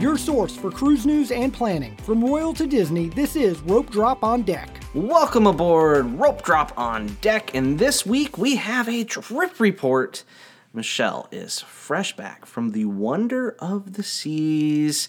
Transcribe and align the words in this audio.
your 0.00 0.18
source 0.18 0.54
for 0.56 0.70
cruise 0.70 1.06
news 1.06 1.30
and 1.30 1.52
planning. 1.52 1.96
From 1.98 2.22
Royal 2.22 2.52
to 2.54 2.66
Disney, 2.66 3.08
this 3.08 3.36
is 3.36 3.60
Rope 3.60 3.90
Drop 3.90 4.22
on 4.22 4.42
Deck. 4.42 4.68
Welcome 4.92 5.46
aboard 5.46 6.06
Rope 6.18 6.42
Drop 6.42 6.76
on 6.76 7.06
Deck, 7.20 7.54
and 7.54 7.78
this 7.78 8.04
week 8.04 8.36
we 8.36 8.56
have 8.56 8.88
a 8.88 9.04
trip 9.04 9.58
report. 9.60 10.24
Michelle 10.72 11.28
is 11.32 11.60
fresh 11.60 12.14
back 12.16 12.44
from 12.44 12.72
the 12.72 12.84
wonder 12.84 13.56
of 13.60 13.94
the 13.94 14.02
seas. 14.02 15.08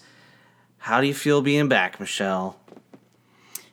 How 0.78 1.00
do 1.00 1.06
you 1.08 1.14
feel 1.14 1.42
being 1.42 1.68
back, 1.68 1.98
Michelle? 2.00 2.58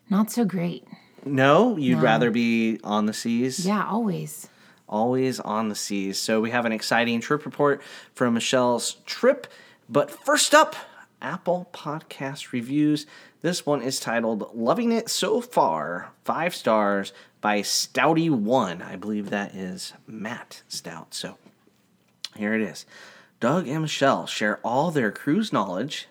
Not 0.10 0.30
so 0.32 0.44
great. 0.46 0.86
No, 1.26 1.78
you'd 1.78 1.98
No. 1.98 2.04
rather 2.04 2.32
be 2.32 2.80
on 2.84 3.06
the 3.06 3.14
seas? 3.14 3.66
Yeah, 3.66 3.86
always. 3.88 4.50
always 4.90 5.40
on 5.40 5.70
the 5.70 5.76
seas. 5.76 6.20
So 6.20 6.40
we 6.40 6.52
have 6.52 6.66
an 6.66 6.72
exciting 6.72 7.20
trip 7.20 7.46
report 7.46 7.82
from 8.14 8.36
Michelle's 8.36 8.98
trip. 9.08 9.48
But 9.90 10.12
first 10.12 10.54
up, 10.54 10.76
Apple 11.24 11.70
Podcast 11.74 12.52
reviews. 12.52 13.08
This 13.42 13.66
one 13.66 13.82
is 13.82 14.00
titled 14.00 14.54
Loving 14.54 14.92
It 14.92 15.10
So 15.10 15.40
Far, 15.42 16.12
five 16.26 16.54
stars 16.54 17.14
by 17.40 17.62
Stouty1. 17.62 18.86
I 18.86 18.98
believe 18.98 19.30
that 19.30 19.56
is 19.56 19.94
Matt 20.06 20.62
Stout. 20.68 21.14
So 21.14 21.38
here 22.36 22.54
it 22.54 22.62
is. 22.62 22.86
Doug 23.40 23.68
and 23.68 23.84
Michelle 23.84 24.28
share 24.28 24.60
all 24.64 24.92
their 24.92 25.12
cruise 25.12 25.54
knowledge 25.54 26.08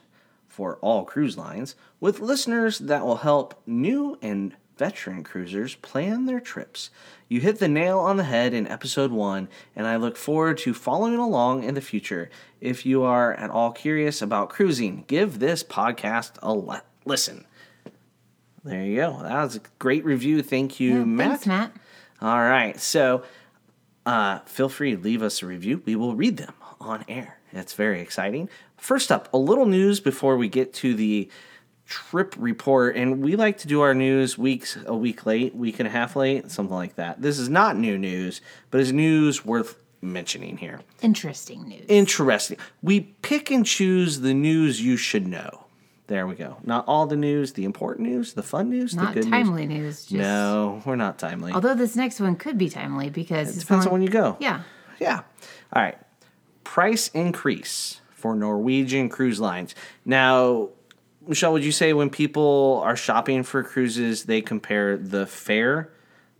for 0.49 0.77
all 0.77 1.05
cruise 1.05 1.37
lines 1.37 1.77
with 2.01 2.21
listeners 2.21 2.79
that 2.79 3.05
will 3.05 3.17
help 3.17 3.61
new 3.67 4.19
and 4.23 4.55
veteran 4.83 5.23
cruisers 5.23 5.77
plan 5.77 6.27
their 6.27 6.41
trips. 6.41 6.91
You 7.29 7.39
hit 7.39 7.61
the 7.61 7.69
nail 7.69 8.01
on 8.01 8.17
the 8.17 8.25
head 8.25 8.53
in 8.53 8.67
episode 8.67 9.13
one, 9.13 9.47
and 9.77 9.87
I 9.87 9.95
look 9.95 10.17
forward 10.17 10.59
to 10.59 10.75
following 10.75 11.19
along 11.19 11.63
in 11.63 11.77
the 11.77 11.81
future. 11.81 12.29
If 12.61 12.85
you 12.85 13.05
are 13.05 13.33
at 13.35 13.49
all 13.49 13.71
curious 13.71 14.21
about 14.21 14.49
cruising, 14.51 15.05
give 15.07 15.39
this 15.39 15.63
podcast 15.63 16.33
a 16.43 16.53
le- 16.53 16.83
listen. 17.05 17.45
There 18.65 18.83
you 18.83 18.97
go. 18.97 19.21
That 19.23 19.45
was 19.45 19.55
a 19.55 19.61
great 19.79 20.05
review. 20.05 20.43
Thank 20.43 20.81
you, 20.81 20.99
Yeah, 20.99 21.05
Matt. 21.05 21.29
Thanks, 21.29 21.47
Matt. 21.47 21.73
All 22.21 22.41
right. 22.41 22.81
So 22.81 23.23
uh, 24.05 24.41
feel 24.41 24.69
free 24.69 24.97
to 24.97 25.01
leave 25.01 25.23
us 25.23 25.45
a 25.45 25.47
review. 25.47 25.81
We 25.87 25.95
will 25.95 26.17
read 26.17 26.39
them 26.39 26.55
on 26.81 27.05
air. 27.07 27.39
It's 27.53 27.75
very 27.75 28.01
exciting. 28.01 28.49
First 28.77 29.13
up, 29.13 29.33
a 29.33 29.39
little 29.39 29.67
news 29.67 30.01
before 30.01 30.37
we 30.37 30.49
get 30.49 30.75
to 30.75 30.93
the 30.95 31.29
trip 31.93 32.35
report. 32.39 32.97
And 32.97 33.23
we 33.23 33.37
like 33.37 33.59
to 33.59 33.69
do 33.69 33.83
our 33.83 33.93
news 33.95 34.39
weeks 34.39 34.79
a 34.87 34.97
week 34.97 35.27
late, 35.27 35.55
week 35.55 35.79
and 35.79 35.87
a 35.87 35.91
half 35.91 36.17
late, 36.17 36.51
something 36.51 36.75
like 36.75 36.97
that. 36.97 37.21
This 37.21 37.39
is 37.39 37.49
not 37.51 37.77
new 37.77 37.99
news, 37.99 38.41
but 38.71 38.81
it's 38.81 38.93
news 38.93 39.45
worth 39.45 39.77
mentioning 40.01 40.57
here. 40.57 40.81
Interesting 41.03 41.69
news. 41.69 41.85
Interesting. 41.89 42.57
We 42.83 43.01
pick 43.01 43.51
and 43.51 43.67
choose 43.67 44.21
the 44.21 44.33
news 44.33 44.81
you 44.81 44.97
should 44.97 45.27
know. 45.27 45.67
There 46.07 46.27
we 46.27 46.35
go. 46.35 46.57
Not 46.65 46.85
all 46.89 47.07
the 47.07 47.17
news, 47.17 47.53
the 47.53 47.65
important 47.65 48.09
news, 48.09 48.33
the 48.33 48.43
fun 48.43 48.71
news, 48.71 48.95
Not 48.95 49.15
the 49.15 49.21
good 49.21 49.31
timely 49.31 49.67
news. 49.67 50.01
just, 50.07 50.13
No, 50.13 50.83
we're 50.87 50.97
not 50.97 51.19
timely. 51.19 51.53
Although 51.53 51.75
this 51.75 51.95
next 51.95 52.21
one 52.21 52.37
could 52.37 52.57
be 52.59 52.69
timely 52.71 53.11
because 53.11 53.55
it 53.57 53.61
Depends 53.61 53.87
on- 53.87 53.93
when 53.93 54.03
you 54.03 54.09
go. 54.09 54.37
Yeah. 54.41 54.63
Yeah. 54.99 55.21
All 55.73 55.83
right. 55.83 55.99
Price 56.65 57.09
increase 57.09 58.01
for 58.11 58.35
Norwegian 58.35 59.09
cruise 59.09 59.41
lines. 59.41 59.75
Now, 60.05 60.71
Michelle, 61.27 61.53
would 61.53 61.65
you 61.65 61.73
say 61.73 61.93
when 61.93 62.11
people 62.11 62.81
are 62.85 62.97
shopping 62.97 63.43
for 63.43 63.63
cruises, 63.63 64.25
they 64.25 64.41
compare 64.41 64.97
the 64.97 65.27
fare, 65.27 65.91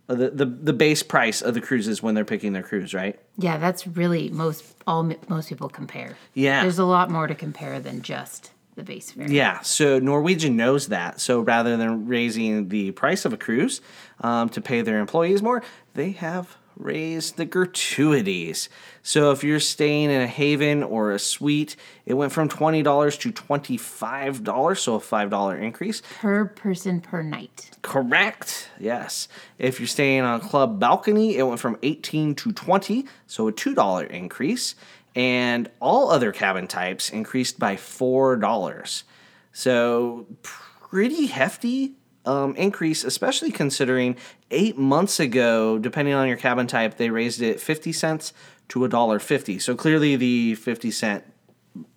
uh, 0.09 0.15
the, 0.15 0.29
the, 0.29 0.45
the 0.45 0.73
base 0.73 1.03
price 1.03 1.41
of 1.41 1.53
the 1.53 1.61
cruises 1.61 2.03
when 2.03 2.15
they're 2.15 2.25
picking 2.25 2.53
their 2.53 2.63
cruise, 2.63 2.93
right? 2.93 3.19
Yeah, 3.37 3.57
that's 3.57 3.87
really 3.87 4.29
most 4.29 4.63
all 4.85 5.03
most 5.29 5.49
people 5.49 5.69
compare. 5.69 6.17
Yeah. 6.33 6.61
There's 6.61 6.79
a 6.79 6.85
lot 6.85 7.09
more 7.09 7.27
to 7.27 7.35
compare 7.35 7.79
than 7.79 8.01
just 8.01 8.51
the 8.75 8.83
base 8.83 9.11
fare. 9.11 9.29
Yeah, 9.29 9.61
so 9.61 9.99
Norwegian 9.99 10.57
knows 10.57 10.87
that. 10.87 11.19
So 11.19 11.41
rather 11.41 11.77
than 11.77 12.07
raising 12.07 12.69
the 12.69 12.91
price 12.91 13.25
of 13.25 13.33
a 13.33 13.37
cruise 13.37 13.81
um, 14.21 14.49
to 14.49 14.61
pay 14.61 14.81
their 14.81 14.99
employees 14.99 15.41
more, 15.41 15.63
they 15.93 16.11
have 16.11 16.57
raised 16.75 17.37
the 17.37 17.45
gratuities. 17.45 18.69
So 19.01 19.31
if 19.31 19.43
you're 19.43 19.59
staying 19.59 20.09
in 20.09 20.21
a 20.21 20.27
haven 20.27 20.83
or 20.83 21.11
a 21.11 21.19
suite, 21.19 21.75
it 22.05 22.13
went 22.15 22.31
from 22.31 22.49
$20 22.49 23.19
to 23.19 23.31
$25, 23.31 24.77
so 24.77 24.95
a 24.95 24.99
$5 24.99 25.61
increase. 25.61 26.01
Per 26.19 26.45
person 26.45 27.01
per 27.01 27.21
night. 27.21 27.71
Correct. 27.81 28.69
Yes. 28.79 29.27
If 29.57 29.79
you're 29.79 29.87
staying 29.87 30.21
on 30.21 30.39
a 30.39 30.43
club 30.43 30.79
balcony, 30.79 31.37
it 31.37 31.43
went 31.43 31.59
from 31.59 31.77
18 31.83 32.35
to 32.35 32.51
20, 32.51 33.05
so 33.27 33.47
a 33.47 33.53
$2 33.53 34.09
increase. 34.09 34.75
And 35.15 35.69
all 35.79 36.09
other 36.09 36.31
cabin 36.31 36.67
types 36.67 37.09
increased 37.09 37.59
by 37.59 37.75
$4. 37.75 39.03
So 39.51 40.25
pretty 40.41 41.27
hefty 41.27 41.93
um, 42.25 42.55
increase, 42.55 43.03
especially 43.03 43.51
considering 43.51 44.15
eight 44.51 44.77
months 44.77 45.19
ago, 45.19 45.77
depending 45.77 46.13
on 46.13 46.27
your 46.27 46.37
cabin 46.37 46.67
type, 46.67 46.97
they 46.97 47.09
raised 47.09 47.41
it 47.41 47.59
50 47.59 47.91
cents 47.91 48.33
to 48.69 48.85
a 48.85 48.89
dollar 48.89 49.19
50. 49.19 49.59
So 49.59 49.75
clearly 49.75 50.15
the 50.15 50.55
50 50.55 50.91
cent 50.91 51.23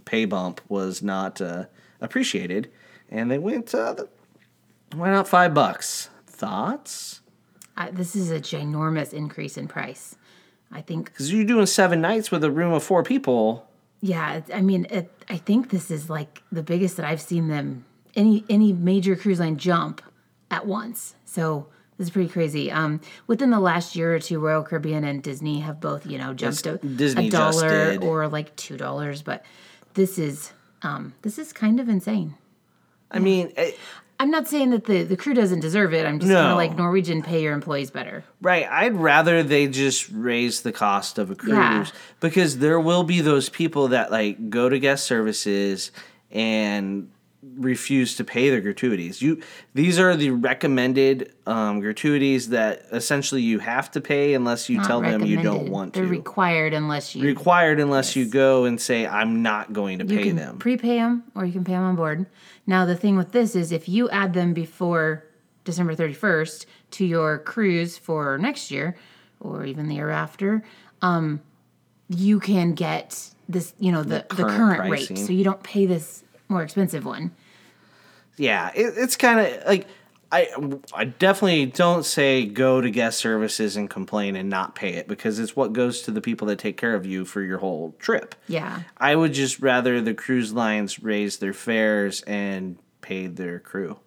pay 0.04 0.24
bump 0.24 0.60
was 0.68 1.02
not 1.02 1.40
uh, 1.40 1.66
appreciated. 2.00 2.70
And 3.08 3.30
they 3.30 3.38
went, 3.38 3.74
uh, 3.74 3.94
went 4.96 5.14
up 5.14 5.28
five 5.28 5.54
bucks. 5.54 6.10
Thoughts? 6.26 7.20
I, 7.76 7.90
this 7.90 8.16
is 8.16 8.30
a 8.30 8.40
ginormous 8.40 9.12
increase 9.12 9.56
in 9.56 9.68
price. 9.68 10.16
I 10.72 10.80
think. 10.80 11.06
Because 11.12 11.32
you're 11.32 11.44
doing 11.44 11.66
seven 11.66 12.00
nights 12.00 12.32
with 12.32 12.42
a 12.42 12.50
room 12.50 12.72
of 12.72 12.82
four 12.82 13.04
people. 13.04 13.68
Yeah, 14.00 14.40
I 14.52 14.60
mean, 14.60 14.86
it, 14.90 15.10
I 15.28 15.36
think 15.36 15.70
this 15.70 15.90
is 15.90 16.10
like 16.10 16.42
the 16.50 16.62
biggest 16.62 16.96
that 16.96 17.06
I've 17.06 17.20
seen 17.20 17.48
them 17.48 17.84
any 18.16 18.44
any 18.48 18.72
major 18.72 19.14
cruise 19.14 19.38
line 19.38 19.58
jump 19.58 20.02
at 20.50 20.66
once. 20.66 21.14
So 21.24 21.66
this 21.98 22.08
is 22.08 22.10
pretty 22.12 22.28
crazy. 22.28 22.70
Um, 22.70 23.00
within 23.26 23.50
the 23.50 23.60
last 23.60 23.96
year 23.96 24.14
or 24.14 24.18
two, 24.18 24.38
Royal 24.38 24.62
Caribbean 24.62 25.04
and 25.04 25.22
Disney 25.22 25.60
have 25.60 25.80
both 25.80 26.06
you 26.06 26.18
know 26.18 26.34
jumped 26.34 26.66
a, 26.66 26.78
a 27.18 27.28
dollar 27.30 27.98
or 28.02 28.28
like 28.28 28.54
two 28.56 28.76
dollars, 28.76 29.22
but 29.22 29.44
this 29.94 30.18
is 30.18 30.52
um, 30.82 31.14
this 31.22 31.38
is 31.38 31.52
kind 31.52 31.80
of 31.80 31.88
insane. 31.88 32.34
I 33.10 33.18
mean, 33.20 33.52
I'm 34.18 34.30
not 34.30 34.48
saying 34.48 34.70
that 34.70 34.84
the, 34.86 35.04
the 35.04 35.16
crew 35.16 35.32
doesn't 35.32 35.60
deserve 35.60 35.94
it. 35.94 36.04
I'm 36.06 36.18
just 36.18 36.30
kind 36.32 36.44
No. 36.48 36.50
of 36.52 36.56
like 36.56 36.76
Norwegian 36.76 37.22
pay 37.22 37.42
your 37.42 37.52
employees 37.54 37.90
better. 37.90 38.24
right. 38.42 38.66
I'd 38.68 38.96
rather 38.96 39.42
they 39.44 39.68
just 39.68 40.10
raise 40.10 40.62
the 40.62 40.72
cost 40.72 41.18
of 41.18 41.30
a 41.30 41.34
cruise 41.36 41.52
Yeah. 41.54 41.86
because 42.20 42.58
there 42.58 42.80
will 42.80 43.04
be 43.04 43.20
those 43.20 43.48
people 43.48 43.88
that 43.88 44.10
like 44.10 44.50
go 44.50 44.68
to 44.68 44.78
guest 44.78 45.04
services 45.06 45.92
and 46.32 47.10
refuse 47.54 48.16
to 48.16 48.24
pay 48.24 48.50
their 48.50 48.60
gratuities. 48.60 49.22
You 49.22 49.40
these 49.74 49.98
are 49.98 50.16
the 50.16 50.30
recommended 50.30 51.32
um, 51.46 51.80
gratuities 51.80 52.48
that 52.50 52.82
essentially 52.92 53.42
you 53.42 53.58
have 53.60 53.90
to 53.92 54.00
pay 54.00 54.34
unless 54.34 54.68
you 54.68 54.78
Not 54.78 54.86
tell 54.86 55.00
them 55.00 55.24
you 55.24 55.42
don't 55.42 55.70
want 55.70 55.94
They're 55.94 56.04
to. 56.04 56.10
required 56.10 56.74
unless 56.74 57.14
you 57.14 57.24
required 57.24 57.78
unless 57.80 58.16
you 58.16 58.26
go 58.26 58.64
and 58.64 58.80
say 58.80 59.06
I'm 59.06 59.42
not 59.42 59.72
going 59.72 59.98
to 60.00 60.06
You 60.06 60.18
pay 60.18 60.24
can 60.24 60.36
them. 60.36 60.58
prepay 60.58 60.96
them 60.96 61.24
or 61.34 61.44
you 61.44 61.52
can 61.52 61.64
pay 61.64 61.72
them 61.72 61.82
on 61.84 61.96
board. 61.96 62.26
Now 62.66 62.84
the 62.84 62.96
thing 62.96 63.16
with 63.16 63.32
this 63.32 63.54
is 63.54 63.72
if 63.72 63.88
you 63.88 64.10
add 64.10 64.32
them 64.32 64.52
before 64.52 65.24
December 65.64 65.94
31st 65.94 66.66
to 66.92 67.04
your 67.06 67.38
cruise 67.38 67.96
for 67.98 68.38
next 68.38 68.70
year 68.70 68.96
or 69.40 69.64
even 69.64 69.88
the 69.88 69.96
year 69.96 70.10
after, 70.10 70.62
um, 71.02 71.40
you 72.08 72.38
can 72.40 72.72
get 72.74 73.30
this, 73.48 73.74
you 73.78 73.92
know, 73.92 74.02
the, 74.02 74.24
the 74.30 74.44
current 74.44 74.78
current, 74.78 74.90
rate. 74.90 75.18
So 75.18 75.32
you 75.32 75.44
don't 75.44 75.62
pay 75.62 75.86
this 75.86 76.22
more 76.48 76.62
expensive 76.62 77.04
one. 77.04 77.32
yeah, 78.36 78.70
it, 78.74 78.94
it's 78.96 79.16
kind 79.16 79.40
of 79.40 79.66
like 79.66 79.86
I 80.32 80.48
I 80.94 81.04
definitely 81.04 81.66
don't 81.66 82.04
say 82.04 82.46
go 82.46 82.80
to 82.80 82.90
guest 82.90 83.18
services 83.18 83.76
and 83.76 83.88
complain 83.88 84.34
and 84.36 84.50
not 84.50 84.74
pay 84.74 84.94
it 84.94 85.06
because 85.08 85.38
it's 85.38 85.54
what 85.56 85.72
goes 85.72 86.02
to 86.02 86.10
the 86.10 86.20
people 86.20 86.48
that 86.48 86.58
take 86.58 86.76
care 86.76 86.94
of 86.94 87.06
you 87.06 87.24
for 87.24 87.42
your 87.42 87.58
whole 87.58 87.94
trip. 87.98 88.34
Yeah. 88.48 88.82
I 88.96 89.14
would 89.14 89.32
just 89.32 89.60
rather 89.60 90.00
the 90.00 90.14
cruise 90.14 90.52
lines 90.52 91.00
raise 91.02 91.38
their 91.38 91.52
fares 91.52 92.22
and 92.22 92.76
pay 93.00 93.28
their 93.28 93.60
crew 93.60 93.98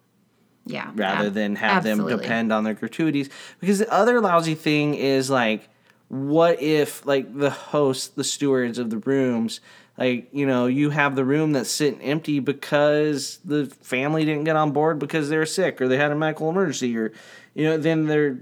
Yeah. 0.65 0.91
rather 0.93 1.29
than 1.29 1.55
have 1.55 1.83
them 1.83 2.05
depend 2.05 2.51
on 2.51 2.65
their 2.65 2.73
gratuities. 2.73 3.29
Because 3.61 3.79
the 3.79 3.91
other 3.91 4.19
lousy 4.19 4.55
thing 4.55 4.95
is 4.95 5.29
like, 5.29 5.69
what 6.09 6.61
if 6.61 7.05
like 7.05 7.33
the 7.37 7.49
hosts, 7.49 8.07
the 8.09 8.25
stewards 8.25 8.77
of 8.77 8.89
the 8.89 8.97
rooms, 8.97 9.61
like 9.99 10.29
you 10.31 10.45
know, 10.45 10.67
you 10.67 10.91
have 10.91 11.15
the 11.17 11.25
room 11.25 11.51
that's 11.51 11.69
sitting 11.69 12.01
empty 12.01 12.39
because 12.39 13.39
the 13.43 13.65
family 13.81 14.23
didn't 14.23 14.45
get 14.45 14.55
on 14.55 14.71
board 14.71 14.97
because 14.97 15.27
they're 15.27 15.45
sick 15.45 15.81
or 15.81 15.89
they 15.89 15.97
had 15.97 16.11
a 16.11 16.15
medical 16.15 16.49
emergency 16.49 16.97
or 16.97 17.11
you 17.53 17.65
know, 17.65 17.77
then 17.77 18.07
they're 18.07 18.39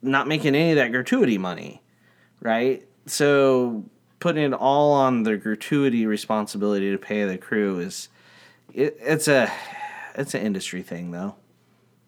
not 0.00 0.28
making 0.28 0.54
any 0.54 0.70
of 0.70 0.76
that 0.76 0.92
gratuity 0.92 1.38
money, 1.38 1.82
right? 2.40 2.86
So 3.06 3.84
putting 4.20 4.44
it 4.44 4.54
all 4.54 4.92
on 4.92 5.24
the 5.24 5.36
gratuity 5.36 6.06
responsibility 6.06 6.92
to 6.92 6.98
pay 6.98 7.24
the 7.24 7.36
crew 7.36 7.80
is 7.80 8.08
it, 8.72 8.96
it's 9.00 9.26
a 9.26 9.52
it's 10.14 10.34
an 10.34 10.42
industry 10.42 10.82
thing 10.82 11.10
though. 11.10 11.34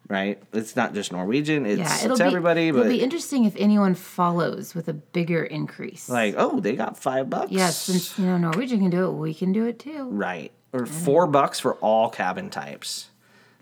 Right? 0.07 0.41
It's 0.53 0.75
not 0.75 0.93
just 0.93 1.11
Norwegian; 1.11 1.65
it's, 1.65 1.79
Yeah, 1.79 1.97
it'll 1.99 2.11
it's 2.11 2.19
be 2.21 2.25
everybody. 2.25 2.67
It'll 2.69 2.81
But 2.83 2.89
be 2.89 3.01
interesting 3.01 3.45
if 3.45 3.55
anyone 3.57 3.95
follows 3.95 4.75
with 4.75 4.87
a 4.87 4.93
bigger 4.93 5.43
increase. 5.43 6.09
like, 6.09 6.35
oh, 6.37 6.59
they 6.59 6.75
got 6.75 6.97
five 6.97 7.29
bucks. 7.29 7.51
yeah, 7.51 7.69
since 7.69 8.17
you 8.19 8.25
know 8.25 8.37
Norwegian 8.37 8.79
can 8.79 8.89
do 8.89 9.05
it, 9.07 9.11
we 9.13 9.33
can 9.33 9.51
do 9.51 9.65
it 9.65 9.79
too. 9.79 10.09
right, 10.09 10.51
or 10.73 10.85
four 10.85 11.27
bucks 11.27 11.59
for 11.59 11.75
all 11.75 12.09
cabin 12.09 12.49
types. 12.49 13.09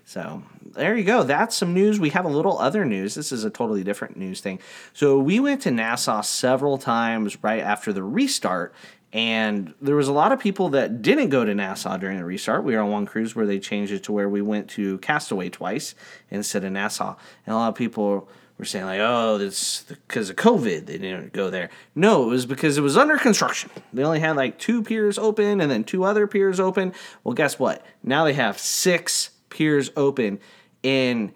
So 0.06 0.44
there 0.76 0.98
you 0.98 1.06
go. 1.06 1.24
That's 1.24 1.56
some 1.56 1.74
news. 1.74 1.98
We 2.00 2.10
have 2.10 2.26
a 2.26 2.30
little 2.30 2.60
other 2.60 2.84
news. 2.84 3.16
This 3.16 3.32
is 3.32 3.46
a 3.46 3.50
totally 3.50 3.86
different 3.86 4.18
news 4.18 4.42
thing. 4.42 4.60
So 4.92 5.18
we 5.18 5.40
went 5.40 5.62
to 5.62 5.72
Nassau 5.72 6.20
several 6.22 6.78
times 6.78 7.42
right 7.42 7.62
after 7.62 7.94
the 7.94 8.04
restart, 8.04 8.74
and 9.14 9.76
there 9.80 9.96
was 9.96 10.08
a 10.08 10.14
lot 10.14 10.32
of 10.32 10.40
people 10.40 10.70
that 10.70 11.04
didn't 11.04 11.30
go 11.30 11.46
to 11.46 11.54
Nassau 11.54 11.98
during 11.98 12.18
the 12.18 12.26
restart. 12.26 12.64
We 12.64 12.76
were 12.76 12.82
on 12.82 12.90
one 12.90 13.06
cruise 13.06 13.36
where 13.36 13.46
they 13.46 13.60
changed 13.60 13.94
it 13.94 14.04
to 14.06 14.12
where 14.12 14.28
we 14.28 14.42
went 14.42 14.70
to 14.72 14.98
Castaway 14.98 15.50
twice 15.50 15.94
instead 16.32 16.64
of 16.64 16.72
Nassau, 16.72 17.16
and 17.46 17.54
a 17.54 17.58
lot 17.58 17.70
of 17.70 17.76
people 17.76 18.28
were 18.58 18.66
saying 18.66 18.86
like, 18.86 19.00
"Oh, 19.00 19.38
that's 19.38 19.84
because 19.84 20.32
of 20.32 20.36
COVID. 20.36 20.88
They 20.88 20.98
didn't 20.98 21.32
go 21.32 21.52
there." 21.52 21.70
No, 21.94 22.24
it 22.24 22.30
was 22.30 22.48
because 22.48 22.78
it 22.78 22.82
was 22.82 22.98
under 22.98 23.18
construction. 23.18 23.70
They 23.94 24.04
only 24.04 24.20
had 24.20 24.36
like 24.36 24.58
two 24.58 24.82
piers 24.82 25.20
open 25.20 25.62
and 25.62 25.70
then 25.70 25.84
two 25.84 26.04
other 26.04 26.26
piers 26.26 26.60
open. 26.60 26.94
Well, 27.24 27.36
guess 27.36 27.60
what? 27.60 27.86
Now 28.02 28.26
they 28.26 28.34
have 28.34 28.58
six 28.58 29.30
piers 29.50 29.92
open 29.96 30.40
in 30.82 31.34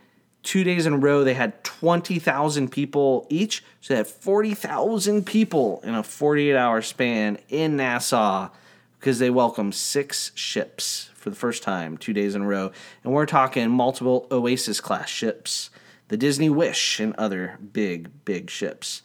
two 0.48 0.64
days 0.64 0.86
in 0.86 0.94
a 0.94 0.98
row 0.98 1.26
they 1.26 1.34
had 1.34 1.62
20,000 1.66 2.72
people 2.72 3.28
each 3.30 3.62
so 3.82 3.94
they 3.94 3.98
had 3.98 4.08
40,000 4.08 5.26
people 5.26 5.82
in 5.84 5.94
a 5.94 6.02
48 6.02 6.56
hour 6.56 6.82
span 6.82 7.38
in 7.50 7.76
Nassau 7.76 8.50
because 8.98 9.20
they 9.20 9.30
welcomed 9.30 9.76
six 9.76 10.32
ships 10.36 11.10
for 11.16 11.30
the 11.30 11.36
first 11.36 11.64
time 11.64 11.98
two 11.98 12.14
days 12.14 12.34
in 12.34 12.44
a 12.44 12.48
row 12.48 12.72
and 13.04 13.12
we're 13.12 13.26
talking 13.26 13.70
multiple 13.70 14.26
Oasis 14.32 14.80
class 14.80 15.10
ships 15.10 15.70
the 16.08 16.16
Disney 16.16 16.50
Wish 16.50 17.02
and 17.02 17.14
other 17.18 17.58
big 17.74 18.10
big 18.24 18.50
ships 18.50 19.02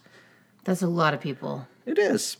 That's 0.62 0.82
a 0.82 0.86
lot 0.86 1.12
of 1.12 1.20
people. 1.20 1.66
it 1.84 1.98
is 1.98 2.36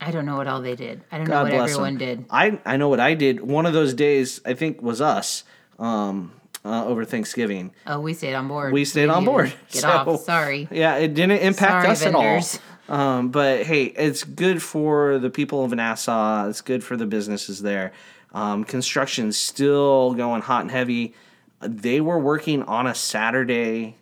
I 0.00 0.12
don't 0.12 0.24
know 0.24 0.36
what 0.36 0.46
all 0.46 0.62
they 0.62 0.76
did. 0.76 1.02
I 1.12 1.18
don't 1.18 1.28
know 1.28 1.42
what 1.42 1.52
everyone 1.52 1.98
them. 1.98 2.18
did. 2.20 2.24
I 2.30 2.58
I 2.64 2.78
know 2.78 2.88
what 2.88 3.00
I 3.00 3.12
did. 3.14 3.40
One 3.40 3.66
of 3.66 3.72
those 3.72 3.92
days, 3.94 4.40
I 4.46 4.54
think, 4.54 4.80
was 4.80 5.00
us 5.00 5.42
um, 5.78 6.32
uh, 6.64 6.84
over 6.86 7.04
Thanksgiving. 7.04 7.72
Oh, 7.86 8.00
we 8.00 8.14
stayed 8.14 8.34
on 8.34 8.48
board. 8.48 8.72
We 8.72 8.84
stayed 8.84 9.02
didn't 9.02 9.16
on 9.16 9.24
board. 9.24 9.52
Get 9.70 9.82
So, 9.82 9.88
off. 9.88 10.20
Sorry. 10.22 10.68
Yeah, 10.70 10.96
it 10.96 11.14
didn't 11.14 11.38
impact 11.42 11.82
Sorry, 11.82 11.88
us 11.92 12.02
vendors. 12.02 12.54
at 12.54 12.60
all. 12.90 12.98
Um, 13.00 13.28
but 13.28 13.64
hey, 13.64 13.84
it's 13.84 14.24
good 14.24 14.62
for 14.62 15.18
the 15.18 15.30
people 15.30 15.64
of 15.64 15.72
Nassau. 15.72 16.48
It's 16.48 16.60
good 16.62 16.82
for 16.82 16.96
the 16.96 17.06
businesses 17.06 17.60
there. 17.62 17.92
Um, 18.32 18.64
construction's 18.64 19.36
still 19.36 20.14
going 20.14 20.42
hot 20.42 20.62
and 20.62 20.70
heavy. 20.70 21.14
They 21.60 22.00
were 22.00 22.18
working 22.18 22.62
on 22.62 22.86
a 22.86 22.94
Saturday 22.94 23.96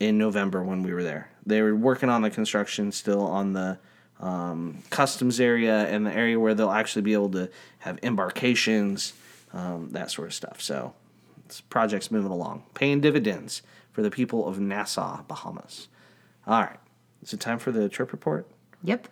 in 0.00 0.18
November 0.18 0.62
when 0.62 0.82
we 0.82 0.92
were 0.92 1.02
there. 1.02 1.30
They 1.46 1.62
were 1.62 1.74
working 1.76 2.08
on 2.08 2.22
the 2.22 2.30
construction 2.30 2.90
still 2.92 3.22
on 3.22 3.52
the 3.52 3.78
um, 4.20 4.78
customs 4.90 5.40
area 5.40 5.86
and 5.86 6.06
the 6.06 6.12
area 6.12 6.38
where 6.38 6.54
they'll 6.54 6.70
actually 6.70 7.02
be 7.02 7.12
able 7.12 7.30
to 7.30 7.50
have 7.80 8.00
embarkations, 8.00 9.12
um, 9.52 9.90
that 9.92 10.10
sort 10.10 10.28
of 10.28 10.34
stuff. 10.34 10.60
So, 10.60 10.94
this 11.52 11.60
project's 11.60 12.10
moving 12.10 12.30
along, 12.30 12.62
paying 12.72 13.02
dividends 13.02 13.60
for 13.90 14.00
the 14.00 14.10
people 14.10 14.48
of 14.48 14.58
Nassau, 14.58 15.22
Bahamas. 15.28 15.88
All 16.46 16.62
right, 16.62 16.78
is 17.22 17.34
it 17.34 17.40
time 17.40 17.58
for 17.58 17.70
the 17.70 17.90
trip 17.90 18.10
report? 18.10 18.48
Yep. 18.82 19.06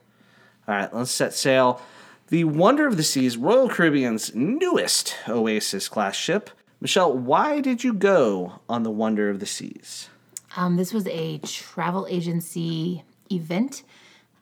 All 0.66 0.74
right, 0.74 0.94
let's 0.94 1.10
set 1.10 1.34
sail. 1.34 1.82
The 2.28 2.44
Wonder 2.44 2.86
of 2.86 2.96
the 2.96 3.02
Seas, 3.02 3.36
Royal 3.36 3.68
Caribbean's 3.68 4.34
newest 4.34 5.16
Oasis 5.28 5.86
class 5.86 6.16
ship. 6.16 6.48
Michelle, 6.80 7.12
why 7.12 7.60
did 7.60 7.84
you 7.84 7.92
go 7.92 8.60
on 8.70 8.84
the 8.84 8.90
Wonder 8.90 9.28
of 9.28 9.38
the 9.38 9.46
Seas? 9.46 10.08
Um, 10.56 10.76
this 10.76 10.94
was 10.94 11.06
a 11.08 11.38
travel 11.38 12.06
agency 12.08 13.04
event. 13.30 13.82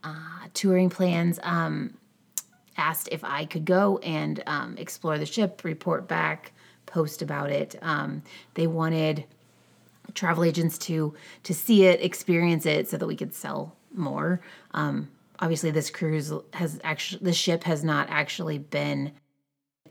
Uh, 0.05 0.47
touring 0.55 0.89
plans 0.89 1.41
um, 1.43 1.95
asked 2.77 3.09
if 3.11 3.25
I 3.25 3.45
could 3.45 3.65
go 3.65 3.99
and 3.99 4.41
um, 4.47 4.77
explore 4.79 5.19
the 5.19 5.27
ship, 5.27 5.65
report 5.65 6.07
back, 6.07 6.53
post 6.89 7.23
about 7.23 7.51
it. 7.51 7.77
Um, 7.83 8.23
they 8.55 8.67
wanted 8.67 9.25
travel 10.15 10.43
agents 10.45 10.79
to 10.79 11.15
to 11.45 11.55
see 11.55 11.85
it, 11.85 12.03
experience 12.03 12.67
it, 12.67 12.89
so 12.89 12.97
that 12.97 13.07
we 13.07 13.17
could 13.17 13.35
sell 13.35 13.77
more. 13.95 14.41
Um, 14.73 15.11
obviously, 15.39 15.71
this 15.71 15.91
cruise 15.91 16.33
has 16.55 16.81
actually 16.83 17.25
the 17.25 17.33
ship 17.33 17.65
has 17.65 17.85
not 17.85 18.09
actually 18.11 18.59
been. 18.59 19.13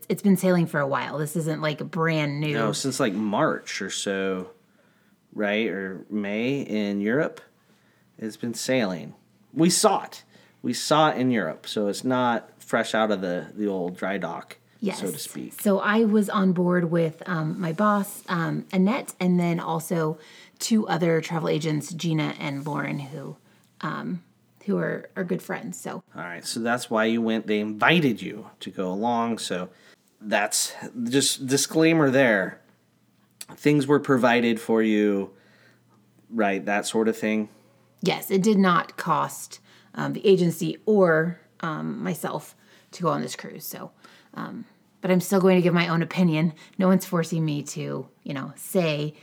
It's 0.08 0.22
been 0.22 0.36
sailing 0.36 0.66
for 0.66 0.80
a 0.80 0.86
while. 0.86 1.18
This 1.18 1.36
isn't 1.36 1.60
like 1.60 1.78
brand 1.90 2.40
new. 2.40 2.54
No, 2.54 2.72
since 2.72 2.98
like 2.98 3.12
March 3.12 3.82
or 3.82 3.90
so, 3.90 4.50
right? 5.32 5.68
Or 5.68 6.04
May 6.10 6.60
in 6.60 7.00
Europe. 7.00 7.40
It's 8.18 8.36
been 8.36 8.54
sailing. 8.54 9.14
We 9.52 9.70
saw 9.70 10.02
it. 10.04 10.24
We 10.62 10.72
saw 10.72 11.10
it 11.10 11.18
in 11.18 11.30
Europe. 11.30 11.66
So 11.66 11.86
it's 11.86 12.04
not 12.04 12.50
fresh 12.58 12.94
out 12.94 13.10
of 13.10 13.20
the, 13.20 13.46
the 13.54 13.68
old 13.68 13.96
dry 13.96 14.18
dock, 14.18 14.58
yes. 14.80 15.00
so 15.00 15.10
to 15.10 15.18
speak. 15.18 15.60
So 15.60 15.80
I 15.80 16.04
was 16.04 16.28
on 16.28 16.52
board 16.52 16.90
with 16.90 17.22
um, 17.26 17.60
my 17.60 17.72
boss, 17.72 18.22
um, 18.28 18.66
Annette, 18.72 19.14
and 19.20 19.38
then 19.38 19.60
also 19.60 20.18
two 20.58 20.86
other 20.88 21.20
travel 21.20 21.48
agents, 21.48 21.92
Gina 21.92 22.34
and 22.38 22.66
Lauren, 22.66 22.98
who 22.98 23.36
um, 23.80 24.22
who 24.66 24.76
are, 24.76 25.08
are 25.16 25.24
good 25.24 25.40
friends. 25.42 25.80
So 25.80 26.02
All 26.14 26.22
right. 26.22 26.44
So 26.44 26.60
that's 26.60 26.90
why 26.90 27.06
you 27.06 27.22
went. 27.22 27.46
They 27.46 27.60
invited 27.60 28.20
you 28.20 28.50
to 28.60 28.70
go 28.70 28.90
along. 28.90 29.38
So 29.38 29.70
that's 30.20 30.74
just 31.04 31.46
disclaimer 31.46 32.10
there. 32.10 32.60
Things 33.56 33.86
were 33.86 34.00
provided 34.00 34.60
for 34.60 34.82
you, 34.82 35.30
right? 36.28 36.62
That 36.64 36.86
sort 36.86 37.08
of 37.08 37.16
thing. 37.16 37.48
yes, 38.02 38.30
it 38.30 38.42
did 38.42 38.58
not 38.58 38.96
cost 38.96 39.60
um, 39.94 40.12
the 40.12 40.26
agency 40.26 40.78
or 40.84 41.40
um, 41.60 42.02
myself 42.02 42.54
to 42.92 43.02
go 43.02 43.08
on 43.08 43.22
this 43.22 43.36
cruise. 43.36 43.66
So, 43.66 43.90
um, 44.34 44.64
but 45.00 45.10
I'm 45.10 45.20
still 45.20 45.40
going 45.40 45.56
to 45.56 45.62
give 45.62 45.74
my 45.74 45.88
own 45.88 46.02
opinion. 46.02 46.52
No 46.78 46.88
one's 46.88 47.04
forcing 47.04 47.44
me 47.44 47.62
to, 47.64 48.08
you 48.22 48.34
know, 48.34 48.52
say 48.56 49.14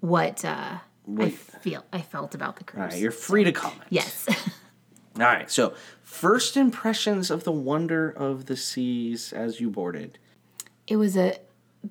what 0.00 0.44
uh, 0.44 0.78
I 1.18 1.30
feel 1.30 1.84
I 1.92 2.00
felt 2.00 2.34
about 2.34 2.56
the 2.56 2.64
cruise. 2.64 2.80
All 2.80 2.88
right. 2.88 2.98
You're 2.98 3.10
free 3.10 3.44
to 3.44 3.52
comment. 3.52 3.82
yes. 3.90 4.28
All 5.16 5.22
right. 5.26 5.50
So, 5.50 5.74
first 6.02 6.56
impressions 6.56 7.30
of 7.30 7.44
the 7.44 7.52
wonder 7.52 8.08
of 8.10 8.46
the 8.46 8.56
seas 8.56 9.32
as 9.32 9.60
you 9.60 9.68
boarded. 9.68 10.18
It 10.86 10.96
was 10.96 11.16
a 11.16 11.36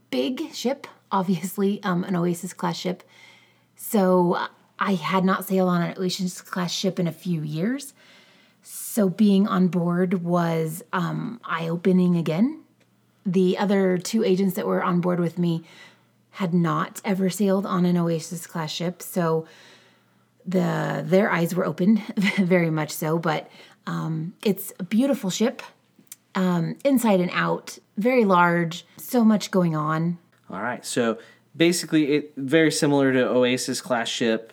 big 0.10 0.54
ship, 0.54 0.88
obviously, 1.12 1.82
um, 1.84 2.04
an 2.04 2.16
Oasis 2.16 2.54
class 2.54 2.78
ship. 2.78 3.04
So 3.76 4.38
I 4.78 4.96
had 4.96 5.24
not 5.24 5.48
sailed 5.48 5.70
on 5.70 5.82
an 5.82 5.98
Oasis 5.98 6.42
class 6.42 6.72
ship 6.72 7.00
in 7.00 7.08
a 7.08 7.12
few 7.12 7.42
years. 7.42 7.94
So 8.62 9.10
being 9.10 9.48
on 9.48 9.68
board 9.68 10.24
was 10.24 10.84
um, 10.94 11.40
eye 11.44 11.68
opening 11.68 12.16
again. 12.18 12.62
The 13.26 13.58
other 13.58 13.98
two 13.98 14.24
agents 14.24 14.56
that 14.56 14.66
were 14.66 14.84
on 14.84 15.02
board 15.02 15.20
with 15.20 15.38
me 15.38 15.64
had 16.32 16.54
not 16.54 17.02
ever 17.04 17.30
sailed 17.30 17.66
on 17.66 17.86
an 17.86 17.98
Oasis 17.98 18.48
class 18.48 18.72
ship. 18.72 19.02
So 19.02 19.48
the 20.46 21.04
their 21.06 21.30
eyes 21.30 21.54
were 21.54 21.66
opened 21.66 22.02
very 22.38 22.70
much 22.70 22.92
so 22.92 23.20
but 23.20 23.52
um, 23.86 24.34
it's 24.44 24.72
a 24.80 24.84
beautiful 24.84 25.30
ship 25.30 25.62
um, 26.34 26.76
inside 26.86 27.20
and 27.20 27.30
out 27.34 27.78
very 27.98 28.24
large 28.24 28.86
so 28.98 29.24
much 29.24 29.52
going 29.52 29.76
on 29.76 30.18
All 30.50 30.62
right. 30.62 30.84
So, 30.86 31.20
basically, 31.56 32.14
it 32.14 32.34
very 32.36 32.72
similar 32.72 33.14
to 33.14 33.28
Oasis 33.28 33.82
class 33.82 34.08
ship. 34.10 34.52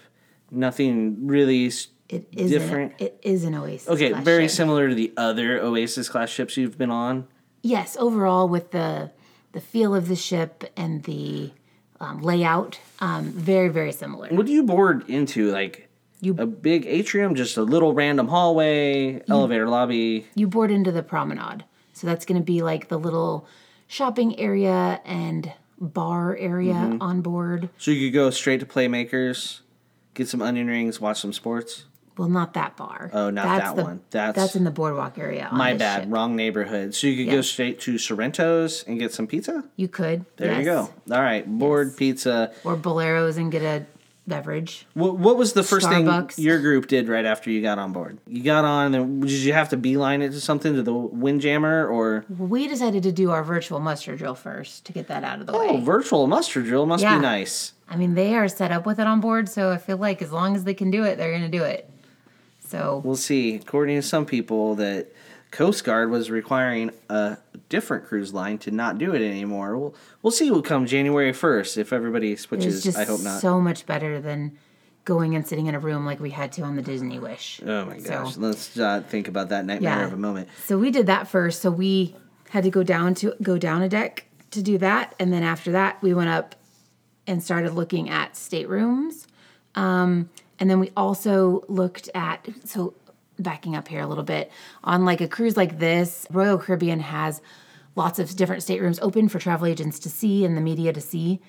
Nothing 0.51 1.27
really. 1.27 1.71
It 2.09 2.29
is 2.33 2.51
Different. 2.51 2.93
An, 3.01 3.07
it 3.07 3.21
is 3.23 3.45
an 3.45 3.55
oasis 3.55 3.89
Okay, 3.89 4.13
very 4.13 4.45
ship. 4.45 4.51
similar 4.57 4.89
to 4.89 4.95
the 4.95 5.13
other 5.17 5.61
Oasis 5.61 6.09
class 6.09 6.31
ships 6.31 6.57
you've 6.57 6.79
been 6.79 6.91
on. 6.91 7.27
yes 7.63 7.97
overall 7.99 8.49
with 8.49 8.71
the 8.71 9.11
the 9.53 9.61
feel 9.61 9.95
of 9.95 10.07
the 10.09 10.17
ship 10.17 10.65
and 10.77 11.03
the 11.05 11.51
um, 12.01 12.21
layout 12.21 12.79
um, 13.01 13.25
very 13.33 13.69
very 13.69 13.93
similar 13.93 14.29
What 14.29 14.47
do 14.47 14.53
you 14.53 14.63
board 14.63 15.09
into? 15.09 15.51
Like 15.51 15.89
You- 16.21 16.37
a 16.39 16.47
big 16.47 16.87
atrium, 16.87 17.35
just 17.35 17.57
a 17.57 17.63
little 17.63 17.93
random 17.95 18.29
hallway, 18.29 19.23
elevator 19.29 19.69
lobby. 19.69 20.27
you 20.35 20.47
board 20.47 20.71
into 20.71 20.93
the 20.93 21.03
promenade 21.03 21.65
so 21.93 22.07
that's 22.07 22.25
going 22.27 22.39
to 22.41 22.45
be 22.45 22.63
like 22.63 22.89
the 22.89 22.99
little 22.99 23.47
shopping 23.89 24.39
area 24.39 25.01
and 25.05 25.53
bar 25.81 26.37
area 26.37 26.75
Mm-hmm. 26.75 27.03
on 27.03 27.21
board 27.23 27.69
So 27.79 27.91
you 27.91 28.09
could 28.09 28.15
go 28.15 28.31
straight 28.31 28.61
to 28.61 28.67
Playmakers, 28.67 29.61
get 30.15 30.29
some 30.29 30.41
onion 30.43 30.67
rings, 30.69 31.01
watch 31.01 31.21
some 31.21 31.33
sports. 31.33 31.85
Well 32.17 32.29
not 32.29 32.55
that 32.55 32.77
bar 32.77 33.11
Oh, 33.13 33.31
not 33.31 33.45
that's 33.45 33.65
that 33.71 33.77
the, 33.77 33.83
one. 33.85 34.01
That's- 34.11 34.35
that's 34.37 34.57
in 34.57 34.65
the 34.65 34.71
boardwalk 34.71 35.19
area 35.19 35.49
My 35.53 35.75
bad, 35.75 36.03
ship. 36.03 36.13
wrong 36.13 36.35
neighborhood. 36.37 36.95
So 36.95 37.07
you 37.07 37.25
could 37.25 37.31
go 37.33 37.41
straight 37.43 37.81
to 37.81 37.95
Sorrento's 37.99 38.85
and 38.87 38.99
get 38.99 39.13
some 39.13 39.27
pizza. 39.27 39.65
you 39.77 39.89
could 39.89 40.25
There 40.37 40.59
you 40.59 40.65
go. 40.65 40.91
All 41.11 41.23
right, 41.23 41.47
board 41.47 41.97
pizza. 41.97 42.53
or 42.65 42.77
boleros 42.77 43.37
and 43.37 43.51
get 43.53 43.63
a 43.63 43.87
beverage. 44.29 44.87
What, 44.95 45.17
what 45.19 45.37
was 45.37 45.53
the 45.53 45.63
first 45.63 45.87
Starbucks. 45.87 46.33
thing 46.33 46.45
your 46.45 46.59
group 46.61 46.89
did 46.89 47.09
right 47.09 47.25
after 47.25 47.49
you 47.49 47.63
got 47.63 47.79
on 47.79 47.93
board? 47.93 48.19
You 48.27 48.43
got 48.43 48.65
on, 48.65 48.93
and 48.95 49.23
did 49.23 49.31
you 49.31 49.53
have 49.53 49.69
to 49.69 49.77
beeline 49.77 50.21
it 50.21 50.31
to 50.33 50.41
something 50.41 50.75
to 50.75 50.83
the 50.83 50.93
Windjammer 50.93 51.87
or? 51.87 52.25
We 52.37 52.67
decided 52.67 53.05
to 53.05 53.13
do 53.13 53.31
our 53.31 53.45
virtual 53.45 53.79
muster 53.79 54.17
drill 54.17 54.35
first 54.35 54.85
to 54.87 54.93
get 54.93 55.07
that 55.09 55.23
out 55.23 55.41
of 55.41 55.47
the 55.47 55.53
Oh, 55.53 55.61
way. 55.61 55.69
Oh, 55.71 55.77
virtual 55.81 56.27
muster 56.27 56.61
drill 56.63 56.87
must 56.87 57.03
Yeah. 57.05 57.17
be 57.17 57.23
nice. 57.23 57.73
I 57.89 57.97
mean, 57.97 58.15
they 58.15 58.35
are 58.35 58.49
set 58.49 58.73
up 58.73 58.85
with 58.85 58.99
it 58.99 59.07
on 59.07 59.21
board, 59.21 59.49
so 59.49 59.71
I 59.71 59.77
feel 59.79 59.97
like 59.99 60.21
as 60.21 60.33
long 60.33 60.57
as 60.57 60.65
they 60.65 60.75
can 60.75 60.91
do 60.91 61.05
it, 61.05 61.19
they're 61.19 61.31
going 61.31 61.49
to 61.49 61.59
do 61.59 61.63
it. 61.63 61.89
So 62.67 63.01
We'll 63.05 63.17
see. 63.17 63.57
According 63.57 63.97
to 63.97 64.03
some 64.03 64.27
people, 64.27 64.75
that 64.77 65.09
Coast 65.51 65.85
Guard 65.85 66.11
was 66.11 66.31
requiring 66.31 66.91
a 67.09 67.39
different 67.69 68.07
cruise 68.07 68.35
line 68.35 68.59
to 68.59 68.71
not 68.71 68.99
do 68.99 69.15
it 69.15 69.23
anymore. 69.23 69.77
We'll 69.79 69.95
we'll 70.23 70.31
see 70.33 70.51
what 70.51 70.65
come 70.65 70.87
January 70.87 71.33
first 71.33 71.77
if 71.79 71.93
everybody 71.93 72.37
switches. 72.37 72.97
I 72.97 73.05
hope 73.05 73.23
not. 73.23 73.41
so 73.41 73.61
much 73.61 73.87
better 73.87 74.21
than 74.21 74.59
going 75.05 75.37
and 75.37 75.47
sitting 75.47 75.67
in 75.67 75.75
a 75.77 75.79
room 75.79 76.05
like 76.05 76.19
we 76.19 76.31
had 76.31 76.51
to 76.53 76.63
on 76.63 76.75
the 76.75 76.83
Disney 76.83 77.19
Wish. 77.21 77.61
oh 77.65 77.85
my 77.87 77.99
So- 77.99 78.11
gosh, 78.11 78.37
let's 78.37 78.77
not 78.77 79.07
think 79.09 79.29
about 79.29 79.51
that 79.51 79.65
nightmare 79.65 79.99
Yeah. 80.01 80.05
of 80.07 80.13
a 80.13 80.17
moment. 80.17 80.49
So 80.65 80.77
we 80.79 80.91
did 80.91 81.07
that 81.07 81.29
first. 81.29 81.63
So 81.63 81.71
we 81.71 82.17
had 82.51 82.65
to 82.65 82.71
go 82.71 82.83
down 82.83 83.15
to 83.17 83.35
go 83.41 83.57
down 83.57 83.83
a 83.83 83.89
deck 83.89 84.27
to 84.51 84.63
do 84.63 84.79
that, 84.79 85.15
and 85.21 85.33
then 85.33 85.43
after 85.45 85.71
that, 85.73 86.03
we 86.03 86.13
went 86.13 86.31
up 86.31 86.57
and 87.27 87.43
started 87.43 87.73
looking 87.75 88.09
at 88.11 88.37
staterooms. 88.37 89.27
Um, 89.77 90.29
and 90.59 90.69
then 90.71 90.81
we 90.81 90.91
also 90.97 91.65
looked 91.69 92.09
at 92.15 92.47
so 92.65 92.95
backing 93.39 93.77
up 93.77 93.89
here 93.89 94.01
a 94.01 94.07
little 94.07 94.25
bit 94.25 94.51
on 94.83 95.05
like 95.05 95.21
a 95.21 95.29
cruise 95.29 95.57
like 95.57 95.79
this, 95.79 96.27
Royal 96.31 96.59
Caribbean 96.59 97.01
has 97.01 97.43
lots 97.95 98.19
of 98.19 98.35
different 98.37 98.63
staterooms 98.63 98.99
open 99.03 99.29
for 99.29 99.39
travel 99.39 99.67
agents 99.67 99.99
to 100.01 100.09
see 100.11 100.45
and 100.45 100.57
the 100.57 100.61
media 100.61 100.93
to 100.93 101.01
see. 101.01 101.41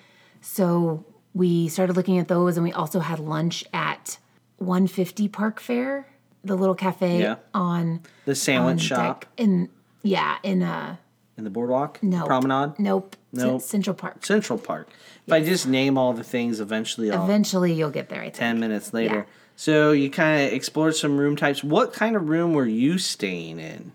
So 0.41 1.05
we 1.33 1.67
started 1.67 1.95
looking 1.95 2.17
at 2.19 2.27
those, 2.27 2.57
and 2.57 2.63
we 2.63 2.71
also 2.73 2.99
had 2.99 3.19
lunch 3.19 3.63
at 3.73 4.17
150 4.57 5.27
Park 5.29 5.59
Fair, 5.59 6.07
the 6.43 6.55
little 6.55 6.75
cafe 6.75 7.19
Yeah. 7.21 7.35
on 7.53 8.01
The 8.25 8.35
sandwich 8.35 8.81
shop 8.81 9.21
deck 9.21 9.29
in 9.37 9.69
yeah 10.03 10.37
in 10.43 10.63
uh 10.63 10.95
in 11.37 11.43
the 11.43 11.49
boardwalk 11.49 12.01
no 12.01 12.25
promenade 12.25 12.73
nope 12.79 13.15
C- 13.35 13.43
Nope. 13.43 13.61
Central 13.61 13.93
Park. 13.93 14.25
Central 14.25 14.57
Park. 14.57 14.89
If 15.27 15.33
I 15.33 15.43
just 15.43 15.67
name 15.67 15.97
all 15.97 16.13
the 16.13 16.23
things, 16.23 16.59
eventually 16.59 17.11
I'll 17.11 17.23
Eventually, 17.23 17.73
you'll 17.73 17.91
get 17.91 18.09
there. 18.09 18.21
I 18.21 18.25
think. 18.25 18.35
10 18.35 18.59
minutes 18.59 18.93
later. 18.93 19.15
Yeah. 19.15 19.23
So 19.55 19.91
you 19.91 20.09
kind 20.09 20.47
of 20.47 20.53
explored 20.53 20.95
some 20.95 21.17
room 21.17 21.35
types. 21.35 21.63
What 21.63 21.93
kind 21.93 22.15
of 22.15 22.29
room 22.29 22.53
were 22.53 22.65
you 22.65 22.97
staying 22.97 23.59
in? 23.59 23.91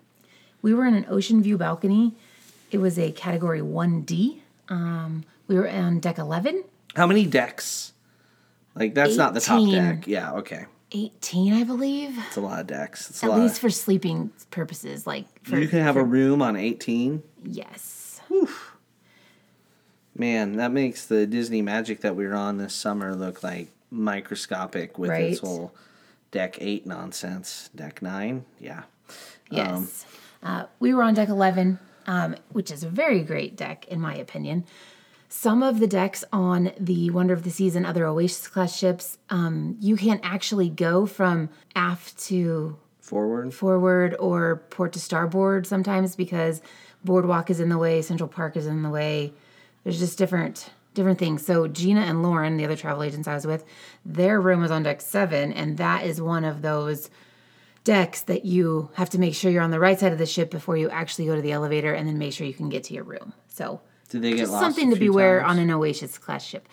We 0.61 0.75
were 0.75 0.87
in 0.87 0.95
an 0.95 1.07
ocean 1.09 1.43
view 1.43 1.57
balcony. 1.59 2.15
It 2.71 2.79
was 2.79 2.99
a 2.99 3.11
category 3.11 3.63
1D. 3.63 4.41
Um, 4.69 5.25
we 5.49 5.57
were 5.57 5.69
on 5.69 5.99
deck 5.99 6.19
11, 6.19 6.65
How 6.95 7.07
many 7.07 7.27
decks? 7.27 7.93
Like 8.75 8.95
that's 8.95 9.17
not 9.17 9.35
the 9.35 9.41
top 9.41 9.69
deck. 9.71 10.07
Yeah, 10.07 10.35
okay. 10.35 10.67
18, 10.93 11.53
I 11.55 11.65
believe. 11.65 12.17
It's 12.29 12.37
a 12.37 12.41
lot 12.41 12.61
of 12.61 12.67
decks. 12.67 13.11
It's 13.11 13.23
a 13.23 13.27
At 13.27 13.39
least 13.39 13.61
for 13.61 13.71
sleeping 13.71 14.31
purposes. 14.51 15.07
Like, 15.07 15.27
for, 15.45 15.59
you 15.59 15.69
can 15.69 15.81
have 15.81 15.97
a 15.97 16.05
room 16.05 16.43
on 16.43 16.57
18. 16.57 17.23
yes. 17.45 18.21
Oof. 18.31 18.77
Man, 20.15 20.57
that 20.57 20.73
makes 20.73 21.07
the 21.07 21.27
Disney 21.27 21.63
Magic 21.63 22.01
that 22.03 22.15
we 22.17 22.27
were 22.27 22.35
on 22.35 22.59
this 22.59 22.75
summer 22.75 23.15
look 23.15 23.43
like 23.43 23.69
microscopic 23.91 24.99
with 24.99 25.11
its 25.11 25.43
Right. 25.43 25.49
whole 25.49 25.75
deck 26.31 26.57
8 26.61 26.87
nonsense. 26.87 27.71
Deck 27.75 28.03
9? 28.03 28.45
Yeah. 28.61 28.83
Yes. 29.51 30.05
uh, 30.43 30.65
we 30.81 30.93
were 30.95 31.03
on 31.03 31.15
deck 31.15 31.29
11, 31.29 31.79
um, 32.07 32.37
which 32.51 32.71
is 32.71 32.83
a 32.85 32.89
very 32.89 33.23
great 33.23 33.57
deck, 33.57 33.87
in 33.89 34.01
my 34.01 34.15
opinion. 34.15 34.65
Some 35.35 35.63
of 35.63 35.81
the 35.81 35.87
decks 35.87 36.25
on 36.31 36.73
the 36.79 37.09
Wonder 37.09 37.33
of 37.33 37.43
the 37.43 37.51
Seas 37.51 37.75
and 37.75 37.87
other 37.87 38.07
Oasis 38.07 38.47
class 38.49 38.77
ships, 38.77 39.17
um, 39.31 39.79
you 39.81 39.97
can't 39.97 40.21
actually 40.23 40.69
go 40.69 41.07
from 41.07 41.49
aft 41.75 42.19
to 42.27 42.77
Forward. 43.01 43.55
forward 43.55 44.15
or 44.21 44.63
port 44.69 44.93
to 44.93 45.01
starboard 45.01 45.67
sometimes 45.67 46.17
because 46.17 46.61
boardwalk 47.03 47.49
is 47.49 47.61
in 47.61 47.71
the 47.71 47.79
way, 47.79 48.03
Central 48.03 48.29
Park 48.29 48.59
is 48.59 48.67
in 48.67 48.83
the 48.83 48.91
way. 48.91 49.33
There's 49.85 49.99
just 49.99 50.19
different 50.19 50.69
different 50.93 51.19
things. 51.19 51.47
So 51.47 51.67
Gina 51.67 52.03
and 52.03 52.23
Lauren, 52.23 52.59
the 52.59 52.67
other 52.67 52.77
travel 52.77 53.03
agents 53.03 53.27
I 53.27 53.35
was 53.35 53.47
with, 53.47 53.65
their 54.05 54.39
room 54.39 54.61
was 54.61 54.71
on 54.71 54.83
deck 54.83 55.01
seven, 55.01 55.51
and 55.55 55.79
that 55.79 56.05
is 56.05 56.21
one 56.21 56.45
of 56.45 56.61
those 56.61 57.09
decks 57.85 58.21
that 58.21 58.45
you 58.45 58.91
have 58.95 59.09
to 59.09 59.19
make 59.19 59.35
sure 59.35 59.51
you're 59.51 59.63
on 59.63 59.71
the 59.71 59.81
right 59.81 59.99
side 59.99 60.13
of 60.13 60.19
the 60.19 60.27
ship 60.27 60.51
before 60.51 60.77
you 60.77 60.91
actually 60.91 61.25
go 61.25 61.35
to 61.35 61.43
the 61.43 61.53
elevator, 61.53 61.95
and 61.95 62.07
then 62.07 62.19
make 62.19 62.35
sure 62.35 62.47
you 62.47 62.53
can 62.53 62.69
get 62.69 62.85
to 62.85 62.95
your 62.95 63.05
room. 63.05 63.33
So 63.49 63.81
Did 64.13 64.23
they 64.23 64.31
get 64.31 64.39
just 64.39 64.53
lost? 64.53 64.63
something 64.65 64.91
to 64.91 64.97
beware 64.99 65.41
times? 65.41 65.59
on 65.59 65.59
an 65.59 65.71
Oasis 65.71 66.19
class 66.19 66.45
ship. 66.45 66.69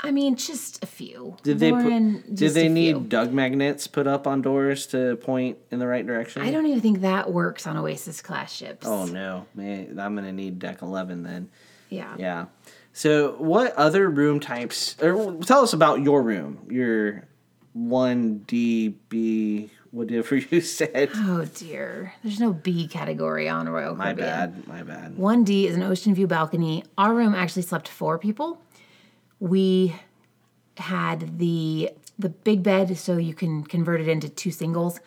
I 0.00 0.12
mean, 0.12 0.36
just 0.36 0.82
a 0.84 0.86
few. 0.86 1.36
Did 1.42 1.58
they 1.58 1.72
Lauren, 1.72 2.22
put, 2.22 2.34
Did 2.36 2.52
they 2.52 2.68
need 2.68 2.94
few. 2.96 3.00
Doug 3.04 3.32
magnets 3.32 3.88
put 3.88 4.06
up 4.06 4.28
on 4.28 4.42
doors 4.42 4.86
to 4.88 5.16
point 5.16 5.58
in 5.72 5.80
the 5.80 5.88
right 5.88 6.06
direction? 6.06 6.42
I 6.42 6.52
don't 6.52 6.66
even 6.66 6.80
think 6.80 7.00
that 7.00 7.32
works 7.32 7.66
on 7.66 7.76
Oasis 7.76 8.22
class 8.22 8.52
ships. 8.52 8.86
Oh 8.86 9.06
no, 9.06 9.46
man! 9.56 9.98
I'm 9.98 10.14
gonna 10.14 10.32
need 10.32 10.60
deck 10.60 10.82
11 10.82 11.24
then. 11.24 11.50
yeah. 11.90 12.14
Yeah. 12.16 12.46
So, 12.92 13.32
what 13.38 13.74
other 13.74 14.08
room 14.08 14.40
types? 14.40 14.96
Or 15.02 15.36
tell 15.42 15.62
us 15.62 15.72
about 15.72 16.00
your 16.02 16.22
room. 16.22 16.66
Your 16.70 17.24
one 17.72 18.44
DB, 18.46 19.70
whatever 19.90 20.36
you 20.36 20.60
said. 20.78 21.10
Oh 21.14 21.44
dear. 21.54 22.14
There's 22.22 22.40
no 22.40 22.52
B 22.52 22.88
category 22.88 23.48
on 23.48 23.68
Royal 23.68 23.94
Caribbean. 23.94 24.16
My 24.16 24.46
bad. 24.46 24.68
My 24.68 24.82
bad. 24.82 25.16
1D 25.16 25.64
is 25.64 25.76
an 25.76 25.82
ocean 25.82 26.14
view 26.14 26.26
balcony. 26.26 26.84
Our 26.96 27.14
room 27.14 27.34
actually 27.34 27.62
slept 27.62 27.88
four 27.88 28.18
people. 28.18 28.60
We 29.40 29.94
had 30.76 31.38
the 31.38 31.90
the 32.18 32.28
big 32.28 32.62
bed 32.62 32.96
so 32.98 33.16
you 33.16 33.34
can 33.34 33.62
convert 33.62 34.00
it 34.00 34.08
into 34.08 34.28
two 34.28 34.50
singles. 34.50 34.98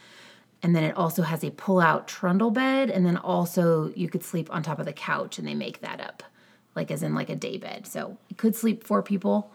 And 0.63 0.75
then 0.75 0.83
it 0.83 0.95
also 0.95 1.23
has 1.23 1.43
a 1.43 1.49
pull-out 1.51 2.07
trundle 2.07 2.51
bed 2.51 2.89
and 2.89 3.05
then 3.05 3.17
also 3.17 3.91
you 3.95 4.07
could 4.07 4.23
sleep 4.23 4.47
on 4.53 4.61
top 4.63 4.79
of 4.79 4.85
the 4.85 4.93
couch 4.93 5.39
and 5.39 5.47
they 5.47 5.55
make 5.55 5.81
that 5.81 5.99
up. 5.99 6.23
Like 6.75 6.91
as 6.91 7.03
in 7.03 7.15
like 7.15 7.29
a 7.29 7.35
day 7.35 7.57
bed. 7.57 7.87
So 7.87 8.17
it 8.29 8.37
could 8.37 8.55
sleep 8.55 8.85
four 8.85 9.01
people. 9.03 9.51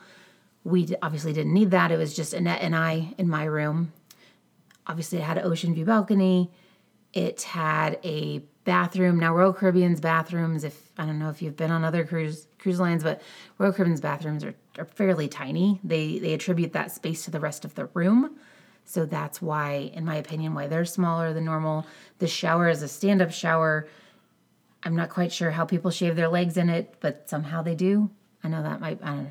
We 0.64 0.88
obviously 1.00 1.32
didn't 1.32 1.54
need 1.54 1.70
that. 1.70 1.92
It 1.92 1.96
was 1.96 2.14
just 2.14 2.34
Annette 2.34 2.60
and 2.60 2.74
I 2.74 3.14
in 3.16 3.28
my 3.28 3.44
room. 3.44 3.92
Obviously, 4.88 5.18
it 5.18 5.24
had 5.24 5.38
an 5.38 5.44
ocean 5.44 5.74
view 5.74 5.84
balcony. 5.84 6.50
It 7.12 7.42
had 7.42 7.98
a 8.04 8.42
bathroom. 8.64 9.18
Now, 9.18 9.34
Royal 9.34 9.52
Caribbean's 9.52 10.00
bathrooms, 10.00 10.64
if 10.64 10.92
I 10.98 11.06
don't 11.06 11.18
know 11.18 11.30
if 11.30 11.40
you've 11.40 11.56
been 11.56 11.70
on 11.70 11.84
other 11.84 12.04
cruise 12.04 12.46
cruise 12.58 12.80
lines, 12.80 13.02
but 13.02 13.22
Royal 13.58 13.72
Caribbean's 13.72 14.00
bathrooms 14.00 14.44
are, 14.44 14.54
are 14.78 14.84
fairly 14.84 15.28
tiny. 15.28 15.80
They 15.82 16.18
they 16.18 16.34
attribute 16.34 16.72
that 16.74 16.92
space 16.92 17.24
to 17.24 17.30
the 17.30 17.40
rest 17.40 17.64
of 17.64 17.74
the 17.74 17.86
room. 17.94 18.36
So 18.84 19.04
that's 19.04 19.42
why, 19.42 19.90
in 19.94 20.04
my 20.04 20.16
opinion, 20.16 20.54
why 20.54 20.68
they're 20.68 20.84
smaller 20.84 21.32
than 21.32 21.44
normal. 21.44 21.86
The 22.18 22.28
shower 22.28 22.68
is 22.68 22.82
a 22.82 22.88
stand-up 22.88 23.32
shower. 23.32 23.88
I'm 24.84 24.94
not 24.94 25.10
quite 25.10 25.32
sure 25.32 25.50
how 25.50 25.64
people 25.64 25.90
shave 25.90 26.14
their 26.14 26.28
legs 26.28 26.56
in 26.56 26.70
it, 26.70 26.94
but 27.00 27.28
somehow 27.28 27.62
they 27.62 27.74
do. 27.74 28.10
I 28.44 28.48
know 28.48 28.62
that 28.62 28.80
might 28.80 29.00
I 29.02 29.06
don't 29.06 29.24
know. 29.24 29.30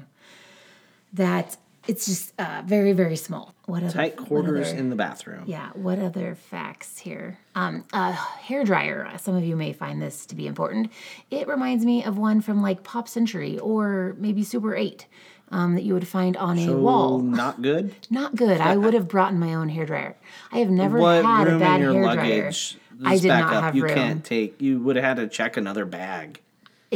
That 1.13 1.57
it's 1.88 2.06
just 2.06 2.34
uh, 2.39 2.62
very 2.65 2.92
very 2.94 3.15
small. 3.15 3.54
What 3.65 3.84
other 3.84 3.92
Tight 3.94 4.15
quarters 4.15 4.70
other- 4.70 4.77
in 4.77 4.89
the 4.89 4.96
bathroom. 4.96 5.44
yeah. 5.48 5.70
What 5.74 6.00
other 6.00 6.36
facts 6.36 6.98
here? 7.00 7.38
Um, 7.56 7.84
a 7.94 8.12
hair 8.12 8.63
dryer. 8.63 9.10
Some 9.18 9.36
of 9.36 9.44
you 9.44 9.56
may 9.56 9.74
find 9.74 10.01
this 10.01 10.25
to 10.27 10.36
be 10.36 10.46
important. 10.48 10.92
It 11.32 11.48
reminds 11.48 11.86
me 11.86 12.04
of 12.04 12.18
one 12.18 12.42
from 12.42 12.62
like 12.62 12.84
Pop 12.84 13.08
Century 13.08 13.58
or 13.60 14.15
maybe 14.20 14.44
Super 14.44 14.75
Eight 14.75 15.08
um, 15.51 15.74
that 15.75 15.84
you 15.84 15.94
would 15.94 16.08
find 16.08 16.36
on 16.38 16.58
a 16.58 16.65
So, 16.65 16.77
wall. 16.77 17.20
not 17.20 17.62
good. 17.62 17.94
Not 18.10 18.36
good. 18.36 18.60
I 18.62 18.75
would 18.77 18.94
have 19.00 19.08
brought 19.08 19.32
in 19.34 19.39
my 19.39 19.54
own 19.56 19.70
hair 19.70 19.86
dryer. 19.86 20.15
I 20.51 20.60
have 20.60 20.70
never 20.70 21.00
what 21.00 21.24
had 21.25 21.48
a 21.48 21.51
room 21.51 21.60
bad 21.60 21.75
in 21.75 21.82
your 21.82 21.94
hair 21.94 22.04
luggage? 22.04 22.72
dryer. 22.72 22.82
Let's 23.00 23.06
I 23.06 23.18
did 23.22 23.27
not 23.27 23.54
up. 23.54 23.63
have 23.63 23.75
you 23.75 23.84
room. 23.84 23.94
can't 23.94 24.24
take. 24.24 24.62
You 24.62 24.80
would 24.80 24.96
have 24.96 25.04
had 25.06 25.18
to 25.18 25.27
check 25.27 25.58
another 25.58 25.86
bag. 25.86 26.39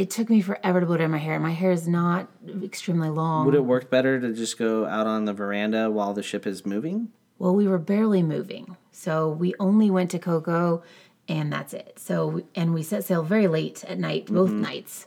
It 0.00 0.08
took 0.08 0.30
me 0.30 0.40
forever 0.40 0.80
to 0.80 0.86
put 0.86 1.02
in 1.02 1.10
my 1.10 1.18
hair. 1.18 1.38
My 1.38 1.50
hair 1.50 1.72
is 1.72 1.86
not 1.86 2.26
extremely 2.64 3.10
long. 3.10 3.44
Would 3.44 3.54
it 3.54 3.66
work 3.66 3.90
better 3.90 4.18
to 4.18 4.32
just 4.32 4.56
go 4.58 4.86
out 4.86 5.06
on 5.06 5.26
the 5.26 5.34
veranda 5.34 5.90
while 5.90 6.14
the 6.14 6.22
ship 6.22 6.46
is 6.46 6.64
moving? 6.64 7.08
Well, 7.38 7.54
we 7.54 7.68
were 7.68 7.76
barely 7.76 8.22
moving. 8.22 8.78
So 8.92 9.28
we 9.28 9.54
only 9.60 9.90
went 9.90 10.10
to 10.12 10.18
Coco 10.18 10.82
and 11.28 11.52
that's 11.52 11.74
it. 11.74 11.98
So, 11.98 12.42
and 12.54 12.72
we 12.72 12.82
set 12.82 13.04
sail 13.04 13.22
very 13.22 13.46
late 13.46 13.84
at 13.84 13.98
night, 13.98 14.26
both 14.26 14.48
Mm-hmm. 14.48 14.62
nights. 14.62 15.06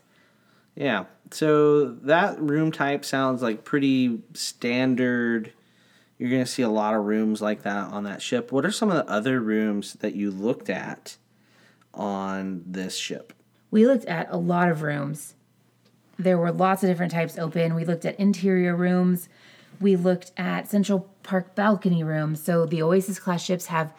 Yeah. 0.76 1.06
So 1.32 1.86
that 1.88 2.40
room 2.40 2.72
type 2.72 3.04
sounds 3.04 3.42
like 3.42 3.64
pretty 3.64 4.22
standard. 4.36 5.54
You're 6.20 6.30
going 6.30 6.46
to 6.46 6.50
see 6.52 6.62
a 6.62 6.70
lot 6.70 6.94
of 6.94 7.04
rooms 7.06 7.42
like 7.42 7.64
that 7.64 7.88
on 7.88 8.04
that 8.04 8.22
ship. 8.22 8.52
What 8.52 8.64
are 8.64 8.72
some 8.72 8.92
of 8.92 8.96
the 9.04 9.12
other 9.12 9.40
rooms 9.40 9.94
that 9.94 10.14
you 10.14 10.30
looked 10.30 10.70
at 10.70 11.18
on 11.96 12.62
this 12.68 12.96
ship? 12.96 13.34
We 13.74 13.88
looked 13.88 14.06
at 14.06 14.28
a 14.30 14.38
lot 14.38 14.70
of 14.70 14.84
rooms. 14.84 15.34
There 16.20 16.38
were 16.38 16.52
lots 16.52 16.84
of 16.84 16.90
different 16.90 17.12
types 17.12 17.40
open. 17.40 17.74
We 17.74 17.86
looked 17.86 18.06
at 18.06 18.20
interior 18.20 18.76
rooms. 18.76 19.30
We 19.82 19.96
looked 19.96 20.32
at 20.38 20.70
Central 20.70 21.10
Park 21.24 21.56
balcony 21.56 22.04
rooms. 22.04 22.40
So 22.44 22.68
the 22.68 22.84
Oasis 22.84 23.18
class 23.18 23.44
ships 23.44 23.66
have 23.66 23.92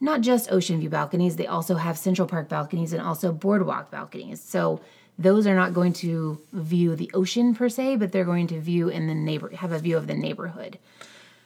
not 0.00 0.22
just 0.22 0.50
ocean 0.50 0.80
view 0.80 0.90
balconies, 0.90 1.36
they 1.36 1.46
also 1.46 1.76
have 1.76 1.96
Central 1.96 2.26
Park 2.26 2.48
balconies 2.48 2.92
and 2.92 3.00
also 3.00 3.30
boardwalk 3.30 3.92
balconies. 3.92 4.42
So 4.42 4.80
those 5.16 5.46
are 5.46 5.54
not 5.54 5.72
going 5.72 5.92
to 5.92 6.40
view 6.52 6.96
the 6.96 7.08
ocean 7.14 7.54
per 7.54 7.68
se, 7.68 7.94
but 7.98 8.10
they're 8.10 8.24
going 8.24 8.48
to 8.48 8.58
view 8.58 8.88
in 8.88 9.06
the 9.06 9.14
neighbor 9.14 9.50
have 9.50 9.70
a 9.70 9.78
view 9.78 9.96
of 9.96 10.08
the 10.08 10.16
neighborhood. 10.16 10.80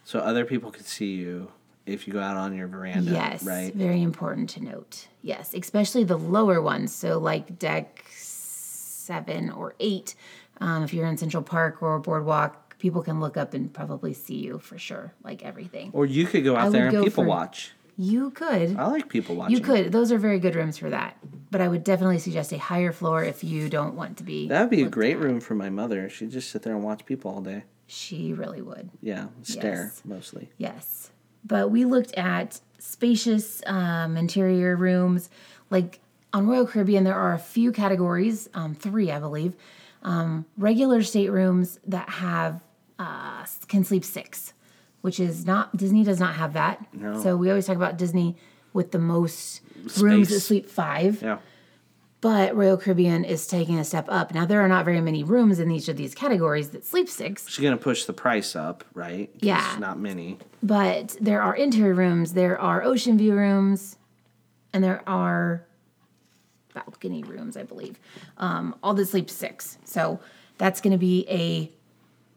So 0.02 0.20
other 0.20 0.46
people 0.46 0.70
could 0.70 0.86
see 0.86 1.12
you 1.12 1.52
if 1.90 2.06
you 2.06 2.12
go 2.12 2.20
out 2.20 2.36
on 2.36 2.54
your 2.56 2.68
veranda, 2.68 3.10
Yes, 3.10 3.42
right? 3.44 3.72
very 3.74 4.02
important 4.02 4.48
to 4.50 4.62
note. 4.64 5.08
Yes, 5.22 5.52
especially 5.54 6.04
the 6.04 6.16
lower 6.16 6.60
ones. 6.62 6.94
So 6.94 7.18
like 7.18 7.58
deck 7.58 8.04
seven 8.10 9.50
or 9.50 9.74
eight, 9.80 10.14
um, 10.60 10.82
if 10.82 10.94
you're 10.94 11.06
in 11.06 11.16
Central 11.16 11.42
Park 11.42 11.82
or 11.82 11.98
Boardwalk, 11.98 12.78
people 12.78 13.02
can 13.02 13.20
look 13.20 13.36
up 13.36 13.54
and 13.54 13.72
probably 13.72 14.14
see 14.14 14.36
you 14.36 14.58
for 14.58 14.78
sure, 14.78 15.12
like 15.24 15.42
everything. 15.44 15.90
Or 15.92 16.06
you 16.06 16.26
could 16.26 16.44
go 16.44 16.56
out 16.56 16.68
I 16.68 16.70
there 16.70 16.88
and 16.88 17.04
people 17.04 17.24
for- 17.24 17.28
watch. 17.28 17.72
You 17.98 18.30
could. 18.30 18.76
I 18.78 18.86
like 18.86 19.10
people 19.10 19.36
watching. 19.36 19.56
You 19.58 19.62
could. 19.62 19.92
Those 19.92 20.10
are 20.10 20.16
very 20.16 20.38
good 20.38 20.54
rooms 20.54 20.78
for 20.78 20.88
that. 20.88 21.18
But 21.50 21.60
I 21.60 21.68
would 21.68 21.84
definitely 21.84 22.18
suggest 22.18 22.50
a 22.50 22.56
higher 22.56 22.92
floor 22.92 23.22
if 23.22 23.44
you 23.44 23.68
don't 23.68 23.94
want 23.94 24.16
to 24.18 24.24
be. 24.24 24.48
That 24.48 24.62
would 24.62 24.70
be 24.70 24.82
a 24.82 24.88
great 24.88 25.16
at. 25.16 25.22
room 25.22 25.38
for 25.38 25.54
my 25.54 25.68
mother. 25.68 26.08
She'd 26.08 26.30
just 26.30 26.50
sit 26.50 26.62
there 26.62 26.74
and 26.74 26.82
watch 26.82 27.04
people 27.04 27.30
all 27.30 27.42
day. 27.42 27.64
She 27.86 28.32
really 28.32 28.62
would. 28.62 28.88
Yeah, 29.02 29.26
stare 29.42 29.90
Yes. 29.92 30.02
mostly. 30.06 30.48
Yes. 30.56 31.10
But 31.44 31.70
we 31.70 31.84
looked 31.84 32.14
at 32.14 32.60
spacious 32.78 33.62
um, 33.66 34.16
interior 34.16 34.76
rooms. 34.76 35.30
Like 35.70 36.00
on 36.32 36.46
Royal 36.46 36.66
Caribbean, 36.66 37.04
there 37.04 37.14
are 37.14 37.34
a 37.34 37.38
few 37.38 37.72
categories, 37.72 38.48
um, 38.54 38.74
three, 38.74 39.10
I 39.10 39.18
believe. 39.18 39.54
Um, 40.02 40.46
regular 40.56 41.00
staterooms 41.00 41.78
that 41.86 42.08
have, 42.08 42.62
uh, 42.98 43.44
can 43.68 43.84
sleep 43.84 44.04
six, 44.04 44.52
which 45.02 45.20
is 45.20 45.44
not, 45.44 45.76
Disney 45.76 46.04
does 46.04 46.20
not 46.20 46.34
have 46.34 46.54
that. 46.54 46.86
No. 46.92 47.20
So 47.22 47.36
we 47.36 47.50
always 47.50 47.66
talk 47.66 47.76
about 47.76 47.98
Disney 47.98 48.36
with 48.72 48.92
the 48.92 48.98
most 48.98 49.60
rooms 49.98 50.28
that 50.28 50.40
sleep 50.40 50.68
five. 50.68 51.22
Yeah. 51.22 51.38
But 52.20 52.54
Royal 52.54 52.76
Caribbean 52.76 53.24
is 53.24 53.46
taking 53.46 53.78
a 53.78 53.84
step 53.84 54.04
up. 54.10 54.34
Now, 54.34 54.44
there 54.44 54.60
are 54.60 54.68
not 54.68 54.84
very 54.84 55.00
many 55.00 55.24
rooms 55.24 55.58
in 55.58 55.70
each 55.70 55.88
of 55.88 55.96
these 55.96 56.14
categories 56.14 56.70
that 56.70 56.84
sleep 56.84 57.08
six. 57.08 57.48
She's 57.48 57.62
gonna 57.62 57.78
push 57.78 58.04
the 58.04 58.12
price 58.12 58.54
up, 58.54 58.84
right? 58.92 59.30
Yeah. 59.40 59.76
Not 59.78 59.98
many. 59.98 60.38
but 60.62 61.16
there 61.20 61.40
are 61.40 61.54
interior 61.56 61.94
rooms, 61.94 62.34
there 62.34 62.60
are 62.60 62.82
ocean 62.82 63.16
view 63.16 63.34
rooms, 63.34 63.96
and 64.74 64.84
there 64.84 65.02
are 65.06 65.64
balcony 66.74 67.22
rooms, 67.22 67.56
I 67.56 67.62
believe. 67.62 67.98
Um, 68.36 68.74
all 68.82 68.94
that 68.94 69.06
sleep 69.06 69.30
six. 69.30 69.78
So 69.84 70.20
that's 70.58 70.80
going 70.80 70.92
to 70.92 70.98
be 70.98 71.26
a 71.28 71.72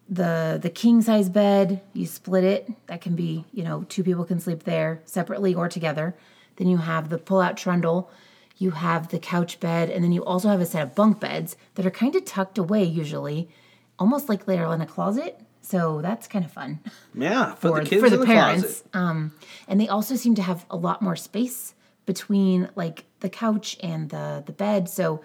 the 0.10 0.60
the 0.62 0.70
king 0.70 1.02
size 1.02 1.30
bed. 1.30 1.82
You 1.94 2.06
split 2.06 2.44
it. 2.44 2.72
That 2.88 3.02
can 3.02 3.16
be 3.16 3.46
you 3.54 3.64
know 3.64 3.86
two 3.90 4.04
people 4.04 4.24
can 4.26 4.40
sleep 4.40 4.64
there 4.64 5.02
separately 5.06 5.54
or 5.54 5.68
together. 5.68 6.16
Then 6.56 6.68
you 6.68 6.78
have 6.78 7.10
the 7.10 7.18
pull 7.18 7.42
out 7.42 7.58
trundle. 7.58 8.10
You 8.64 8.72
have 8.72 9.10
the 9.10 9.20
couch 9.20 9.60
bed, 9.60 9.90
and 9.90 10.00
then 10.04 10.12
you 10.12 10.24
also 10.24 10.48
have 10.48 10.62
a 10.62 10.66
set 10.66 10.84
of 10.84 10.96
bunk 10.96 11.20
beds 11.20 11.58
that 11.76 11.86
are 11.86 11.92
kind 12.04 12.16
of 12.16 12.24
tucked 12.24 12.58
away 12.58 12.84
usually, 12.84 13.50
almost 14.00 14.30
like 14.30 14.46
they're 14.46 14.72
in 14.74 14.82
a 14.82 14.86
closet. 14.86 15.34
So 15.62 16.02
that's 16.02 16.28
kind 16.28 16.46
of 16.46 16.52
fun 16.52 16.80
Yeah, 17.14 17.56
put 17.60 17.72
for, 17.72 17.80
the 17.80 17.90
kids 17.90 18.02
for 18.04 18.10
the, 18.10 18.18
the 18.18 18.26
parents. 18.26 18.64
closet. 18.64 18.96
Um, 18.96 19.34
and 19.68 19.80
they 19.80 19.88
also 19.88 20.16
seem 20.16 20.36
to 20.36 20.42
have 20.42 20.66
a 20.70 20.78
lot 20.78 21.02
more 21.02 21.16
space 21.16 21.74
between 22.06 22.70
like 22.76 23.06
the 23.22 23.30
couch 23.30 23.78
and 23.82 24.10
the 24.10 24.44
the 24.46 24.52
bed. 24.52 24.90
So 24.90 25.24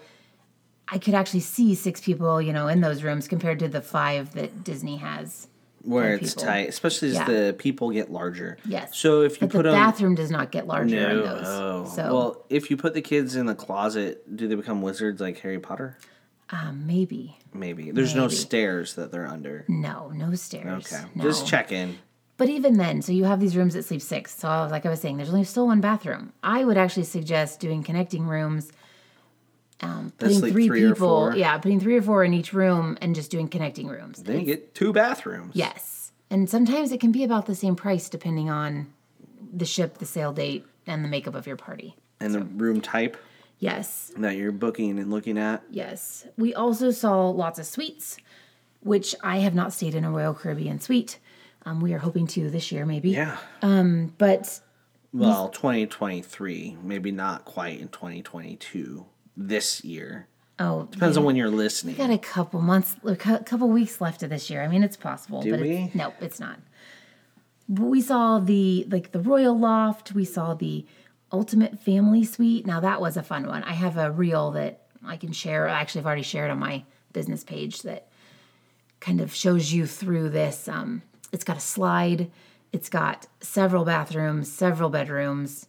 I 0.87 0.97
could 0.97 1.13
actually 1.13 1.41
see 1.41 1.75
six 1.75 2.01
people, 2.01 2.41
you 2.41 2.53
know, 2.53 2.67
in 2.67 2.81
those 2.81 3.03
rooms 3.03 3.27
compared 3.27 3.59
to 3.59 3.67
the 3.67 3.81
five 3.81 4.33
that 4.33 4.63
Disney 4.63 4.97
has. 4.97 5.47
Where 5.89 6.13
it's 6.13 6.33
people. 6.35 6.47
tight, 6.49 6.69
especially 6.69 7.09
as 7.09 7.13
Yeah. 7.15 7.25
the 7.25 7.55
people 7.57 7.89
get 7.91 8.11
larger. 8.11 8.57
Yes. 8.65 8.95
So 8.97 9.21
if 9.23 9.33
you 9.41 9.47
But 9.47 9.51
put 9.51 9.63
the 9.63 9.71
them, 9.71 9.79
bathroom 9.79 10.15
does 10.15 10.29
not 10.31 10.51
get 10.51 10.67
larger 10.67 10.95
in 10.97 11.17
no, 11.17 11.23
those. 11.23 11.45
oh. 11.47 11.91
So 11.95 12.03
well, 12.13 12.45
if 12.49 12.69
you 12.69 12.77
put 12.77 12.93
the 12.93 13.01
kids 13.01 13.35
in 13.35 13.45
the 13.47 13.55
closet, 13.55 14.35
do 14.35 14.47
they 14.47 14.55
become 14.55 14.81
wizards 14.81 15.19
like 15.21 15.39
Harry 15.39 15.59
Potter? 15.59 15.97
um, 16.51 16.87
maybe 16.87 17.37
Maybe. 17.53 17.91
There's 17.91 18.15
no 18.15 18.27
stairs 18.27 18.95
that 18.95 19.11
they're 19.11 19.27
under. 19.27 19.65
no, 19.67 20.09
no 20.15 20.33
stairs. 20.35 20.91
Okay, 20.91 21.03
no. 21.15 21.23
just 21.23 21.45
check 21.47 21.71
in. 21.71 21.97
But 22.37 22.49
even 22.49 22.77
then, 22.77 23.01
so 23.01 23.11
you 23.11 23.25
have 23.25 23.39
these 23.39 23.55
rooms 23.57 23.73
that 23.73 23.83
sleep 23.83 24.01
six. 24.01 24.33
So 24.35 24.47
like 24.71 24.85
I 24.85 24.89
was 24.89 24.99
saying, 25.01 25.17
there's 25.17 25.29
only 25.29 25.43
still 25.43 25.67
one 25.67 25.81
bathroom. 25.81 26.31
I 26.41 26.63
would 26.63 26.77
actually 26.77 27.03
suggest 27.03 27.59
doing 27.59 27.83
connecting 27.83 28.25
rooms. 28.25 28.71
Um, 29.81 30.11
putting 30.17 30.37
sleep 30.39 30.53
three, 30.53 30.67
three 30.67 30.83
or 30.83 30.93
people, 30.93 31.35
yeah, 31.35 31.57
putting 31.57 31.79
three 31.79 31.95
or 31.95 32.01
four 32.01 32.23
in 32.25 32.33
each 32.33 32.51
room 32.53 32.97
and 33.01 33.15
just 33.15 33.31
doing 33.31 33.47
connecting 33.47 33.87
rooms. 33.87 34.21
Then 34.23 34.39
you 34.41 34.45
get 34.45 34.75
two 34.75 34.91
bathrooms. 34.91 35.55
Yes, 35.55 36.11
and 36.29 36.49
sometimes 36.49 36.91
it 36.91 36.99
can 36.99 37.11
be 37.13 37.23
about 37.23 37.45
the 37.45 37.55
same 37.55 37.75
price 37.75 38.09
depending 38.09 38.49
on 38.49 38.93
the 39.53 39.65
ship, 39.65 39.97
the 39.99 40.05
sail 40.05 40.33
date, 40.33 40.65
and 40.85 41.03
the 41.03 41.07
makeup 41.07 41.33
of 41.35 41.47
your 41.47 41.55
party. 41.55 41.95
And 42.19 42.33
the 42.33 42.41
room 42.43 42.81
type 42.81 43.15
Yes, 43.59 44.11
that 44.17 44.35
you're 44.37 44.51
booking 44.51 44.99
and 44.99 45.09
looking 45.11 45.37
at. 45.37 45.63
yes. 45.69 46.25
We 46.37 46.53
also 46.53 46.91
saw 46.91 47.29
lots 47.29 47.59
of 47.59 47.65
suites, 47.65 48.17
which 48.81 49.15
I 49.23 49.37
have 49.39 49.53
not 49.55 49.73
stayed 49.73 49.95
in 49.95 50.03
a 50.05 50.11
Royal 50.11 50.33
Caribbean 50.33 50.79
suite. 50.79 51.19
Um, 51.65 51.81
we 51.81 51.93
are 51.93 51.97
hoping 51.99 52.25
to 52.27 52.49
this 52.49 52.71
year, 52.71 52.85
maybe. 52.85 53.11
Yeah. 53.11 53.37
Um, 53.61 54.13
But 54.17 54.59
Well, 55.13 55.49
2023, 55.49 56.77
maybe 56.83 57.11
not 57.11 57.43
quite 57.45 57.79
in 57.81 57.89
2022 57.89 59.05
this 59.41 59.83
year. 59.85 60.27
oh, 60.59 60.83
Depends 60.91 61.15
on 61.17 61.23
when 61.23 61.35
you're 61.37 61.49
listening. 61.49 61.95
got 61.95 62.09
a 62.09 62.17
couple 62.17 62.61
months, 62.61 62.95
a 63.05 63.15
couple 63.15 63.69
weeks 63.69 64.01
left 64.01 64.21
of 64.21 64.29
this 64.29 64.49
year. 64.49 64.61
I 64.61 64.67
mean, 64.67 64.83
it's 64.83 64.97
possible, 64.97 65.41
Do 65.41 65.51
but 65.51 65.61
we? 65.61 65.75
It's, 65.77 65.95
no, 65.95 66.13
it's 66.19 66.39
not. 66.39 66.59
But 67.69 67.85
we 67.85 68.01
saw 68.01 68.39
the 68.39 68.85
like 68.91 69.11
the 69.11 69.19
royal 69.19 69.57
loft. 69.57 70.11
We 70.13 70.25
saw 70.25 70.53
the 70.55 70.85
ultimate 71.31 71.79
family 71.79 72.23
suite. 72.25 72.65
Now 72.65 72.79
that 72.81 72.99
was 72.99 73.15
a 73.15 73.23
fun 73.23 73.47
one. 73.47 73.63
I 73.63 73.73
have 73.73 73.95
a 73.97 74.11
reel 74.11 74.51
that 74.51 74.87
I 75.05 75.15
can 75.17 75.31
share. 75.31 75.67
Actually, 75.67 76.01
I've 76.01 76.07
already 76.07 76.23
shared 76.23 76.51
on 76.51 76.59
my 76.59 76.83
business 77.13 77.43
page 77.43 77.83
that 77.83 78.07
kind 78.99 79.21
of 79.21 79.33
shows 79.33 79.71
you 79.71 79.85
through 79.85 80.29
this. 80.29 80.67
Um, 80.67 81.03
it's 81.31 81.43
got 81.43 81.57
a 81.57 81.61
slide. 81.61 82.29
It's 82.73 82.89
got 82.89 83.27
several 83.39 83.85
bathrooms, 83.85 84.51
several 84.51 84.89
bedrooms. 84.89 85.67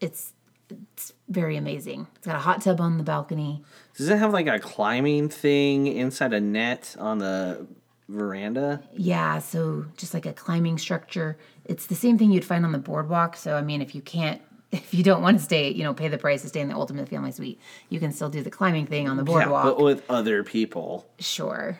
It's 0.00 0.32
it's 0.70 1.12
very 1.28 1.56
amazing. 1.56 2.06
It's 2.16 2.26
got 2.26 2.36
a 2.36 2.40
hot 2.40 2.60
tub 2.62 2.80
on 2.80 2.98
the 2.98 3.04
balcony. 3.04 3.62
Does 3.96 4.08
it 4.08 4.18
have 4.18 4.32
like 4.32 4.46
a 4.46 4.58
climbing 4.58 5.28
thing 5.28 5.86
inside 5.86 6.32
a 6.32 6.40
net 6.40 6.94
on 6.98 7.18
the 7.18 7.66
veranda? 8.08 8.82
Yeah, 8.92 9.38
so 9.38 9.86
just 9.96 10.14
like 10.14 10.26
a 10.26 10.32
climbing 10.32 10.78
structure. 10.78 11.38
It's 11.64 11.86
the 11.86 11.94
same 11.94 12.18
thing 12.18 12.30
you'd 12.30 12.44
find 12.44 12.64
on 12.64 12.72
the 12.72 12.78
boardwalk. 12.78 13.36
So 13.36 13.54
I 13.56 13.62
mean, 13.62 13.82
if 13.82 13.94
you 13.94 14.00
can't, 14.02 14.40
if 14.72 14.92
you 14.92 15.02
don't 15.02 15.22
want 15.22 15.38
to 15.38 15.44
stay, 15.44 15.70
you 15.70 15.82
know, 15.84 15.94
pay 15.94 16.08
the 16.08 16.18
price 16.18 16.42
to 16.42 16.48
stay 16.48 16.60
in 16.60 16.68
the 16.68 16.74
ultimate 16.74 17.08
family 17.08 17.32
suite, 17.32 17.60
you 17.88 18.00
can 18.00 18.12
still 18.12 18.28
do 18.28 18.42
the 18.42 18.50
climbing 18.50 18.86
thing 18.86 19.08
on 19.08 19.16
the 19.16 19.24
boardwalk. 19.24 19.64
Yeah, 19.64 19.70
but 19.70 19.82
with 19.82 20.02
other 20.10 20.44
people. 20.44 21.06
sure. 21.18 21.78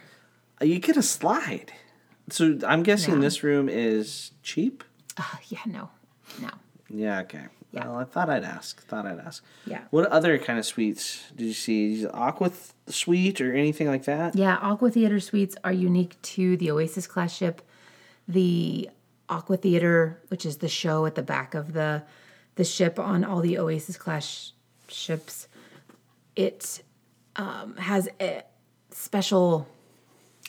Uh, 0.61 0.65
You 0.65 0.79
get 0.79 0.97
a 0.97 1.03
slide. 1.03 1.73
So 2.31 2.59
I'm 2.67 2.83
guessing 2.83 3.15
Yeah. 3.15 3.21
this 3.21 3.43
room 3.43 3.69
is 3.71 4.33
cheap? 4.43 4.85
Uh, 5.17 5.23
yeah, 5.49 5.61
no, 5.67 5.91
no. 6.43 6.51
Yeah, 6.91 7.21
okay. 7.21 7.47
Well, 7.73 7.97
I 7.97 8.05
thought 8.05 8.31
I'd 8.31 8.45
ask. 8.45 8.83
Thought 8.87 9.07
I'd 9.07 9.19
ask. 9.19 9.45
Yeah. 9.67 9.83
What 9.91 10.07
other 10.07 10.39
kind 10.39 10.59
of 10.59 10.65
suites 10.65 11.25
did 11.37 11.47
you 11.47 11.53
see? 11.53 12.07
Aqua 12.07 12.51
suite 12.87 13.41
or 13.41 13.55
anything 13.55 13.87
like 13.87 14.05
that? 14.05 14.35
Yeah, 14.35 14.57
Aqua 14.57 14.91
Theater 14.91 15.21
suites 15.21 15.57
are 15.65 15.73
unique 15.73 16.21
to 16.23 16.57
the 16.57 16.71
Oasis 16.71 17.07
class 17.07 17.35
ship. 17.35 17.63
The 18.27 18.89
Aqua 19.29 19.59
Theater, 19.59 20.21
which 20.29 20.47
is 20.47 20.59
the 20.59 20.69
show 20.69 21.05
at 21.07 21.15
the 21.15 21.23
back 21.23 21.55
of 21.55 21.73
the 21.73 22.03
the 22.55 22.65
ship 22.65 22.99
on 22.99 23.23
all 23.23 23.41
the 23.41 23.57
Oasis 23.59 23.97
class 23.97 24.27
sh- 24.27 24.51
ships, 24.93 25.47
it 26.35 26.83
um, 27.37 27.77
has 27.77 28.09
a 28.21 28.43
special 28.91 29.69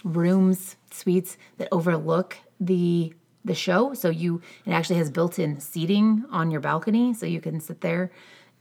rooms, 0.03 0.75
suites 0.91 1.37
that 1.57 1.67
overlook 1.71 2.37
the 2.59 3.13
the 3.43 3.55
show. 3.55 3.93
So 3.93 4.09
you 4.09 4.41
it 4.65 4.71
actually 4.71 4.97
has 4.97 5.09
built-in 5.09 5.59
seating 5.59 6.25
on 6.29 6.51
your 6.51 6.61
balcony, 6.61 7.13
so 7.13 7.25
you 7.25 7.41
can 7.41 7.59
sit 7.59 7.81
there 7.81 8.11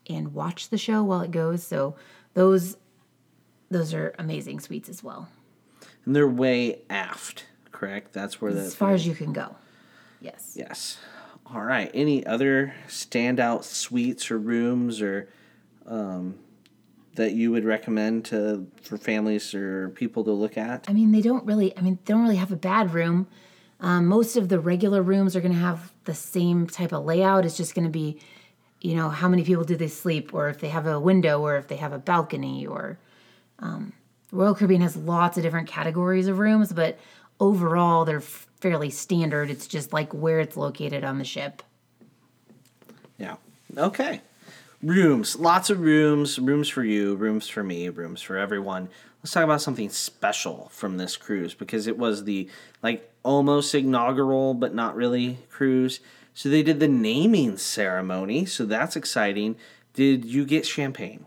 and 0.08 0.34
watch 0.34 0.70
the 0.70 0.78
show 0.78 1.02
while 1.02 1.20
it 1.20 1.30
goes. 1.30 1.62
So 1.62 1.96
those 2.34 2.76
those 3.70 3.92
are 3.92 4.14
amazing 4.18 4.60
suites 4.60 4.88
as 4.88 5.02
well. 5.02 5.28
And 6.04 6.16
they're 6.16 6.28
way 6.28 6.80
aft, 6.88 7.46
correct? 7.70 8.12
That's 8.12 8.40
where 8.40 8.52
the 8.52 8.60
as 8.60 8.74
far 8.74 8.92
as 8.92 9.06
you 9.06 9.14
can 9.14 9.32
go. 9.32 9.56
Yes. 10.20 10.54
Yes. 10.56 10.98
All 11.46 11.62
right. 11.62 11.90
Any 11.94 12.26
other 12.26 12.74
standout 12.88 13.64
suites 13.64 14.30
or 14.30 14.38
rooms 14.38 15.00
or 15.00 15.28
um, 15.86 16.38
that 17.14 17.32
you 17.32 17.50
would 17.50 17.64
recommend 17.64 18.24
to 18.26 18.66
for 18.82 18.96
families 18.96 19.54
or 19.54 19.90
people 19.90 20.24
to 20.24 20.32
look 20.32 20.56
at? 20.56 20.84
I 20.88 20.92
mean, 20.92 21.12
they 21.12 21.20
don't 21.20 21.44
really. 21.44 21.76
I 21.76 21.80
mean, 21.80 21.98
they 22.04 22.12
don't 22.12 22.22
really 22.22 22.36
have 22.36 22.52
a 22.52 22.56
bad 22.56 22.94
room. 22.94 23.26
Um, 23.80 24.06
most 24.06 24.36
of 24.36 24.48
the 24.48 24.58
regular 24.58 25.02
rooms 25.02 25.36
are 25.36 25.40
going 25.40 25.52
to 25.52 25.58
have 25.58 25.92
the 26.04 26.14
same 26.14 26.66
type 26.66 26.92
of 26.92 27.04
layout. 27.04 27.44
It's 27.44 27.56
just 27.56 27.74
going 27.74 27.84
to 27.84 27.90
be, 27.90 28.20
you 28.80 28.96
know, 28.96 29.08
how 29.08 29.28
many 29.28 29.44
people 29.44 29.64
do 29.64 29.76
they 29.76 29.88
sleep, 29.88 30.34
or 30.34 30.48
if 30.48 30.58
they 30.58 30.68
have 30.68 30.86
a 30.86 30.98
window, 30.98 31.40
or 31.40 31.56
if 31.56 31.68
they 31.68 31.76
have 31.76 31.92
a 31.92 31.98
balcony, 31.98 32.66
or 32.66 32.98
um, 33.60 33.92
Royal 34.32 34.54
Caribbean 34.54 34.80
has 34.82 34.96
lots 34.96 35.36
of 35.36 35.42
different 35.44 35.68
categories 35.68 36.26
of 36.26 36.38
rooms, 36.38 36.72
but 36.72 36.98
overall 37.40 38.04
they're 38.04 38.20
fairly 38.20 38.90
standard. 38.90 39.48
It's 39.48 39.68
just 39.68 39.92
like 39.92 40.12
where 40.12 40.40
it's 40.40 40.56
located 40.56 41.04
on 41.04 41.18
the 41.18 41.24
ship. 41.24 41.62
Yeah. 43.16 43.36
Okay. 43.76 44.22
rooms, 44.82 45.36
lots 45.36 45.70
of 45.70 45.80
rooms, 45.80 46.38
rooms 46.38 46.68
for 46.68 46.84
you, 46.84 47.14
rooms 47.16 47.48
for 47.48 47.62
me, 47.62 47.88
rooms 47.88 48.22
for 48.22 48.36
everyone. 48.36 48.88
Let's 49.22 49.32
talk 49.32 49.44
about 49.44 49.60
something 49.60 49.88
special 49.90 50.68
from 50.72 50.96
this 50.96 51.16
cruise 51.16 51.54
because 51.54 51.86
it 51.86 51.98
was 51.98 52.24
the 52.24 52.48
like 52.82 53.10
almost 53.24 53.74
inaugural 53.74 54.54
but 54.54 54.74
not 54.74 54.94
really 54.94 55.38
cruise. 55.50 56.00
So 56.34 56.48
they 56.48 56.62
did 56.62 56.78
the 56.78 56.86
naming 56.88 57.56
ceremony, 57.56 58.44
so 58.46 58.64
that's 58.64 58.94
exciting. 58.94 59.56
Did 59.92 60.24
you 60.24 60.44
get 60.46 60.64
champagne? 60.64 61.26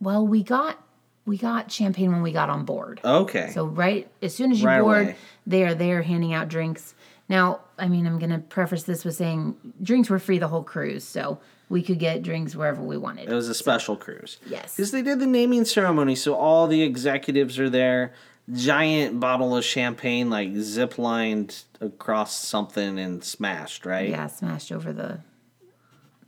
Well, 0.00 0.26
we 0.26 0.42
got 0.42 0.82
we 1.26 1.38
got 1.38 1.70
champagne 1.70 2.12
when 2.12 2.20
we 2.22 2.32
got 2.32 2.50
on 2.50 2.64
board. 2.64 3.00
Okay. 3.04 3.50
So 3.54 3.64
right 3.66 4.10
as 4.20 4.34
soon 4.34 4.50
as 4.52 4.60
you 4.60 4.66
Right 4.66 4.80
board, 4.80 5.02
away. 5.02 5.16
they 5.46 5.62
are 5.64 5.74
there 5.74 6.02
handing 6.02 6.34
out 6.34 6.48
drinks. 6.48 6.94
Now, 7.28 7.60
I 7.78 7.88
mean, 7.88 8.06
I'm 8.06 8.18
gonna 8.18 8.40
preface 8.40 8.82
this 8.82 9.04
with 9.04 9.14
saying 9.14 9.54
drinks 9.82 10.10
were 10.10 10.18
free 10.18 10.38
the 10.38 10.48
whole 10.48 10.64
cruise, 10.64 11.04
so 11.04 11.38
we 11.74 11.82
could 11.82 11.98
get 11.98 12.22
drinks 12.22 12.54
wherever 12.54 12.80
we 12.80 12.96
wanted. 12.96 13.28
It 13.28 13.34
was 13.34 13.48
a 13.48 13.54
special 13.54 13.96
cruise. 13.96 14.38
Yes. 14.46 14.76
Because 14.76 14.92
they 14.92 15.02
did 15.02 15.18
the 15.18 15.26
naming 15.26 15.64
ceremony, 15.64 16.14
so 16.14 16.36
all 16.36 16.68
the 16.68 16.82
executives 16.82 17.58
are 17.58 17.68
there. 17.68 18.14
Giant 18.52 19.18
bottle 19.18 19.56
of 19.56 19.64
champagne, 19.64 20.30
like 20.30 20.54
zip 20.54 20.98
lined 20.98 21.64
across 21.80 22.38
something 22.38 22.96
and 22.96 23.24
smashed, 23.24 23.84
right? 23.84 24.08
yeah, 24.08 24.28
smashed 24.28 24.70
over 24.70 24.92
the 24.92 25.18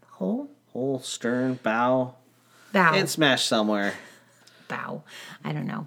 hole. 0.09 0.51
Whole 0.73 0.99
stern, 0.99 1.61
bow. 1.63 2.17
Bow. 2.73 2.95
It 2.97 3.09
smashed 3.09 3.47
somewhere. 3.47 3.95
bow. 4.67 5.05
I 5.45 5.53
don't 5.53 5.69
know. 5.69 5.87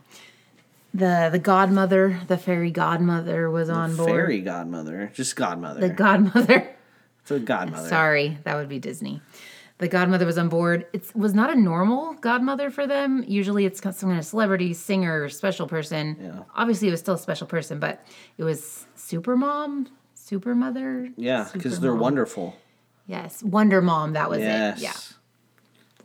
The 0.93 1.27
the 1.29 1.39
godmother, 1.39 2.21
the 2.27 2.37
fairy 2.37 2.71
godmother 2.71 3.49
was 3.49 3.69
on 3.69 3.97
board. 3.97 4.09
Fairy 4.09 4.39
godmother. 4.39 5.11
Just 5.13 5.35
godmother. 5.35 5.81
The 5.81 5.89
godmother. 5.89 6.69
it's 7.23 7.31
a 7.31 7.39
godmother. 7.39 7.89
Sorry, 7.89 8.37
that 8.45 8.55
would 8.55 8.69
be 8.69 8.79
Disney. 8.79 9.21
The 9.79 9.87
godmother 9.87 10.25
was 10.25 10.37
on 10.37 10.49
board. 10.49 10.85
It 10.91 11.09
was 11.15 11.33
not 11.33 11.49
a 11.49 11.55
normal 11.55 12.13
godmother 12.15 12.69
for 12.69 12.85
them. 12.85 13.23
Usually 13.27 13.65
it's 13.65 13.81
some 13.81 14.09
kind 14.09 14.19
of 14.19 14.25
celebrity, 14.25 14.73
singer, 14.73 15.29
special 15.29 15.67
person. 15.67 16.17
Yeah. 16.21 16.39
Obviously, 16.53 16.89
it 16.89 16.91
was 16.91 16.99
still 16.99 17.13
a 17.15 17.19
special 17.19 17.47
person, 17.47 17.79
but 17.79 18.05
it 18.37 18.43
was 18.43 18.85
super 18.95 19.37
mom, 19.37 19.87
super 20.15 20.53
mother. 20.53 21.09
Yeah, 21.15 21.47
because 21.53 21.79
they're 21.79 21.95
wonderful. 21.95 22.57
Yes, 23.07 23.41
Wonder 23.41 23.81
Mom. 23.81 24.13
That 24.13 24.29
was 24.29 24.39
Yes. 24.39 24.77
it. 24.79 24.83
Yeah, 24.83 24.93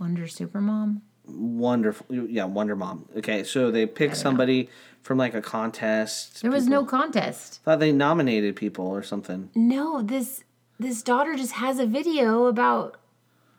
Wonder 0.01 0.27
Super 0.29 0.61
Mom. 0.61 1.03
Wonderful. 1.27 2.07
Yeah, 2.09 2.45
Wonder 2.45 2.77
Mom. 2.77 3.07
Okay, 3.17 3.43
so 3.45 3.71
they 3.71 3.87
picked 3.87 4.17
somebody 4.17 4.71
from 5.03 5.19
like 5.19 5.35
a 5.35 5.43
contest. 5.43 6.43
There 6.43 6.51
was 6.51 6.67
no 6.69 6.85
contest. 6.85 7.61
Thought 7.65 7.81
they 7.81 7.93
nominated 7.93 8.57
people 8.57 8.87
or 8.87 9.03
something. 9.03 9.51
No, 9.55 10.01
this 10.01 10.45
this 10.79 11.03
daughter 11.03 11.35
just 11.35 11.53
has 11.53 11.79
a 11.79 11.87
video 11.87 12.47
about 12.47 12.97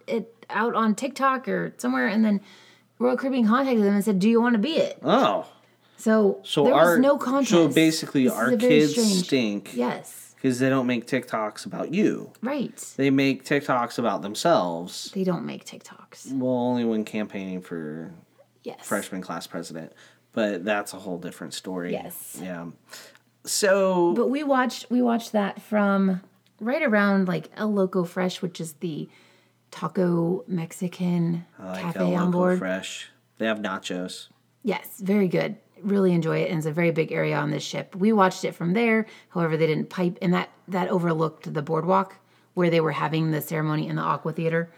it 0.07 0.45
out 0.49 0.75
on 0.75 0.95
TikTok 0.95 1.47
or 1.47 1.73
somewhere, 1.77 2.07
and 2.07 2.23
then 2.23 2.41
Royal 2.99 3.17
Caribbean 3.17 3.47
contacted 3.47 3.83
them 3.83 3.93
and 3.95 4.03
said, 4.03 4.19
"Do 4.19 4.29
you 4.29 4.41
want 4.41 4.53
to 4.53 4.59
be 4.59 4.73
it?" 4.77 4.99
Oh. 5.03 5.47
So, 5.97 6.39
So 6.43 6.65
there 6.65 6.73
our 6.73 6.91
was 6.91 6.99
no 6.99 7.17
contest. 7.17 7.49
so 7.51 7.67
basically 7.67 8.25
This 8.25 8.33
our 8.33 8.55
kids 8.57 8.91
strange- 8.91 9.23
stink 9.25 9.71
Yes, 9.75 10.35
because 10.35 10.59
they 10.59 10.69
don't 10.69 10.85
make 10.87 11.07
TikToks 11.07 11.65
about 11.65 11.93
you. 11.93 12.31
right. 12.43 12.75
They 12.97 13.09
make 13.09 13.43
TikToks 13.45 13.97
about 13.97 14.21
themselves. 14.21 15.11
They 15.15 15.23
don't 15.23 15.45
make 15.45 15.65
TikToks. 15.65 16.33
Well, 16.33 16.51
only 16.51 16.83
when 16.85 17.05
campaigning 17.05 17.61
for 17.61 18.11
Yes. 18.63 18.77
freshman 18.85 19.21
class 19.21 19.47
president, 19.47 19.93
but 20.33 20.63
that's 20.65 20.93
a 20.93 20.97
whole 20.97 21.17
different 21.17 21.53
story. 21.53 21.93
Yes. 21.93 22.37
Yeah. 22.41 22.65
So 23.45 24.13
But 24.13 24.29
we 24.29 24.43
watched 24.43 24.89
we 24.89 25.01
watched 25.01 25.31
that 25.31 25.61
from 25.61 26.21
right 26.59 26.81
around 26.83 27.27
like 27.27 27.49
El 27.55 27.73
Loco 27.73 28.03
Fresh, 28.03 28.41
which 28.41 28.59
is 28.59 28.73
the 28.73 29.07
taco 29.75 30.45
Mexican 30.47 31.45
like 31.59 31.81
cafe 31.81 32.15
on 32.15 32.31
board. 32.31 32.59
Fresh. 32.59 33.09
They 33.37 33.45
have 33.45 33.59
nachos. 33.59 34.29
Yes, 34.63 34.99
very 34.99 35.27
good. 35.27 35.57
Really 35.81 36.13
enjoy 36.13 36.39
it, 36.39 36.49
and 36.49 36.57
it's 36.57 36.65
a 36.65 36.71
very 36.71 36.91
big 36.91 37.11
area 37.11 37.35
on 37.37 37.51
this 37.51 37.61
ship. 37.61 37.93
We 37.95 38.13
watched 38.13 38.45
it 38.45 38.55
from 38.55 38.73
there. 38.73 39.05
However, 39.29 39.57
they 39.57 39.67
didn't 39.67 39.89
pipe, 39.89 40.17
and 40.21 40.33
that 40.33 40.49
that 40.69 40.87
overlooked 40.89 41.53
the 41.53 41.61
boardwalk 41.61 42.15
where 42.53 42.69
they 42.69 42.79
were 42.79 42.93
having 42.93 43.31
the 43.31 43.41
ceremony 43.41 43.87
in 43.87 43.97
the 43.97 44.01
Aqua 44.01 44.31
Theater. 44.31 44.71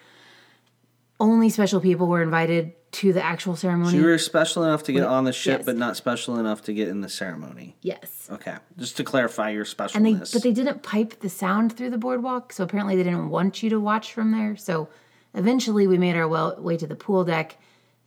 Only 1.19 1.49
special 1.49 1.82
people 1.82 2.08
were 2.08 2.21
invited 2.21 2.73
to 2.91 3.13
the 3.13 3.23
actual 3.23 3.56
ceremony. 3.56 3.91
So 3.91 3.97
You 3.97 4.06
were 4.06 4.17
special 4.17 4.63
enough 4.63 4.84
to 4.84 4.93
get 4.93 5.03
on 5.03 5.23
the 5.23 5.34
ship, 5.34 5.60
yes. 5.60 5.65
but 5.65 5.75
not 5.75 5.97
special 5.97 6.39
enough 6.39 6.63
to 6.63 6.73
get 6.73 6.88
in 6.88 7.01
the 7.01 7.10
ceremony. 7.10 7.75
yes, 7.82 8.30
Okay, 8.32 8.56
just 8.77 8.97
to 8.97 9.03
clarify 9.03 9.49
your 9.49 9.65
and 9.93 10.06
they 10.06 10.13
specialness. 10.13 10.34
but 10.34 10.43
they 10.43 10.51
didn't 10.51 10.84
pipe 10.84 11.19
the 11.19 11.30
sound 11.30 11.75
through 11.75 11.89
the 11.89 11.97
boardwalk, 11.97 12.53
so 12.53 12.63
apparently 12.63 12.95
they 12.95 13.03
didn't 13.03 13.30
want 13.30 13.62
you 13.62 13.69
to 13.69 13.80
watch 13.80 14.13
from 14.13 14.32
there. 14.32 14.56
So 14.56 14.89
eventually, 15.34 15.88
we 15.88 15.97
made 15.97 16.15
our 16.15 16.27
well, 16.27 16.56
way 16.60 16.77
to 16.77 16.88
the 16.88 16.95
pool 16.95 17.23
deck, 17.23 17.58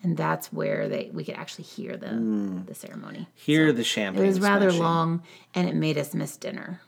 and 0.02 0.16
that's 0.16 0.52
where 0.52 0.88
they 0.88 1.10
we 1.12 1.24
could 1.24 1.36
actually 1.36 1.64
hear 1.64 1.96
the 1.96 2.08
hmm. 2.08 2.64
the 2.64 2.74
ceremony. 2.74 3.28
Hear 3.34 3.72
the 3.72 3.84
champagne. 3.84 4.24
It 4.24 4.28
was 4.28 4.40
rather 4.40 4.70
smashing. 4.70 4.82
long, 4.82 5.22
and 5.54 5.68
it 5.68 5.74
made 5.74 5.98
us 5.98 6.14
miss 6.14 6.36
dinner. 6.36 6.80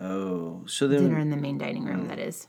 Oh, 0.00 0.62
so 0.66 0.88
then 0.88 1.04
dinner 1.04 1.18
in 1.18 1.30
the 1.30 1.36
main 1.36 1.58
dining 1.58 1.84
room 1.84 2.02
hmm. 2.02 2.08
that 2.08 2.18
is 2.18 2.46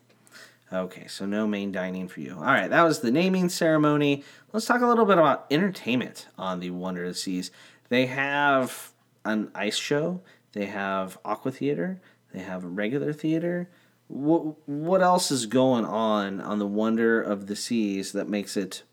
Okay, 0.73 1.07
so 1.07 1.25
no 1.25 1.47
main 1.47 1.71
dining 1.71 2.07
for 2.07 2.21
you. 2.21 2.35
All 2.35 2.43
right, 2.43 2.69
that 2.69 2.83
was 2.83 2.99
the 2.99 3.11
naming 3.11 3.49
ceremony. 3.49 4.23
Let's 4.53 4.65
talk 4.65 4.81
a 4.81 4.87
little 4.87 5.05
bit 5.05 5.17
about 5.17 5.45
entertainment 5.51 6.27
on 6.37 6.59
the 6.59 6.69
Wonder 6.71 7.03
of 7.03 7.13
the 7.13 7.19
Seas. 7.19 7.51
They 7.89 8.05
have 8.05 8.91
an 9.25 9.51
ice 9.53 9.77
show, 9.77 10.21
they 10.53 10.67
have 10.67 11.17
aqua 11.25 11.51
theater, 11.51 11.99
they 12.33 12.39
have 12.39 12.63
a 12.63 12.69
regular 12.69 13.11
theater. 13.11 13.69
What 14.07 14.67
what 14.67 15.01
else 15.01 15.31
is 15.31 15.45
going 15.45 15.85
on 15.85 16.39
on 16.41 16.59
the 16.59 16.67
Wonder 16.67 17.21
of 17.21 17.47
the 17.47 17.55
Seas 17.55 18.13
that 18.13 18.29
makes 18.29 18.55
it 18.55 18.83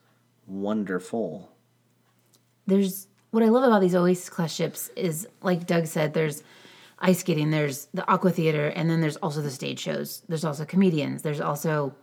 wonderful? 0.47 1.53
there's 2.69 3.09
what 3.31 3.43
i 3.43 3.49
love 3.49 3.65
about 3.65 3.81
these 3.81 3.97
oasis 3.97 4.29
class 4.29 4.55
ships 4.55 4.91
is 4.95 5.27
like 5.43 5.67
doug 5.67 5.87
said 5.87 6.15
there's 6.15 6.45
ice 7.01 7.21
skating 7.21 7.51
there's 7.51 7.87
the 7.95 8.09
aqua 8.11 8.31
theater 8.31 8.67
and 8.69 8.91
then 8.91 9.01
there's 9.01 9.17
also 9.19 9.41
the 9.41 9.51
stage 9.51 9.79
shows 9.81 10.23
there's 10.29 10.45
also 10.45 10.65
comedians 10.65 11.23
there's 11.23 11.41
also 11.41 11.95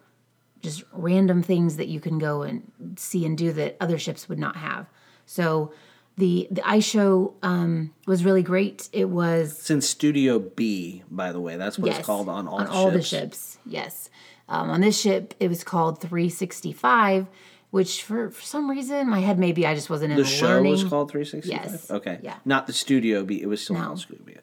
just 0.61 0.83
random 0.93 1.43
things 1.43 1.77
that 1.77 1.87
you 1.87 1.99
can 1.99 2.17
go 2.17 2.41
and 2.41 2.63
see 2.97 3.25
and 3.25 3.37
do 3.37 3.51
that 3.51 3.75
other 3.81 3.97
ships 3.99 4.27
would 4.29 4.39
not 4.39 4.55
have 4.55 4.87
so 5.25 5.71
the 6.17 6.47
the 6.49 6.65
ice 6.65 6.85
show 6.85 7.33
um, 7.43 7.93
was 8.07 8.23
really 8.23 8.41
great 8.43 8.87
it 8.93 9.09
was 9.09 9.57
since 9.57 9.85
Studio 9.89 10.39
B, 10.39 11.03
by 11.11 11.33
the 11.33 11.41
way. 11.41 11.57
That's 11.57 11.77
what 11.77 11.91
it's 11.91 12.05
called 12.05 12.29
on 12.29 12.47
all, 12.47 12.59
on 12.59 12.65
the, 12.67 12.71
all 12.71 12.89
ships. 12.89 13.09
the 13.09 13.17
ships. 13.17 13.57
Yes, 13.65 14.09
um, 14.47 14.69
on 14.69 14.79
this 14.79 14.97
ship 14.97 15.33
it 15.41 15.49
was 15.49 15.65
called 15.65 15.99
365, 15.99 17.27
which 17.71 18.03
for, 18.03 18.29
for 18.29 18.41
some 18.41 18.69
reason 18.69 19.09
my 19.09 19.19
head 19.19 19.37
maybe 19.37 19.67
I 19.67 19.75
just 19.75 19.89
wasn't 19.89 20.11
in 20.11 20.17
The 20.17 20.23
the 20.23 20.29
show 20.29 20.47
learning. 20.47 20.71
was 20.71 20.83
called 20.85 21.11
365? 21.11 21.71
Yes. 21.71 21.91
Okay. 21.91 22.19
Yeah. 22.21 22.35
Not 22.45 22.67
the 22.67 22.73
Studio 22.73 23.25
B. 23.25 23.41
It 23.41 23.47
was 23.47 23.61
still 23.61 23.75
No. 23.75 23.83
called 23.85 23.99
Studio 23.99 24.23
B. 24.25 24.35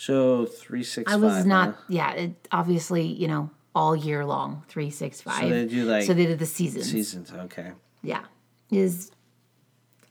So 0.00 0.46
365. 0.46 1.12
I 1.12 1.16
was 1.22 1.44
not. 1.44 1.74
huh? 1.74 1.80
Yeah, 1.90 2.12
it, 2.12 2.48
obviously 2.50 3.02
you 3.02 3.28
know 3.28 3.50
all 3.74 3.94
year 3.94 4.24
long 4.24 4.64
365. 4.68 5.40
So 5.42 5.48
they 5.50 5.66
do, 5.66 5.84
like, 5.84 6.04
so 6.04 6.14
they 6.14 6.24
did 6.24 6.38
the 6.38 6.46
seasons. 6.46 6.90
Seasons, 6.90 7.30
okay. 7.32 7.72
Yeah, 8.02 8.24
is 8.70 9.10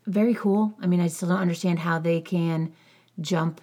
very 0.05 0.35
cool. 0.35 0.75
I 0.79 0.85
mean, 0.85 0.99
I 1.01 1.07
still 1.07 1.29
don't 1.29 1.39
understand 1.39 1.79
how 1.79 1.97
they 1.97 2.21
can 2.21 2.71
jump 3.19 3.61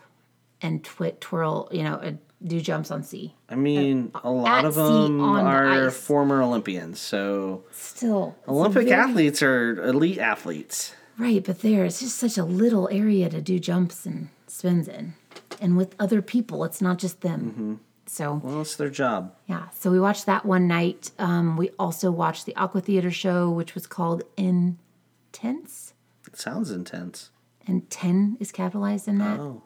and 0.60 0.82
twit 0.82 1.20
twirl. 1.20 1.68
You 1.70 1.84
know, 1.84 1.94
uh, 1.94 2.12
do 2.44 2.60
jumps 2.60 2.90
on 2.90 3.04
sea. 3.04 3.36
I 3.48 3.54
mean, 3.54 4.10
a 4.24 4.28
lot 4.30 4.58
at 4.58 4.64
of 4.64 4.74
them 4.74 5.20
on 5.20 5.44
the 5.44 5.50
are 5.50 5.90
former 5.92 6.42
Olympians. 6.42 6.98
So 6.98 7.62
Still, 7.70 8.34
Olympic 8.48 8.88
very- 8.88 9.00
athletes 9.00 9.42
are 9.44 9.80
elite 9.80 10.18
athletes. 10.18 10.92
Right, 11.18 11.42
but 11.44 11.60
there, 11.62 11.84
it's 11.84 12.00
just 12.00 12.18
such 12.18 12.36
a 12.36 12.44
little 12.44 12.88
area 12.90 13.30
to 13.30 13.40
do 13.40 13.60
jumps 13.60 14.04
and 14.04 14.28
spins 14.48 14.88
in. 14.88 15.14
And 15.60 15.76
with 15.76 15.94
other 15.98 16.22
people, 16.22 16.64
it's 16.64 16.80
not 16.80 16.98
just 16.98 17.20
them. 17.20 17.80
So, 18.06 18.40
Well, 18.44 18.60
it's 18.60 18.76
their 18.76 18.88
job. 18.90 19.34
yeah. 19.46 19.68
So 19.72 19.90
we 19.90 19.98
watched 19.98 20.26
that 20.26 20.44
one 20.46 20.68
night. 20.68 21.10
Um, 21.18 21.56
we 21.56 21.70
also 21.78 22.10
watched 22.10 22.46
the 22.46 22.54
Aqua 22.54 22.80
Theater 22.80 23.10
show, 23.10 23.50
which 23.50 23.74
was 23.74 23.86
called 23.86 24.22
Intense. 24.36 25.94
It 26.26 26.38
sounds 26.38 26.70
intense. 26.70 27.30
And 27.66 27.88
10 27.90 28.36
is 28.38 28.52
capitalized 28.52 29.08
in 29.08 29.18
that. 29.18 29.40
Oh. 29.40 29.62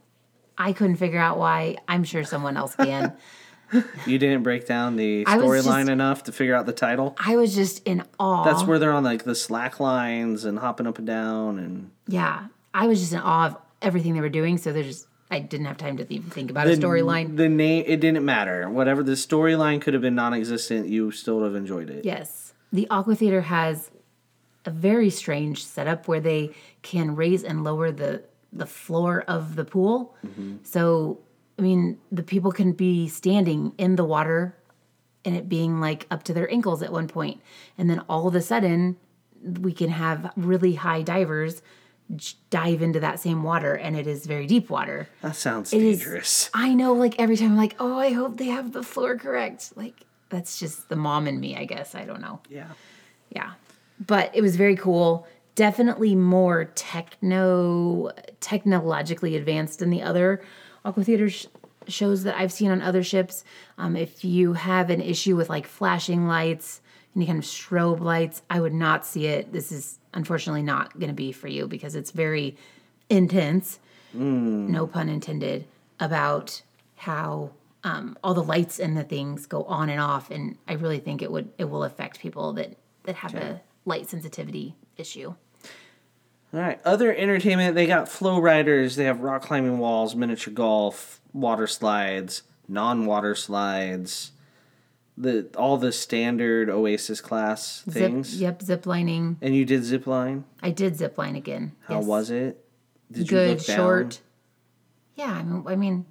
I 0.57 0.72
couldn't 0.72 0.96
figure 0.96 1.18
out 1.18 1.38
why. 1.38 1.76
I'm 1.88 2.05
sure 2.05 2.24
someone 2.24 2.57
else 2.57 2.74
can. 2.74 3.16
You 4.05 4.18
didn't 4.18 4.42
break 4.42 4.66
down 4.66 4.96
the 4.96 5.24
storyline 5.26 5.88
enough 5.88 6.24
to 6.24 6.33
figure 6.33 6.57
out 6.57 6.66
the 6.66 6.72
title. 6.72 7.14
I 7.24 7.37
was 7.37 7.55
just 7.55 7.87
in 7.87 8.03
awe. 8.18 8.42
That's 8.42 8.64
where 8.64 8.81
they're 8.81 8.90
on 8.90 9.05
like 9.05 9.22
the 9.22 9.37
slack 9.37 9.79
lines 9.79 10.44
and 10.44 10.59
hopping 10.59 10.88
up 10.88 10.98
and 10.98 11.07
down 11.07 11.61
and 11.61 11.92
yeah. 12.09 12.48
I 12.74 12.88
was 12.88 12.98
just 12.98 13.12
in 13.12 13.20
awe 13.20 13.46
of 13.46 13.57
everything 13.81 14.14
they 14.14 14.20
were 14.20 14.29
doing. 14.29 14.59
So 14.59 14.72
they're 14.72 14.83
just, 14.83 15.07
I 15.31 15.38
didn't 15.38 15.66
have 15.66 15.77
time 15.77 15.97
to 15.99 16.12
even 16.12 16.31
think 16.31 16.51
about 16.51 16.66
a 16.66 16.71
storyline. 16.71 17.37
The 17.37 17.49
name 17.49 17.85
it 17.87 18.01
didn't 18.01 18.25
matter. 18.25 18.69
Whatever 18.69 19.03
the 19.03 19.12
storyline 19.12 19.81
could 19.81 19.95
have 19.95 20.03
been 20.03 20.16
non-existent, 20.16 20.88
you 20.88 21.11
still 21.12 21.37
would 21.37 21.45
have 21.45 21.55
enjoyed 21.55 21.88
it. 21.88 22.05
Yes. 22.05 22.53
The 22.73 22.88
Aqua 22.90 23.14
Theater 23.14 23.43
has 23.43 23.90
a 24.64 24.71
very 24.71 25.11
strange 25.11 25.64
setup 25.64 26.09
where 26.09 26.21
they 26.21 26.55
can 26.83 27.14
raise 27.14 27.45
and 27.45 27.64
lower 27.64 27.93
the 27.93 28.25
the 28.53 28.66
floor 28.66 29.23
of 29.29 29.55
the 29.57 29.64
pool. 29.64 30.16
Mm-hmm. 30.27 30.57
So, 30.64 31.21
I 31.59 31.62
mean, 31.62 31.99
the 32.11 32.23
people 32.23 32.51
can 32.53 32.73
be 32.73 33.07
standing 33.09 33.73
in 33.79 33.97
the 33.97 34.05
water 34.05 34.57
and 35.25 35.37
it 35.37 35.49
being 35.49 35.81
like 35.81 36.07
up 36.11 36.23
to 36.25 36.35
their 36.35 36.51
ankles 36.51 36.83
at 36.83 36.93
one 36.93 37.07
point. 37.07 37.40
And 37.79 37.88
then 37.88 38.01
all 38.09 38.27
of 38.27 38.35
a 38.35 38.40
sudden, 38.40 38.97
we 39.43 39.73
can 39.73 39.90
have 39.90 40.33
really 40.37 40.75
high 40.75 41.03
divers 41.03 41.62
dive 42.51 42.83
into 42.83 42.99
that 43.01 43.20
same 43.20 43.42
water 43.42 43.75
and 43.75 43.96
it 43.96 44.07
is 44.07 44.27
very 44.27 44.46
deep 44.46 44.68
water. 44.70 45.09
That 45.23 45.37
sounds 45.37 45.73
It 45.73 45.83
is- 45.83 45.99
dangerous. 46.01 46.51
I 46.55 46.75
know, 46.75 46.92
like 46.92 47.14
every 47.20 47.37
time 47.37 47.53
I'm 47.53 47.57
like, 47.57 47.77
oh, 47.79 47.99
I 47.99 48.11
hope 48.12 48.37
they 48.37 48.46
have 48.49 48.73
the 48.73 48.83
floor 48.83 49.16
correct. 49.16 49.73
Like, 49.77 49.94
that's 50.29 50.59
just 50.59 50.88
the 50.88 50.96
mom 50.96 51.27
in 51.27 51.38
me, 51.40 51.57
I 51.57 51.64
guess. 51.64 51.94
I 51.94 52.05
don't 52.05 52.20
know. 52.20 52.40
Yeah. 52.49 52.68
Yeah. 53.31 53.53
But 54.05 54.31
it 54.35 54.42
was 54.42 54.57
very 54.57 54.77
cool. 54.77 55.27
Definitely 55.55 56.14
more 56.14 56.64
techno, 56.75 58.11
technologically 58.40 59.37
advanced 59.37 59.79
than 59.81 59.90
the 59.90 60.03
other 60.03 60.42
aqua 60.85 61.05
theater 61.05 61.29
sh- 61.29 61.46
shows 61.87 62.23
that 62.25 62.37
I've 62.37 62.53
seen 62.53 62.70
on 62.70 62.83
other 62.83 63.03
ships. 63.03 63.44
Um, 63.79 63.96
if 63.96 64.25
you 64.25 64.55
have 64.55 64.90
an 64.90 65.01
issue 65.01 65.37
with 65.37 65.49
like 65.49 65.66
flashing 65.66 66.27
lights, 66.27 66.81
any 67.14 67.27
kind 67.27 67.38
of 67.38 67.44
strobe 67.44 68.01
lights, 68.01 68.42
I 68.51 68.61
would 68.61 68.73
not 68.75 69.05
see 69.07 69.27
it. 69.27 69.53
This 69.53 69.70
is 69.73 69.99
unfortunately 70.14 70.62
not 70.62 70.99
going 70.99 71.09
to 71.09 71.14
be 71.14 71.33
for 71.33 71.49
you 71.49 71.66
because 71.66 71.94
it's 71.94 72.11
very 72.11 72.57
intense, 73.09 73.79
no 74.12 74.87
pun 74.87 75.09
intended, 75.09 75.66
about 75.99 76.62
how 76.96 77.51
um, 77.85 78.16
all 78.23 78.35
the 78.35 78.42
lights 78.42 78.79
and 78.79 78.96
the 78.96 79.05
things 79.05 79.46
go 79.46 79.64
on 79.64 79.88
and 79.88 80.01
off. 80.01 80.31
And 80.31 80.57
I 80.68 80.75
really 80.75 80.99
think 80.99 81.23
it 81.23 81.31
would 81.31 81.51
it 81.59 81.64
will 81.64 81.85
affect 81.85 82.20
people 82.20 82.53
that 82.55 82.77
that 83.05 83.16
have 83.16 83.35
a 83.35 83.61
light 83.85 84.09
sensitivity 84.09 84.75
issue. 84.96 85.35
All 86.53 86.61
right. 86.61 86.81
Other 86.85 87.14
entertainment, 87.14 87.77
they 87.77 87.87
got 87.87 88.09
flow 88.09 88.40
riders, 88.40 88.96
they 88.96 89.05
have 89.05 89.20
rock 89.20 89.42
climbing 89.42 89.79
walls, 89.79 90.16
miniature 90.16 90.53
golf, 90.53 91.20
water 91.33 91.68
slides, 91.68 92.42
non-water 92.66 93.37
slides, 93.37 94.33
the 95.21 95.49
all 95.57 95.77
the 95.77 95.93
standard 95.93 96.71
Oasis 96.71 97.21
class 97.21 97.83
things. 97.83 98.29
Zip, 98.29 98.41
yep, 98.41 98.63
zip 98.63 98.87
lining. 98.87 99.37
And 99.41 99.55
you 99.55 99.65
did 99.65 99.85
zip 99.85 100.07
line. 100.07 100.45
I 100.63 100.71
did 100.71 100.97
zip 100.97 101.19
line 101.19 101.37
again. 101.37 101.73
How 101.87 101.97
yes. 101.99 102.05
was 102.07 102.31
it? 102.31 102.65
Did 103.13 103.29
Good, 103.29 103.63
short. 103.63 104.21
Yeah, 105.17 105.33
I 105.33 105.43
mean, 105.43 105.65
I 105.67 105.77
mean, 105.77 106.07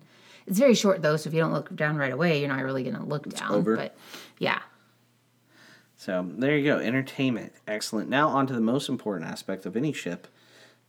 it's 0.45 0.59
very 0.59 0.75
short 0.75 1.01
though, 1.01 1.17
so 1.17 1.29
if 1.29 1.33
you 1.33 1.39
don't 1.39 1.53
look 1.53 1.75
down 1.75 1.97
right 1.97 2.11
away, 2.13 2.39
you're 2.39 2.49
not 2.49 2.63
really 2.63 2.83
going 2.83 2.95
to 2.95 3.03
look 3.03 3.27
down. 3.29 3.51
over. 3.51 3.75
But 3.75 3.95
yeah, 4.37 4.59
So 5.97 6.29
there 6.37 6.57
you 6.57 6.65
go. 6.65 6.77
Entertainment. 6.79 7.53
Excellent. 7.67 8.09
Now 8.09 8.29
on 8.29 8.47
to 8.47 8.53
the 8.53 8.61
most 8.61 8.89
important 8.89 9.29
aspect 9.29 9.65
of 9.65 9.75
any 9.75 9.93
ship, 9.93 10.27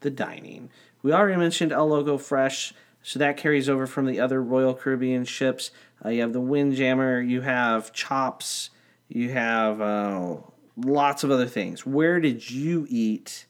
the 0.01 0.11
dining. 0.11 0.71
We 1.03 1.13
already 1.13 1.39
mentioned 1.39 1.73
El 1.73 1.89
Loco 1.89 2.19
Fresh, 2.19 2.75
so 3.03 3.19
that 3.19 3.37
carries 3.37 3.69
over 3.69 3.87
from 3.87 4.05
the 4.07 4.21
other 4.21 4.43
Royal 4.43 4.75
Caribbean 4.75 5.25
ships. 5.25 5.71
Uh, 6.05 6.11
you 6.11 6.23
have 6.23 6.33
the 6.33 6.41
Windjammer, 6.41 7.21
you 7.21 7.43
have 7.43 7.93
Chops, 7.93 8.71
you 9.09 9.31
have 9.31 9.81
uh, 9.81 10.37
lots 10.77 11.25
of 11.25 11.31
other 11.31 11.47
things. 11.47 11.85
Where 11.85 12.21
did 12.21 12.51
you 12.51 12.87
eat 12.89 13.47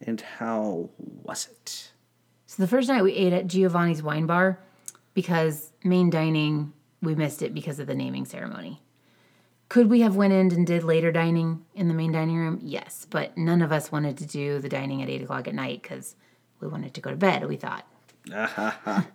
and 0.00 0.20
how 0.20 0.90
was 0.98 1.48
it? 1.50 1.92
So 2.46 2.62
the 2.62 2.68
first 2.68 2.88
night 2.88 3.02
we 3.02 3.12
ate 3.12 3.32
at 3.32 3.46
Giovanni's 3.46 4.02
Wine 4.02 4.26
Bar 4.26 4.58
because 5.14 5.72
main 5.82 6.10
dining 6.10 6.72
we 7.02 7.14
missed 7.14 7.42
it 7.42 7.54
because 7.54 7.78
of 7.78 7.86
the 7.86 7.94
naming 7.94 8.24
ceremony. 8.24 8.82
Could 9.68 9.90
we 9.90 10.00
have 10.00 10.16
went 10.16 10.32
in 10.32 10.52
and 10.52 10.66
did 10.66 10.82
later 10.82 11.12
dining 11.12 11.64
in 11.74 11.88
the 11.88 11.94
main 11.94 12.12
dining 12.12 12.36
room? 12.36 12.58
Yes, 12.62 13.06
but 13.08 13.36
none 13.36 13.60
of 13.60 13.70
us 13.70 13.92
wanted 13.92 14.16
to 14.18 14.26
do 14.26 14.58
the 14.58 14.68
dining 14.68 15.02
at 15.02 15.10
eight 15.10 15.22
o'clock 15.22 15.46
at 15.46 15.54
night 15.54 15.82
because 15.82 16.16
we 16.60 16.68
wanted 16.68 16.94
to 16.94 17.00
go 17.00 17.10
to 17.10 17.16
bed. 17.16 17.46
We 17.46 17.56
thought, 17.56 17.86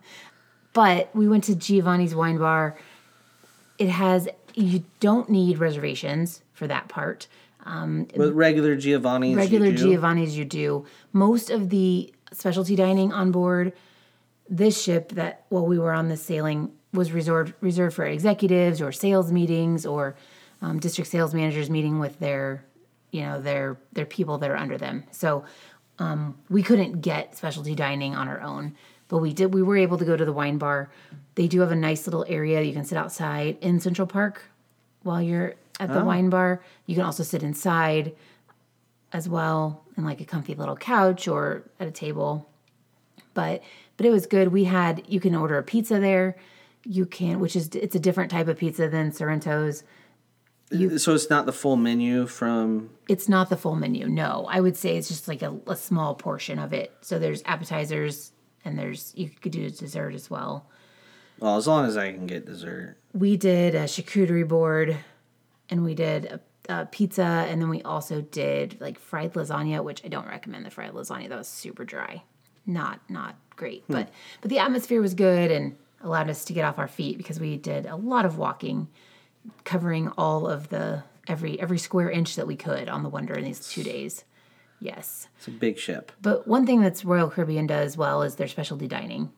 but 0.74 1.08
we 1.16 1.26
went 1.26 1.44
to 1.44 1.54
Giovanni's 1.54 2.14
Wine 2.14 2.36
Bar. 2.36 2.76
It 3.78 3.88
has 3.88 4.28
you 4.54 4.84
don't 5.00 5.30
need 5.30 5.58
reservations 5.58 6.42
for 6.52 6.66
that 6.66 6.88
part. 6.88 7.26
But 8.14 8.34
regular 8.34 8.76
Giovanni's. 8.76 9.36
regular 9.36 9.66
you 9.66 9.76
do? 9.76 9.82
Giovanni's 9.84 10.36
you 10.36 10.44
do. 10.44 10.84
Most 11.12 11.48
of 11.50 11.70
the 11.70 12.12
specialty 12.32 12.76
dining 12.76 13.12
on 13.12 13.30
board 13.30 13.72
this 14.48 14.82
ship 14.82 15.12
that 15.12 15.44
while 15.48 15.66
we 15.66 15.78
were 15.78 15.92
on 15.92 16.08
this 16.08 16.22
sailing 16.22 16.70
was 16.92 17.12
reserved 17.12 17.54
reserved 17.60 17.96
for 17.96 18.04
executives 18.04 18.82
or 18.82 18.92
sales 18.92 19.32
meetings 19.32 19.86
or 19.86 20.14
um, 20.60 20.78
district 20.78 21.10
sales 21.10 21.34
managers 21.34 21.70
meeting 21.70 21.98
with 21.98 22.18
their 22.18 22.64
you 23.10 23.22
know 23.22 23.40
their 23.40 23.78
their 23.92 24.06
people 24.06 24.38
that 24.38 24.50
are 24.50 24.56
under 24.56 24.76
them. 24.76 25.04
So 25.10 25.44
um, 25.98 26.36
we 26.50 26.62
couldn't 26.62 27.00
get 27.00 27.36
specialty 27.36 27.74
dining 27.74 28.14
on 28.14 28.28
our 28.28 28.40
own, 28.40 28.74
but 29.14 29.20
we 29.20 29.32
did. 29.32 29.54
We 29.54 29.62
were 29.62 29.76
able 29.76 29.96
to 29.98 30.04
go 30.04 30.16
to 30.16 30.24
the 30.24 30.32
wine 30.32 30.58
bar. 30.58 30.90
They 31.36 31.46
do 31.46 31.60
have 31.60 31.70
a 31.70 31.76
nice 31.76 32.04
little 32.04 32.24
area 32.26 32.62
you 32.62 32.72
can 32.72 32.84
sit 32.84 32.98
outside 32.98 33.56
in 33.60 33.78
Central 33.78 34.08
Park 34.08 34.42
while 35.04 35.22
you're 35.22 35.54
at 35.78 35.88
the 35.88 36.00
oh. 36.00 36.04
wine 36.04 36.30
bar. 36.30 36.60
You 36.86 36.96
can 36.96 37.04
also 37.04 37.22
sit 37.22 37.44
inside 37.44 38.12
as 39.12 39.28
well 39.28 39.84
in 39.96 40.02
like 40.02 40.20
a 40.20 40.24
comfy 40.24 40.56
little 40.56 40.74
couch 40.74 41.28
or 41.28 41.62
at 41.78 41.86
a 41.86 41.92
table. 41.92 42.50
But 43.34 43.62
but 43.96 44.04
it 44.04 44.10
was 44.10 44.26
good. 44.26 44.48
We 44.48 44.64
had 44.64 45.04
you 45.06 45.20
can 45.20 45.36
order 45.36 45.58
a 45.58 45.62
pizza 45.62 46.00
there. 46.00 46.34
You 46.82 47.06
can 47.06 47.38
which 47.38 47.54
is 47.54 47.68
it's 47.68 47.94
a 47.94 48.00
different 48.00 48.32
type 48.32 48.48
of 48.48 48.58
pizza 48.58 48.88
than 48.88 49.12
Sorrento's. 49.12 49.84
Uh, 50.72 50.76
you, 50.76 50.98
So 50.98 51.14
it's 51.14 51.30
not 51.30 51.46
the 51.46 51.52
full 51.52 51.76
menu 51.76 52.26
from. 52.26 52.90
It's 53.08 53.28
not 53.28 53.48
the 53.48 53.56
full 53.56 53.76
menu. 53.76 54.08
No, 54.08 54.48
I 54.50 54.60
would 54.60 54.76
say 54.76 54.96
it's 54.96 55.06
just 55.06 55.28
like 55.28 55.42
a, 55.42 55.56
a 55.68 55.76
small 55.76 56.16
portion 56.16 56.58
of 56.58 56.72
it. 56.72 56.92
So 57.00 57.20
there's 57.20 57.44
appetizers 57.44 58.32
and 58.64 58.78
there's 58.78 59.12
you 59.16 59.28
could 59.28 59.52
do 59.52 59.68
dessert 59.70 60.14
as 60.14 60.30
well. 60.30 60.66
Well, 61.40 61.56
as 61.56 61.66
long 61.66 61.86
as 61.86 61.96
I 61.96 62.12
can 62.12 62.26
get 62.26 62.46
dessert. 62.46 62.96
we 63.12 63.36
did 63.36 63.74
a 63.74 63.84
charcuterie 63.84 64.46
board 64.46 64.96
and 65.68 65.84
we 65.84 65.94
did 65.94 66.26
a, 66.26 66.40
a 66.68 66.86
pizza 66.86 67.46
and 67.48 67.60
then 67.60 67.68
we 67.68 67.82
also 67.82 68.20
did 68.20 68.80
like 68.80 68.98
fried 68.98 69.34
lasagna 69.34 69.82
which 69.82 70.04
i 70.04 70.08
don't 70.08 70.28
recommend 70.28 70.64
the 70.64 70.70
fried 70.70 70.92
lasagna. 70.92 71.28
That 71.28 71.38
was 71.38 71.48
super 71.48 71.84
dry. 71.84 72.22
Not 72.66 73.00
not 73.08 73.36
great. 73.56 73.84
Hmm. 73.86 73.94
But 73.94 74.10
but 74.40 74.50
the 74.50 74.58
atmosphere 74.58 75.00
was 75.00 75.14
good 75.14 75.50
and 75.50 75.76
allowed 76.02 76.30
us 76.30 76.44
to 76.44 76.52
get 76.52 76.64
off 76.64 76.78
our 76.78 76.88
feet 76.88 77.16
because 77.16 77.40
we 77.40 77.56
did 77.56 77.86
a 77.86 77.96
lot 77.96 78.24
of 78.24 78.38
walking 78.38 78.88
covering 79.64 80.08
all 80.16 80.46
of 80.46 80.68
the 80.68 81.02
every 81.26 81.60
every 81.60 81.78
square 81.78 82.10
inch 82.10 82.36
that 82.36 82.46
we 82.46 82.56
could 82.56 82.88
on 82.88 83.02
the 83.02 83.08
wonder 83.08 83.34
in 83.34 83.44
these 83.44 83.68
two 83.68 83.82
days 83.82 84.24
yes 84.84 85.28
It's 85.38 85.48
a 85.48 85.50
big 85.50 85.78
ship. 85.78 86.12
but 86.22 86.46
one 86.46 86.66
thing 86.66 86.80
that's 86.82 87.04
Royal 87.04 87.30
Caribbean 87.30 87.66
does 87.66 87.96
well 87.96 88.22
is 88.22 88.34
their 88.36 88.48
specialty 88.48 88.86
dining. 88.86 89.32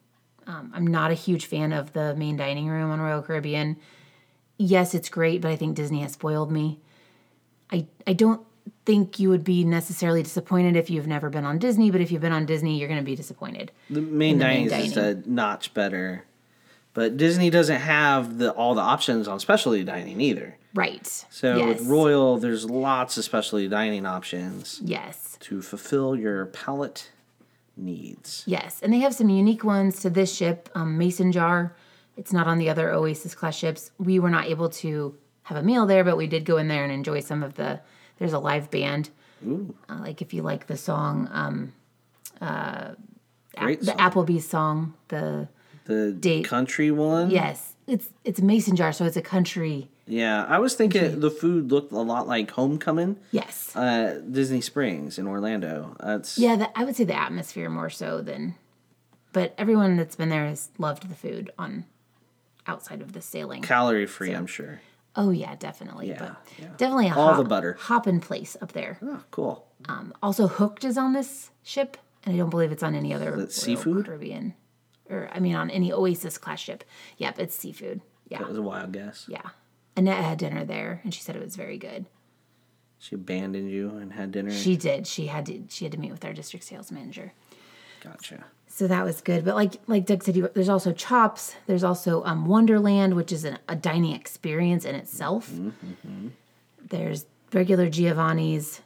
Um, 0.49 0.71
I'm 0.75 0.87
not 0.87 1.11
a 1.11 1.15
huge 1.15 1.47
fan 1.47 1.73
of 1.73 1.93
the 1.93 2.15
main 2.15 2.37
dining 2.37 2.69
room 2.69 2.91
on 2.91 3.01
Royal 3.01 3.23
Caribbean. 3.23 3.77
Yes, 4.59 4.95
it's 4.95 5.09
great, 5.09 5.41
but 5.41 5.51
I 5.51 5.57
think 5.57 5.75
Disney 5.77 6.01
has 6.03 6.13
spoiled 6.13 6.51
me. 6.53 6.81
I 7.73 7.87
I 8.07 8.13
don't 8.13 8.41
think 8.85 9.19
you 9.19 9.29
would 9.29 9.43
be 9.45 9.65
necessarily 9.65 10.23
disappointed 10.23 10.77
if 10.77 10.89
you've 10.91 11.07
never 11.07 11.31
been 11.31 11.45
on 11.45 11.59
Disney, 11.59 11.91
but 11.91 12.01
if 12.01 12.11
you've 12.13 12.23
been 12.23 12.33
on 12.33 12.47
Disney, 12.47 12.79
you're 12.79 12.89
going 12.89 13.01
to 13.01 13.05
be 13.05 13.17
disappointed. 13.17 13.71
The 13.91 14.01
main 14.01 14.39
the 14.39 14.45
dining 14.45 14.67
main 14.69 14.81
is 14.81 14.93
just 14.93 14.97
a 14.97 15.23
notch 15.31 15.75
better. 15.75 16.25
But 16.95 17.17
Disney 17.17 17.51
doesn't 17.51 17.81
have 17.81 18.39
the 18.39 18.53
all 18.53 18.75
the 18.75 18.81
options 18.83 19.29
on 19.29 19.39
specialty 19.41 19.85
dining 19.85 20.21
either. 20.21 20.57
Right. 20.77 21.07
So 21.31 21.57
yes. 21.57 21.81
with 21.81 21.89
Royal, 21.89 22.39
there's 22.39 22.69
lots 22.71 23.17
of 23.17 23.25
specialty 23.25 23.67
dining 23.67 24.07
options 24.07 24.81
Yes. 24.85 25.37
to 25.41 25.63
fulfill 25.63 26.15
your 26.15 26.47
palate 26.47 27.11
needs. 27.77 28.43
Yes, 28.47 28.81
and 28.83 28.93
they 28.93 28.99
have 29.01 29.15
some 29.15 29.29
unique 29.29 29.65
ones 29.65 30.01
to 30.01 30.11
this 30.11 30.35
ship, 30.35 30.69
um, 30.75 30.97
Mason 30.99 31.33
Jar. 31.33 31.75
It's 32.17 32.33
not 32.33 32.47
on 32.47 32.59
the 32.59 32.69
other 32.71 32.91
Oasis 32.93 33.35
class 33.35 33.57
ships. 33.57 33.91
We 33.99 34.19
were 34.19 34.31
not 34.31 34.47
able 34.47 34.69
to 34.71 35.17
have 35.45 35.59
a 35.59 35.63
meal 35.63 35.87
there, 35.87 36.05
but 36.05 36.17
we 36.17 36.27
did 36.27 36.45
go 36.45 36.57
in 36.59 36.69
there 36.69 36.85
and 36.85 36.93
enjoy 36.93 37.21
some 37.21 37.43
of 37.43 37.55
the. 37.55 37.81
There's 38.19 38.33
a 38.33 38.39
live 38.39 38.71
band. 38.71 39.11
Uh, 39.47 39.99
like 40.01 40.23
if 40.23 40.33
you 40.33 40.43
like 40.43 40.67
the 40.67 40.77
song, 40.79 41.29
um, 41.33 41.73
Great 43.59 43.81
the 43.81 43.87
song. 43.87 43.97
Applebee's 43.99 44.49
song, 44.49 44.95
the 45.09 45.49
The 45.85 46.13
date. 46.13 46.45
country 46.47 46.91
one. 46.91 47.31
yes, 47.31 47.75
it's 47.87 48.09
it's 48.25 48.41
Mason 48.41 48.77
Jar, 48.77 48.93
so 48.93 49.05
it's 49.05 49.17
a 49.17 49.23
country. 49.23 49.89
Yeah, 50.09 50.45
I 50.45 50.59
was 50.61 50.75
thinking 50.75 51.19
the 51.21 51.31
food 51.31 51.73
looked 51.73 51.91
a 51.93 51.97
lot 52.01 52.29
like 52.29 52.51
Homecoming, 52.53 53.17
Yes, 53.33 53.75
uh, 53.75 54.21
Disney 54.31 54.61
Springs 54.61 55.19
in 55.19 55.27
Orlando. 55.27 55.97
That's 56.01 56.39
yeah, 56.39 56.57
the, 56.57 56.79
I 56.79 56.85
would 56.85 56.95
say 56.97 57.05
the 57.05 57.17
atmosphere 57.19 57.69
more 57.69 57.91
so 57.91 58.21
than, 58.21 58.55
but 59.33 59.55
everyone 59.59 59.97
that's 59.97 60.15
been 60.17 60.29
there 60.29 60.47
has 60.47 60.71
loved 60.79 61.09
the 61.09 61.15
food 61.17 61.51
on 61.59 61.87
outside 62.69 63.01
of 63.01 63.13
the 63.15 63.21
sailing. 63.21 63.63
calorie 63.63 64.07
free. 64.07 64.33
I'm 64.33 64.47
sure. 64.47 64.81
Oh 65.17 65.31
yeah, 65.31 65.55
definitely. 65.57 66.09
Yeah, 66.09 66.19
but 66.19 66.37
yeah. 66.61 66.69
definitely 66.77 67.09
a 67.09 67.15
All 67.15 67.29
hop, 67.29 67.37
the 67.39 67.45
butter. 67.45 67.77
hop 67.81 68.07
in 68.07 68.21
place 68.21 68.57
up 68.61 68.73
there. 68.73 68.99
Oh, 69.03 69.23
cool. 69.31 69.67
Um, 69.89 70.13
also, 70.23 70.47
Hooked 70.47 70.85
is 70.85 70.97
on 70.99 71.15
this 71.15 71.51
ship, 71.63 71.97
and 72.25 72.35
I 72.35 72.39
don't 72.39 72.51
believe 72.51 72.71
it's 72.71 72.83
on 72.83 72.95
any 72.95 73.13
other 73.15 73.47
seafood? 73.51 74.07
Caribbean, 74.07 74.55
or 75.11 75.29
I 75.33 75.41
mean, 75.41 75.55
on 75.55 75.71
any 75.71 75.93
Oasis 75.93 76.39
class 76.39 76.61
ship. 76.61 76.85
Yep, 77.19 77.39
it's 77.39 77.55
seafood. 77.57 78.01
Yeah, 78.29 78.39
That 78.39 78.49
was 78.49 78.59
a 78.59 78.63
wild 78.63 78.93
guess. 78.93 79.27
yeah. 79.29 79.51
Annette 79.97 80.23
had 80.25 80.39
dinner 80.39 80.65
there, 80.65 81.01
and 81.05 81.15
she 81.15 81.23
said 81.23 81.37
it 81.37 81.43
was 81.43 81.57
very 81.57 81.79
good. 81.79 82.07
She 82.99 83.15
abandoned 83.15 83.71
you 83.71 83.91
and 83.97 84.13
had 84.13 84.33
dinner. 84.33 84.51
She 84.51 84.77
did. 84.77 85.07
She 85.07 85.27
had 85.29 85.47
to. 85.47 85.65
She 85.69 85.85
had 85.85 85.93
to 85.93 85.99
meet 85.99 86.11
with 86.13 86.25
our 86.25 86.33
district 86.33 86.65
sales 86.65 86.91
manager. 86.91 87.33
gotcha. 88.03 88.45
So 88.69 88.87
that 88.89 89.05
was 89.05 89.21
good. 89.23 89.45
But 89.45 89.55
like 89.55 89.75
like 89.87 90.05
Doug 90.07 90.23
said, 90.23 90.37
you, 90.37 90.51
there's 90.55 90.69
also 90.69 90.93
Chops. 90.93 91.55
There's 91.67 91.85
also 91.85 92.23
um, 92.25 92.47
Wonderland, 92.47 93.15
which 93.15 93.33
is 93.33 93.45
an, 93.45 93.59
a 93.69 93.77
dining 93.77 94.13
experience 94.15 94.85
in 94.85 94.95
itself. 94.95 95.51
There's 96.89 97.27
regular 97.53 97.89
Giovanni's. 97.89 98.83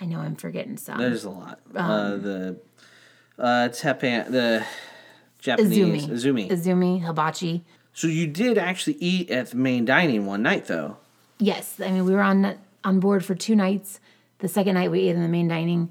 I 0.00 0.06
know 0.06 0.18
I'm 0.20 0.36
forgetting 0.36 0.76
some. 0.76 0.98
There's 0.98 1.24
a 1.24 1.30
lot. 1.30 1.60
Um, 1.74 1.90
uh, 1.90 2.16
the 2.16 2.60
uh, 3.38 3.68
tepan, 3.70 4.30
the 4.30 4.64
Japanese 5.40 6.06
Izumi. 6.06 6.08
Izumi. 6.08 6.50
Izumi, 6.50 7.06
hibachi. 7.06 7.64
So 7.92 8.06
you 8.06 8.26
did 8.26 8.56
actually 8.58 8.96
eat 9.00 9.30
at 9.30 9.50
the 9.50 9.56
main 9.56 9.84
dining 9.84 10.26
one 10.26 10.42
night, 10.42 10.66
though. 10.66 10.98
Yes, 11.38 11.80
I 11.80 11.90
mean 11.90 12.04
we 12.04 12.12
were 12.12 12.20
on 12.20 12.56
on 12.84 13.00
board 13.00 13.24
for 13.24 13.34
two 13.34 13.56
nights. 13.56 14.00
The 14.38 14.48
second 14.48 14.74
night 14.74 14.90
we 14.90 15.08
ate 15.08 15.16
in 15.16 15.22
the 15.22 15.28
main 15.28 15.48
dining. 15.48 15.90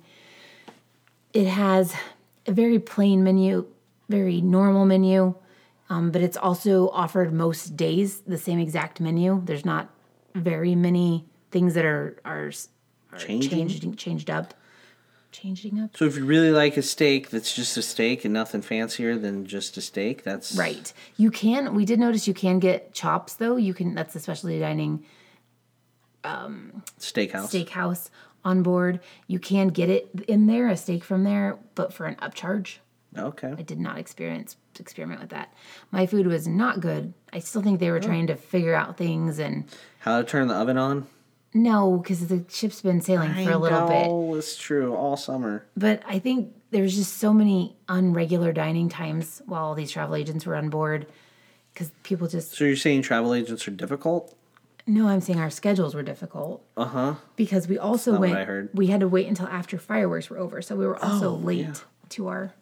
It 1.33 1.47
has 1.47 1.93
a 2.47 2.51
very 2.51 2.79
plain 2.79 3.23
menu, 3.23 3.67
very 4.07 4.41
normal 4.41 4.85
menu, 4.85 5.35
um, 5.89 6.11
but 6.11 6.21
it's 6.21 6.37
also 6.37 6.89
offered 6.89 7.33
most 7.33 7.75
days 7.75 8.21
the 8.21 8.37
same 8.37 8.59
exact 8.59 8.99
menu. 8.99 9.41
There's 9.45 9.65
not 9.65 9.89
very 10.35 10.75
many 10.75 11.25
things 11.51 11.73
that 11.73 11.85
are 11.85 12.17
are, 12.25 12.51
are 13.11 13.17
changed 13.17 13.97
changed 13.97 14.29
up, 14.29 14.53
changing 15.41 15.79
up. 15.79 15.95
So 15.95 16.05
if 16.05 16.17
you 16.17 16.25
really 16.25 16.51
like 16.51 16.77
a 16.77 16.81
steak 16.81 17.29
that's 17.29 17.53
just 17.55 17.77
a 17.77 17.81
steak 17.81 18.25
and 18.25 18.33
nothing 18.33 18.61
fancier 18.61 19.17
than 19.17 19.45
just 19.45 19.77
a 19.77 19.81
steak, 19.81 20.23
that's 20.23 20.55
Right. 20.55 20.91
You 21.17 21.31
can. 21.31 21.73
We 21.75 21.85
did 21.85 21.99
notice 21.99 22.27
you 22.27 22.33
can 22.33 22.59
get 22.59 22.93
chops 22.93 23.35
though. 23.35 23.55
You 23.55 23.73
can. 23.73 23.95
That's 23.95 24.13
the 24.13 24.19
specialty 24.19 24.59
dining 24.59 25.05
Um, 26.23 26.83
steakhouse. 26.99 27.47
steakhouse 27.49 28.09
on 28.43 28.61
board. 28.63 28.99
You 29.27 29.39
can 29.39 29.69
get 29.69 29.89
it 29.89 30.09
in 30.27 30.47
there, 30.47 30.67
a 30.67 30.75
steak 30.77 31.03
from 31.03 31.23
there, 31.23 31.57
but 31.75 31.93
for 31.93 32.05
an 32.05 32.15
upcharge. 32.15 32.77
Okay. 33.17 33.53
I 33.57 33.61
did 33.63 33.79
not 33.79 33.97
experience 33.97 34.55
experiment 34.79 35.19
with 35.19 35.31
that. 35.31 35.53
My 35.91 36.05
food 36.05 36.25
was 36.27 36.47
not 36.47 36.79
good. 36.79 37.13
I 37.33 37.39
still 37.39 37.61
think 37.61 37.79
they 37.81 37.91
were 37.91 37.99
trying 37.99 38.27
to 38.27 38.35
figure 38.35 38.73
out 38.75 38.97
things 38.97 39.39
and 39.39 39.65
How 39.99 40.19
to 40.21 40.23
turn 40.27 40.47
the 40.47 40.53
oven 40.55 40.77
on? 40.77 41.07
No, 41.53 41.97
because 41.97 42.27
the 42.27 42.45
ship's 42.49 42.81
been 42.81 43.01
sailing 43.01 43.33
for 43.33 43.51
a 43.51 43.57
little 43.57 43.87
bit. 43.87 44.05
Oh, 44.07 44.35
it's 44.35 44.55
true. 44.57 44.95
All 44.95 45.17
summer. 45.17 45.65
But 45.75 46.03
I 46.07 46.19
think 46.19 46.53
there's 46.71 46.95
just 46.95 47.17
so 47.17 47.33
many 47.33 47.75
unregular 47.87 48.53
dining 48.53 48.89
times 48.89 49.41
while 49.45 49.63
all 49.65 49.75
these 49.75 49.91
travel 49.91 50.15
agents 50.15 50.45
were 50.45 50.55
on 50.55 50.69
board. 50.69 51.07
Because 51.73 51.91
people 52.03 52.27
just 52.27 52.51
So 52.55 52.65
you're 52.65 52.75
saying 52.75 53.03
travel 53.03 53.33
agents 53.33 53.67
are 53.67 53.71
difficult? 53.71 54.35
no, 54.87 55.07
I'm 55.07 55.21
saying 55.21 55.39
our 55.39 55.51
schedules 55.51 55.93
were 55.93 56.01
difficult. 56.03 56.63
Uh 56.75 56.85
huh. 56.85 57.13
because 57.35 57.67
we 57.67 57.77
also 57.77 58.19
went 58.19 58.35
I 58.35 58.43
heard. 58.43 58.69
Oh, 58.69 58.77
we 58.77 58.87
had 58.87 58.99
to 59.01 59.07
wait 59.07 59.27
until 59.27 59.47
after 59.47 59.77
fireworks 59.77 60.29
were 60.29 60.37
over 60.37 60.61
so 60.61 60.75
we 60.75 60.85
were 60.87 60.97
also 61.03 61.31
late 61.31 61.83
to 62.09 62.27
our 62.27 62.53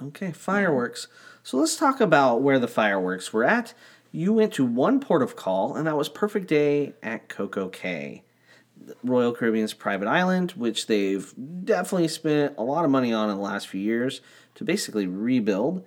Okay, 0.00 0.30
fireworks. 0.30 1.08
So 1.42 1.56
let's 1.56 1.76
talk 1.76 2.00
about 2.00 2.40
where 2.42 2.58
the 2.60 2.68
fireworks 2.68 3.32
were 3.32 3.44
at. 3.44 3.74
You 4.10 4.32
went 4.32 4.54
to 4.54 4.64
one 4.64 5.00
port 5.00 5.22
of 5.22 5.36
call, 5.36 5.76
and 5.76 5.86
that 5.86 5.96
was 5.96 6.08
Perfect 6.08 6.46
Day 6.46 6.94
at 7.02 7.28
Coco 7.28 7.68
Cay, 7.68 8.24
Royal 9.04 9.32
Caribbean's 9.32 9.74
private 9.74 10.08
island, 10.08 10.52
which 10.52 10.86
they've 10.86 11.32
definitely 11.64 12.08
spent 12.08 12.54
a 12.56 12.62
lot 12.62 12.84
of 12.84 12.90
money 12.90 13.12
on 13.12 13.28
in 13.30 13.36
the 13.36 13.42
last 13.42 13.68
few 13.68 13.80
years 13.80 14.20
to 14.54 14.64
basically 14.64 15.06
rebuild. 15.06 15.84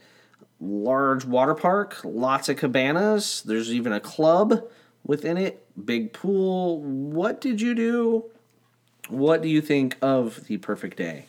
Large 0.60 1.26
water 1.26 1.56
park, 1.56 2.02
lots 2.04 2.48
of 2.48 2.58
cabanas. 2.58 3.42
There's 3.42 3.74
even 3.74 3.92
a 3.92 4.00
club 4.00 4.70
within 5.04 5.38
it, 5.38 5.66
big 5.84 6.14
pool. 6.14 6.80
What 6.82 7.42
did 7.42 7.60
you 7.60 7.74
do? 7.74 8.26
What 9.10 9.42
do 9.42 9.50
you 9.50 9.62
think 9.62 9.98
of 10.02 10.46
the 10.46 10.58
Perfect 10.58 10.98
Day? 10.98 11.26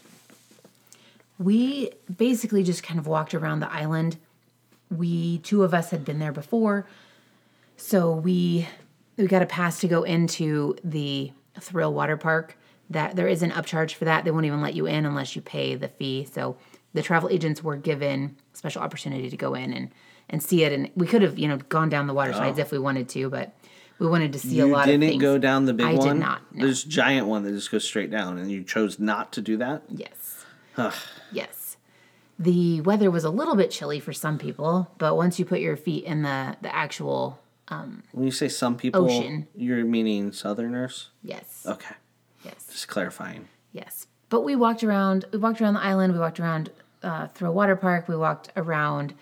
we 1.43 1.91
basically 2.15 2.63
just 2.63 2.83
kind 2.83 2.99
of 2.99 3.07
walked 3.07 3.35
around 3.35 3.61
the 3.61 3.73
island 3.73 4.17
we 4.97 5.39
two 5.39 5.63
of 5.63 5.75
us 5.75 5.91
had 5.91 6.05
been 6.05 6.19
there 6.19 6.33
before 6.33 6.87
so 7.77 8.13
we 8.13 8.67
we 9.17 9.27
got 9.27 9.43
a 9.43 9.47
pass 9.47 9.81
to 9.81 9.89
go 9.89 10.03
into 10.03 10.77
the 10.85 11.33
thrill 11.61 11.93
water 11.93 12.17
park 12.17 12.57
that 12.91 13.17
there 13.17 13.29
is 13.29 13.43
an 13.43 13.51
upcharge 13.51 13.95
for 13.95 14.05
that 14.05 14.25
they 14.25 14.31
won't 14.31 14.47
even 14.47 14.61
let 14.61 14.75
you 14.75 14.87
in 14.87 15.07
unless 15.07 15.35
you 15.37 15.43
pay 15.43 15.75
the 15.75 15.89
fee 15.89 16.27
so 16.31 16.57
the 16.95 17.03
travel 17.03 17.29
agents 17.31 17.63
were 17.63 17.77
given 17.77 18.37
special 18.53 18.83
opportunity 18.83 19.31
to 19.31 19.37
go 19.37 19.55
in 19.55 19.73
and 19.73 19.91
and 20.29 20.43
see 20.43 20.65
it 20.65 20.73
and 20.73 20.91
we 20.95 21.07
could 21.07 21.23
have 21.23 21.39
you 21.39 21.49
know 21.49 21.57
gone 21.69 21.89
down 21.89 22.07
the 22.07 22.15
water 22.15 22.33
slides 22.33 22.59
oh. 22.59 22.63
if 22.63 22.71
we 22.71 22.79
wanted 22.79 23.09
to 23.09 23.29
but 23.29 23.55
we 24.03 24.09
wanted 24.09 24.33
to 24.33 24.39
see 24.41 24.59
a 24.59 24.67
You 24.67 24.73
lot 24.73 24.87
didn't 24.87 25.05
of 25.05 25.09
things 25.11 25.23
go 25.23 25.39
down 25.39 25.65
the 25.65 25.75
big 25.75 25.87
I 25.87 25.95
one. 25.95 26.09
did 26.09 26.15
not, 26.15 26.43
no. 26.53 26.65
There's 26.65 26.83
giant 26.83 27.29
one 27.29 27.45
that 27.45 27.53
just 27.53 27.71
goes 27.71 27.85
straight 27.85 28.11
down, 28.11 28.37
and 28.37 28.51
you 28.51 28.65
chose 28.65 28.99
not 28.99 29.33
to 29.35 29.41
do 29.41 29.57
that. 29.59 29.85
Yes. 29.89 30.45
yes. 31.31 31.62
The 32.43 32.81
weather 32.81 33.09
was 33.11 33.23
a 33.25 33.31
little 33.31 33.55
bit 33.55 33.71
chilly 33.71 34.01
for 34.01 34.13
some 34.13 34.37
people, 34.37 34.91
but 34.99 35.15
once 35.17 35.39
you 35.39 35.45
put 35.45 35.61
your 35.61 35.77
feet 35.77 36.05
in 36.05 36.23
the 36.23 36.57
the 36.61 36.75
actual 36.75 37.39
When 37.69 38.25
you 38.25 38.33
say 38.33 38.49
some 38.49 38.77
people, 38.77 39.05
Ocean. 39.05 39.47
you're 39.55 39.85
meaning 39.85 40.33
Southerners. 40.33 41.11
yes, 41.23 41.65
Okay, 41.67 41.95
yes, 42.45 42.67
just 42.71 42.89
clarifying. 42.89 43.49
yes. 43.73 44.07
But 44.29 44.41
we 44.43 44.57
walked 44.57 44.83
around. 44.83 45.25
We 45.33 45.39
walked 45.39 45.61
around 45.61 45.75
the 45.75 45.81
island. 45.83 46.13
We 46.15 46.19
walked 46.19 46.41
around 46.41 46.71
uh, 47.03 47.29
a 47.41 47.51
Water 47.53 47.77
Park. 47.77 48.09
We 48.09 48.17
walked 48.17 48.49
around 48.57 49.15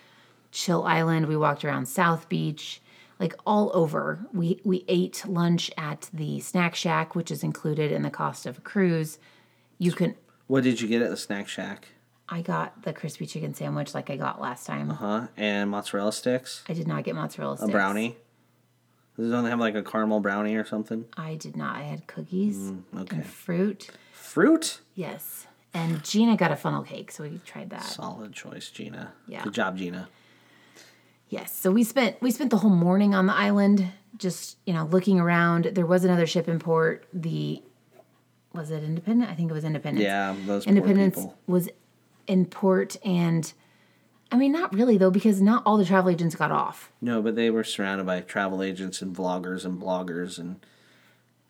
Chill 0.51 0.83
Island. 0.83 1.27
We 1.27 1.35
walked 1.37 1.63
around 1.65 1.85
South 1.87 2.27
Beach. 2.29 2.81
Like 3.19 3.35
all 3.45 3.69
over. 3.75 4.19
We 4.33 4.61
we 4.63 4.83
ate 4.87 5.23
lunch 5.27 5.69
at 5.77 6.09
the 6.11 6.39
Snack 6.39 6.73
Shack, 6.75 7.13
which 7.13 7.29
is 7.29 7.43
included 7.43 7.91
in 7.91 8.01
the 8.01 8.09
cost 8.09 8.45
of 8.47 8.57
a 8.57 8.61
cruise. 8.61 9.19
You 9.77 9.91
can. 9.91 10.15
What 10.47 10.63
did 10.63 10.81
you 10.81 10.87
get 10.87 11.01
at 11.03 11.09
the 11.11 11.17
snack 11.17 11.47
shack? 11.47 11.87
I 12.33 12.41
got 12.41 12.83
the 12.83 12.93
crispy 12.93 13.25
chicken 13.27 13.53
sandwich 13.53 13.93
like 13.93 14.09
I 14.09 14.15
got 14.15 14.39
last 14.41 14.65
time. 14.65 14.89
Uh 14.89 14.95
Huh? 14.95 15.27
And 15.37 15.69
mozzarella 15.69 16.13
sticks, 16.13 16.63
I 16.69 16.73
did 16.73 16.87
not 16.87 17.03
get 17.03 17.13
mozzarella 17.15 17.57
a 17.61 17.67
brownie. 17.67 18.15
Does 19.17 19.29
it 19.29 19.35
only 19.35 19.49
have 19.49 19.59
like 19.59 19.75
a 19.75 19.83
caramel 19.83 20.21
brownie 20.21 20.55
or 20.55 20.65
something? 20.65 21.05
I 21.17 21.35
did 21.35 21.55
not. 21.57 21.75
I 21.75 21.81
had 21.83 22.07
cookies 22.07 22.55
Mm, 22.57 22.83
okay. 23.01 23.17
and 23.17 23.25
fruit. 23.25 23.89
Fruit. 24.13 24.79
Yes. 24.95 25.45
And 25.73 26.03
Gina 26.03 26.37
got 26.37 26.51
a 26.51 26.55
funnel 26.55 26.83
cake, 26.83 27.11
so 27.11 27.23
we 27.23 27.39
tried 27.45 27.69
that. 27.71 27.83
Solid 27.83 28.33
choice, 28.33 28.69
Gina. 28.69 29.11
Yeah. 29.27 29.43
Good 29.43 29.53
job, 29.53 29.77
Gina. 29.77 30.07
Yes. 31.29 31.53
So 31.55 31.71
we 31.71 31.83
spent 31.83 32.21
we 32.21 32.31
spent 32.31 32.49
the 32.49 32.57
whole 32.57 32.69
morning 32.71 33.13
on 33.13 33.25
the 33.25 33.33
island, 33.35 33.85
just 34.17 34.57
you 34.65 34.73
know 34.73 34.85
looking 34.85 35.19
around. 35.19 35.65
There 35.73 35.85
was 35.85 36.03
another 36.03 36.25
ship 36.27 36.47
in 36.47 36.59
port. 36.59 37.05
The 37.13 37.61
was 38.53 38.69
it 38.71 38.83
Independent? 38.83 39.29
I 39.31 39.33
think 39.35 39.49
it 39.49 39.53
was 39.53 39.63
Independence. 39.63 40.03
Yeah, 40.03 40.35
those 40.45 40.65
Independence 40.67 41.15
people. 41.15 41.37
was 41.47 41.69
in 42.27 42.45
port, 42.45 42.97
and 43.05 43.51
I 44.31 44.37
mean 44.37 44.51
not 44.51 44.73
really 44.73 44.97
though 44.97 45.11
because 45.11 45.41
not 45.41 45.63
all 45.65 45.77
the 45.77 45.85
travel 45.85 46.09
agents 46.09 46.35
got 46.35 46.51
off. 46.51 46.91
No, 47.01 47.21
but 47.21 47.35
they 47.35 47.49
were 47.49 47.63
surrounded 47.63 48.05
by 48.05 48.21
travel 48.21 48.61
agents 48.63 49.01
and 49.01 49.15
vloggers 49.15 49.65
and 49.65 49.81
bloggers 49.81 50.37
and 50.39 50.59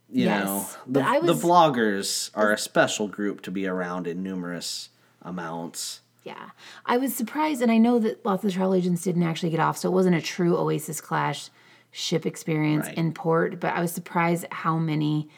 you 0.10 0.26
Yes, 0.26 0.46
know 0.46 0.68
the, 0.88 1.02
I 1.02 1.20
the 1.20 1.34
vloggers 1.34 2.32
are 2.34 2.52
a 2.52 2.58
special 2.58 3.08
group 3.08 3.42
to 3.44 3.52
be 3.52 3.66
around 3.68 4.08
in 4.08 4.22
numerous 4.24 4.90
amounts. 5.22 6.02
Yeah. 6.24 6.50
I 6.86 6.98
was 6.98 7.16
surprised, 7.16 7.62
and 7.64 7.72
I 7.72 7.78
know 7.80 7.98
that 8.00 8.24
lots 8.26 8.44
of 8.44 8.50
the 8.52 8.54
travel 8.56 8.76
agents 8.76 9.02
didn't 9.04 9.24
actually 9.24 9.50
get 9.50 9.60
off, 9.60 9.78
so 9.78 9.90
it 9.90 9.94
wasn't 9.94 10.16
a 10.16 10.22
true 10.22 10.56
Oasis 10.58 11.02
Class 11.02 11.50
ship 11.92 12.26
experience 12.26 12.86
Right. 12.88 12.98
in 12.98 13.14
port, 13.14 13.60
but 13.60 13.74
I 13.74 13.82
was 13.82 13.92
surprised 13.92 14.44
at 14.46 14.54
how 14.54 14.78
many 14.78 15.30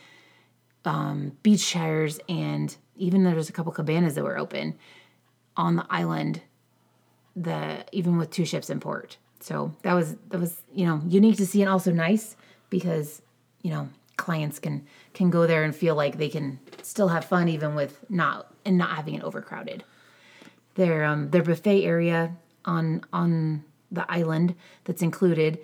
um, 0.85 1.31
beach 1.43 1.65
chairs 1.65 2.19
and 2.27 2.75
even 2.97 3.23
there 3.23 3.35
was 3.35 3.49
a 3.49 3.53
couple 3.53 3.71
cabanas 3.71 4.15
that 4.15 4.23
were 4.23 4.37
open 4.37 4.75
on 5.55 5.75
the 5.75 5.85
island 5.89 6.41
the 7.35 7.83
even 7.91 8.17
with 8.17 8.29
two 8.29 8.45
ships 8.45 8.69
in 8.69 8.79
port. 8.79 9.17
So 9.39 9.75
that 9.81 9.93
was 9.93 10.15
that 10.29 10.39
was 10.39 10.61
you 10.73 10.85
know 10.85 11.01
unique 11.07 11.37
to 11.37 11.45
see 11.45 11.61
and 11.61 11.69
also 11.69 11.91
nice 11.91 12.35
because 12.69 13.21
you 13.61 13.71
know 13.71 13.89
clients 14.17 14.59
can 14.59 14.85
can 15.13 15.29
go 15.29 15.47
there 15.47 15.63
and 15.63 15.75
feel 15.75 15.95
like 15.95 16.17
they 16.17 16.29
can 16.29 16.59
still 16.81 17.09
have 17.09 17.25
fun 17.25 17.49
even 17.49 17.75
with 17.75 18.05
not 18.09 18.53
and 18.65 18.77
not 18.77 18.91
having 18.91 19.15
it 19.15 19.23
overcrowded. 19.23 19.83
Their 20.75 21.03
um 21.03 21.31
their 21.31 21.43
buffet 21.43 21.83
area 21.83 22.35
on 22.65 23.01
on 23.11 23.63
the 23.91 24.09
island 24.11 24.55
that's 24.85 25.01
included 25.01 25.59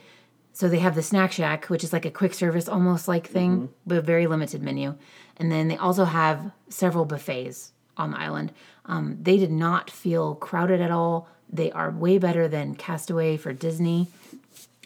so 0.53 0.67
they 0.67 0.79
have 0.79 0.93
the 0.93 1.01
snack 1.01 1.31
shack 1.31 1.65
which 1.65 1.83
is 1.83 1.93
like 1.93 2.05
a 2.05 2.11
quick 2.11 2.33
service 2.33 2.67
almost 2.67 3.07
like 3.07 3.27
thing 3.27 3.69
but 3.87 3.99
a 3.99 4.01
very 4.01 4.27
limited 4.27 4.61
menu. 4.61 4.95
And 5.37 5.51
then 5.51 5.67
they 5.67 5.77
also 5.77 6.03
have 6.05 6.51
several 6.67 7.05
buffets 7.05 7.71
on 7.99 8.11
the 8.11 8.19
island. 8.19 8.51
Um, 8.85 9.17
they 9.21 9.37
did 9.37 9.51
not 9.51 9.89
feel 9.89 10.35
crowded 10.35 10.81
at 10.81 10.89
all. 10.91 11.27
They 11.51 11.71
are 11.71 11.91
way 11.91 12.17
better 12.17 12.47
than 12.47 12.75
castaway 12.75 13.37
for 13.37 13.53
disney. 13.53 14.07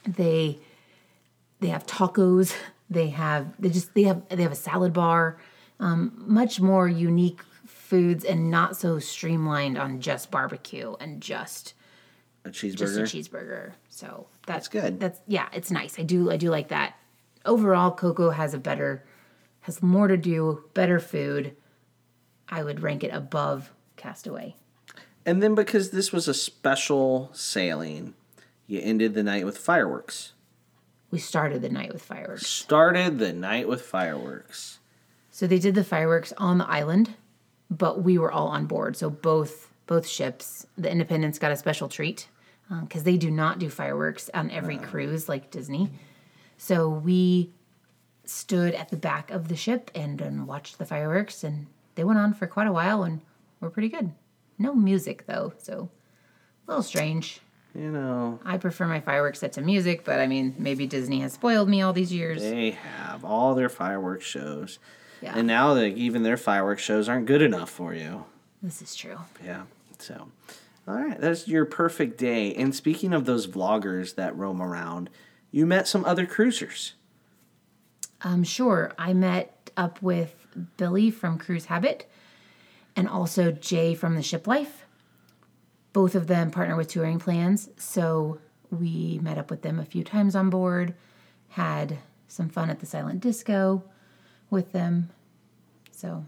They 0.05 0.59
they 1.59 1.67
have 1.69 1.85
tacos. 1.85 2.53
They 2.89 3.09
have 3.09 3.53
they 3.59 3.69
just 3.69 3.95
they 3.95 4.03
have 4.03 4.27
they 4.29 4.43
have 4.43 4.51
a 4.51 4.55
salad 4.55 4.93
bar. 4.93 5.37
Um, 5.79 6.11
much 6.27 6.59
more 6.61 6.87
unique 6.87 7.41
foods 7.65 8.23
and 8.23 8.51
not 8.51 8.75
so 8.77 8.99
streamlined 8.99 9.79
on 9.79 9.99
just 9.99 10.29
barbecue 10.29 10.93
and 10.99 11.19
just 11.19 11.73
A 12.45 12.49
cheeseburger. 12.49 12.77
just 12.77 12.97
a 12.97 13.01
cheeseburger. 13.03 13.71
So 13.89 14.27
that's, 14.45 14.67
good. 14.67 14.99
that's 14.99 15.19
yeah 15.27 15.47
it's 15.53 15.71
nice. 15.71 15.97
I 15.97 16.03
do 16.03 16.29
i 16.29 16.37
do 16.37 16.51
like 16.51 16.67
that. 16.67 16.93
Overall 17.45 17.89
coco 17.89 18.29
has 18.29 18.53
a 18.53 18.59
better 18.59 19.03
has 19.61 19.81
more 19.81 20.07
to 20.07 20.17
do 20.17 20.63
better 20.75 20.99
food 20.99 21.55
i 22.53 22.63
would 22.63 22.81
rank 22.81 23.03
it 23.03 23.11
above 23.13 23.71
castaway 23.95 24.55
And 25.25 25.41
then 25.41 25.55
because 25.55 25.91
this 25.91 26.11
was 26.11 26.27
a 26.27 26.33
special 26.33 27.29
sailing, 27.33 28.13
you 28.67 28.79
ended 28.81 29.13
the 29.13 29.23
night 29.23 29.45
with 29.45 29.57
fireworks. 29.57 30.33
We 31.11 31.19
started 31.19 31.61
the 31.61 31.69
night 31.69 31.93
with 31.93 32.01
fireworks. 32.01 32.45
Started 32.47 33.19
the 33.19 33.31
night 33.31 33.67
with 33.69 33.81
fireworks. 33.81 34.79
So 35.31 35.47
they 35.47 35.59
did 35.59 35.75
the 35.75 35.83
fireworks 35.85 36.33
on 36.37 36.57
the 36.57 36.67
island, 36.67 37.15
but 37.69 38.03
we 38.03 38.17
were 38.17 38.31
all 38.31 38.49
on 38.49 38.65
board. 38.65 38.97
So 38.97 39.09
both 39.09 39.71
both 39.87 40.05
ships, 40.07 40.67
the 40.77 40.91
Independence 40.91 41.39
got 41.39 41.51
a 41.51 41.55
special 41.55 41.87
treat 41.87 42.27
uh, 42.69 42.81
because 42.81 43.03
they 43.03 43.17
do 43.17 43.31
not 43.31 43.59
do 43.59 43.69
fireworks 43.69 44.29
on 44.33 44.51
every 44.51 44.77
cruise 44.77 45.29
like 45.29 45.51
Disney. 45.51 45.89
So 46.57 46.89
we 46.89 47.51
stood 48.25 48.73
at 48.73 48.89
the 48.89 48.97
back 48.97 49.31
of 49.31 49.47
the 49.47 49.55
ship 49.55 49.91
and, 49.95 50.19
and 50.21 50.47
watched 50.47 50.77
the 50.79 50.85
fireworks, 50.85 51.43
and 51.43 51.67
they 51.95 52.03
went 52.03 52.19
on 52.19 52.33
for 52.33 52.47
quite 52.47 52.67
a 52.67 52.71
while 52.71 53.03
and 53.03 53.21
were 53.59 53.69
pretty 53.69 53.89
good. 53.89 54.11
No 54.57 54.73
music 54.73 55.25
though, 55.27 55.53
so 55.57 55.89
a 56.67 56.71
little 56.71 56.83
strange. 56.83 57.39
You 57.75 57.89
know, 57.89 58.39
I 58.45 58.57
prefer 58.57 58.85
my 58.85 58.99
fireworks 58.99 59.39
set 59.39 59.53
to 59.53 59.61
music, 59.61 60.03
but 60.05 60.19
I 60.19 60.27
mean, 60.27 60.53
maybe 60.59 60.85
Disney 60.85 61.21
has 61.21 61.33
spoiled 61.33 61.67
me 61.67 61.81
all 61.81 61.91
these 61.91 62.13
years. 62.13 62.41
they 62.43 62.71
have 62.71 63.25
all 63.25 63.55
their 63.55 63.69
fireworks 63.69 64.25
shows. 64.25 64.77
Yeah, 65.21 65.33
And 65.35 65.47
now 65.47 65.73
that 65.73 65.97
even 65.97 66.21
their 66.21 66.37
fireworks 66.37 66.83
shows 66.83 67.09
aren't 67.09 67.25
good 67.25 67.41
enough 67.41 67.69
for 67.71 67.93
you. 67.95 68.25
this 68.61 68.81
is 68.81 68.95
true. 68.95 69.17
Yeah. 69.43 69.63
So, 69.97 70.27
all 70.87 70.93
right, 70.95 71.19
that's 71.19 71.47
your 71.47 71.65
perfect 71.65 72.17
day. 72.17 72.53
And 72.53 72.75
speaking 72.75 73.11
of 73.13 73.25
those 73.25 73.47
vloggers 73.47 74.15
that 74.15 74.37
roam 74.37 74.61
around, 74.61 75.09
you 75.49 75.65
met 75.65 75.87
some 75.87 76.03
other 76.05 76.25
cruisers. 76.27 76.93
Um, 78.21 78.43
sure. 78.43 78.91
I 78.99 79.13
met 79.13 79.71
up 79.77 80.01
with 80.01 80.42
Billy 80.77 81.11
from 81.11 81.37
Cruise 81.37 81.65
Habit 81.65 82.09
and 82.95 83.07
also 83.07 83.51
Jay 83.51 83.95
from 83.95 84.15
the 84.15 84.23
Ship 84.23 84.45
Life. 84.47 84.85
Both 85.93 86.15
of 86.15 86.27
them 86.27 86.51
partner 86.51 86.75
with 86.75 86.87
touring 86.87 87.19
plans, 87.19 87.69
so 87.77 88.39
we 88.71 89.19
met 89.21 89.37
up 89.37 89.51
with 89.51 89.61
them 89.61 89.79
a 89.79 89.85
few 89.85 90.03
times 90.03 90.35
on 90.35 90.49
board, 90.49 90.95
had 91.49 91.99
some 92.27 92.49
fun 92.49 92.69
at 92.69 92.79
the 92.79 92.85
silent 92.85 93.19
disco 93.19 93.83
with 94.49 94.71
them. 94.71 95.09
So, 95.91 96.25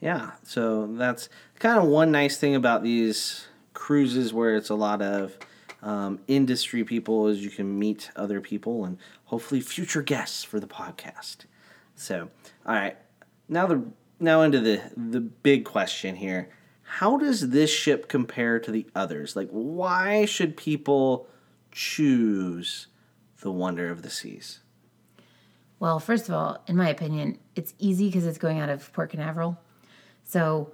Yeah, 0.00 0.32
so 0.44 0.86
that's 0.92 1.28
kind 1.58 1.78
of 1.78 1.88
one 1.88 2.12
nice 2.12 2.36
thing 2.36 2.54
about 2.54 2.82
these 2.82 3.46
cruises 3.72 4.32
where 4.32 4.54
it's 4.56 4.70
a 4.70 4.74
lot 4.74 5.02
of 5.02 5.36
um, 5.82 6.20
industry 6.28 6.84
people 6.84 7.26
is 7.26 7.42
you 7.42 7.50
can 7.50 7.78
meet 7.78 8.10
other 8.14 8.40
people 8.40 8.84
and 8.84 8.98
hopefully 9.24 9.60
future 9.60 10.02
guests 10.02 10.44
for 10.44 10.60
the 10.60 10.66
podcast. 10.66 11.38
So, 11.96 12.30
all 12.64 12.74
right, 12.74 12.96
now 13.52 13.66
the 13.66 13.82
now 14.18 14.42
into 14.42 14.60
the 14.60 14.82
the 14.96 15.20
big 15.20 15.64
question 15.64 16.16
here: 16.16 16.50
How 16.82 17.16
does 17.16 17.50
this 17.50 17.70
ship 17.70 18.08
compare 18.08 18.58
to 18.58 18.70
the 18.70 18.86
others? 18.94 19.36
Like, 19.36 19.48
why 19.50 20.24
should 20.24 20.56
people 20.56 21.28
choose 21.70 22.88
the 23.40 23.52
Wonder 23.52 23.90
of 23.90 24.02
the 24.02 24.10
Seas? 24.10 24.60
well, 25.82 25.98
first 25.98 26.28
of 26.28 26.34
all, 26.36 26.62
in 26.68 26.76
my 26.76 26.88
opinion, 26.88 27.40
it's 27.56 27.74
easy 27.80 28.06
because 28.06 28.24
it's 28.24 28.38
going 28.38 28.60
out 28.60 28.68
of 28.68 28.92
Port 28.92 29.10
Canaveral. 29.10 29.58
So 30.22 30.70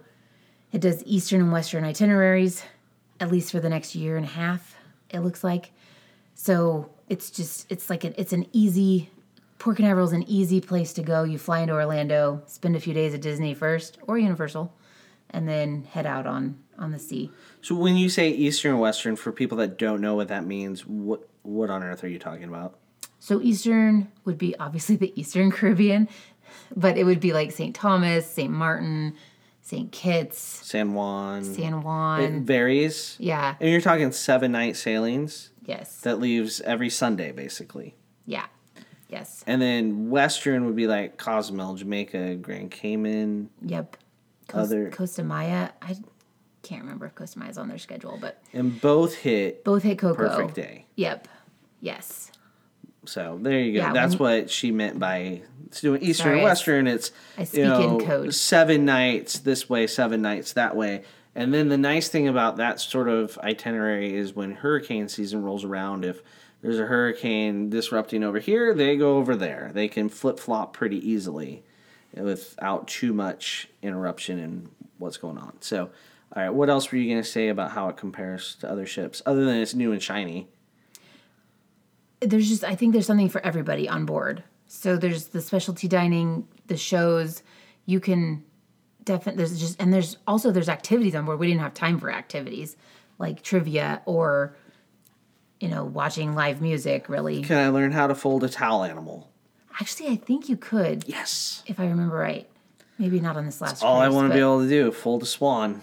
it 0.71 0.83
does 0.83 1.03
eastern 1.07 1.41
and 1.41 1.51
western 1.51 1.83
itineraries, 1.83 2.63
at 3.19 3.33
least 3.33 3.51
for 3.51 3.59
the 3.59 3.71
next 3.71 3.95
year 3.95 4.19
and 4.19 4.27
a 4.27 4.29
half, 4.29 4.77
it 5.09 5.21
looks 5.21 5.43
like. 5.43 5.73
So 6.35 6.91
it's 7.09 7.31
just, 7.31 7.73
it's 7.73 7.89
like, 7.89 8.05
it's 8.05 8.35
an 8.35 8.49
easy, 8.53 9.09
Port 9.59 9.77
Canaveral 9.77 10.07
is 10.07 10.13
an 10.13 10.25
easy 10.29 10.61
place 10.61 10.93
to 10.95 11.03
go. 11.03 11.25
You 11.25 11.39
fly 11.39 11.61
into 11.61 11.75
Orlando, 11.75 12.43
spend 12.47 12.77
a 12.77 12.81
few 12.81 12.95
days 12.95 13.15
at 13.15 13.21
Disney 13.21 13.55
first 13.55 13.99
or 14.07 14.17
Universal, 14.19 14.73
and 15.31 15.49
then 15.49 15.85
head 15.85 16.07
out 16.07 16.27
on, 16.27 16.59
on 16.79 16.93
the 16.93 16.99
sea. 16.99 17.31
So, 17.61 17.75
when 17.75 17.97
you 17.97 18.09
say 18.09 18.31
Eastern 18.31 18.73
and 18.73 18.81
Western, 18.81 19.17
for 19.17 19.33
people 19.33 19.59
that 19.59 19.77
don't 19.77 20.01
know 20.01 20.15
what 20.15 20.29
that 20.29 20.47
means, 20.47 20.87
what 20.87 21.29
what 21.43 21.71
on 21.71 21.83
earth 21.83 22.05
are 22.05 22.09
you 22.09 22.19
talking 22.19 22.45
about? 22.45 22.79
So 23.21 23.41
Eastern 23.41 24.13
would 24.25 24.39
be 24.39 24.55
obviously 24.61 24.95
the 24.97 25.19
Eastern 25.19 25.51
Caribbean, 25.53 26.09
but 26.77 26.97
it 26.97 27.05
would 27.05 27.21
be 27.21 27.33
like 27.33 27.51
St. 27.53 27.75
Thomas, 27.75 28.31
St. 28.31 28.53
Martin, 28.53 29.15
St. 29.63 29.91
Kitts, 29.91 30.39
San 30.39 30.95
Juan. 30.95 31.43
San 31.43 31.83
Juan. 31.83 32.21
It 32.23 32.43
varies. 32.43 33.17
Yeah. 33.19 33.57
And 33.61 33.71
you're 33.71 33.81
talking 33.81 34.13
seven 34.13 34.53
night 34.53 34.77
sailings 34.77 35.51
Yes. 35.65 36.01
that 36.03 36.21
leaves 36.21 36.61
every 36.61 36.91
Sunday, 36.91 37.33
basically. 37.33 37.97
Yeah. 38.25 38.47
Yes. 39.09 39.43
And 39.47 39.61
then 39.63 40.11
Western 40.11 40.67
would 40.67 40.77
be 40.77 40.87
like 40.87 41.17
Cozumel, 41.17 41.75
Jamaica, 41.75 42.37
Grand 42.37 42.71
Cayman. 42.71 43.49
Yep. 43.63 43.97
Coast, 44.49 44.73
Other- 44.73 44.91
Costa 44.91 45.25
Maya. 45.25 45.71
I 45.83 45.97
can't 46.63 46.83
remember 46.83 47.07
if 47.07 47.15
Costa 47.15 47.39
Maya's 47.39 47.57
on 47.59 47.69
their 47.69 47.79
schedule, 47.79 48.19
but 48.21 48.43
And 48.53 48.81
both 48.81 49.15
hit 49.15 49.65
both 49.65 49.83
hit 49.83 49.99
Coco. 49.99 50.15
perfect 50.29 50.55
day. 50.55 50.87
Yep. 50.97 51.29
Yes. 51.81 52.33
So 53.07 53.39
there 53.41 53.59
you 53.61 53.73
go. 53.73 53.79
Yeah, 53.87 53.93
That's 53.95 54.19
when 54.19 54.41
what 54.43 54.51
she 54.51 54.71
meant 54.71 54.99
by 54.99 55.43
it's 55.67 55.81
doing 55.81 56.03
Eastern 56.03 56.25
Sorry, 56.25 56.35
and 56.39 56.45
Western. 56.45 56.87
It's 56.87 57.11
I 57.39 57.43
you 57.43 57.47
speak 57.47 57.61
in 57.61 57.69
know, 57.69 57.99
code. 58.01 58.35
seven 58.35 58.85
nights 58.85 59.39
this 59.39 59.69
way, 59.71 59.87
seven 59.87 60.21
nights 60.21 60.53
that 60.55 60.77
way. 60.77 61.05
And 61.35 61.55
then 61.55 61.69
the 61.69 61.79
nice 61.79 62.09
thing 62.09 62.27
about 62.29 62.57
that 62.57 62.81
sort 62.81 63.09
of 63.09 63.39
itinerary 63.39 64.15
is 64.15 64.35
when 64.35 64.53
hurricane 64.53 65.09
season 65.09 65.43
rolls 65.43 65.65
around, 65.65 66.05
if 66.05 66.21
there's 66.63 66.79
a 66.79 66.87
hurricane 66.87 67.71
disrupting 67.71 68.25
over 68.25 68.39
here, 68.39 68.75
they 68.75 68.97
go 68.97 69.17
over 69.17 69.37
there. 69.37 69.71
They 69.73 69.89
can 69.89 70.09
flip 70.09 70.39
flop 70.39 70.73
pretty 70.73 71.09
easily 71.09 71.63
without 72.15 72.89
too 72.89 73.13
much 73.13 73.69
interruption 73.83 74.39
in 74.39 74.71
what's 74.99 75.17
going 75.17 75.39
on. 75.39 75.57
So, 75.61 75.91
all 76.35 76.43
right, 76.43 76.51
what 76.51 76.69
else 76.69 76.91
were 76.91 76.99
you 76.99 77.09
going 77.11 77.23
to 77.23 77.29
say 77.29 77.49
about 77.49 77.73
how 77.73 77.89
it 77.89 77.97
compares 77.97 78.57
to 78.57 78.71
other 78.71 78.87
ships, 78.87 79.23
other 79.25 79.45
than 79.45 79.57
it's 79.57 79.75
new 79.75 79.93
and 79.93 80.03
shiny? 80.03 80.49
there's 82.21 82.49
just 82.49 82.65
I 82.65 82.75
think 82.75 82.93
there's 82.93 83.07
something 83.07 83.29
for 83.29 83.45
everybody 83.45 83.89
on 83.89 84.05
board. 84.05 84.43
So 84.67 84.97
there's 84.97 85.29
the 85.29 85.41
specialty 85.41 85.89
dining, 85.89 86.47
the 86.67 86.77
shows. 86.77 87.43
You 87.87 88.01
can 88.01 88.45
definitely 89.05 89.39
there's 89.39 89.59
just 89.59 89.81
and 89.81 89.93
there's 89.93 90.19
also 90.27 90.51
there's 90.51 90.69
activities 90.69 91.15
on 91.15 91.25
board. 91.25 91.39
We 91.39 91.49
didn't 91.49 91.61
have 91.61 91.75
time 91.75 91.99
for 91.99 92.11
activities 92.11 92.77
like 93.19 93.43
trivia 93.43 94.03
or 94.05 94.57
you 95.61 95.69
know 95.69 95.85
watching 95.85 96.35
live 96.35 96.61
music. 96.61 97.09
Really, 97.09 97.43
Can 97.43 97.59
I 97.59 97.69
learn 97.69 97.93
how 97.93 98.07
to 98.07 98.15
fold 98.15 98.45
a 98.45 98.49
towel 98.49 98.85
animal? 98.85 99.31
actually, 99.81 100.09
I 100.11 100.17
think 100.17 100.49
you 100.49 100.57
could 100.57 101.05
Yes. 101.07 101.63
if 101.67 101.79
I 101.79 101.87
remember 101.87 102.17
right. 102.17 102.49
Maybe 102.99 103.21
not 103.21 103.37
on 103.37 103.47
this 103.47 103.61
last. 103.61 103.83
One. 103.83 103.93
All 103.93 104.01
I 104.01 104.09
want 104.09 104.29
to 104.29 104.35
be 104.35 104.41
able 104.41 104.61
to 104.63 104.69
do, 104.69 104.91
fold 104.91 105.23
a 105.23 105.27
swan. 105.27 105.83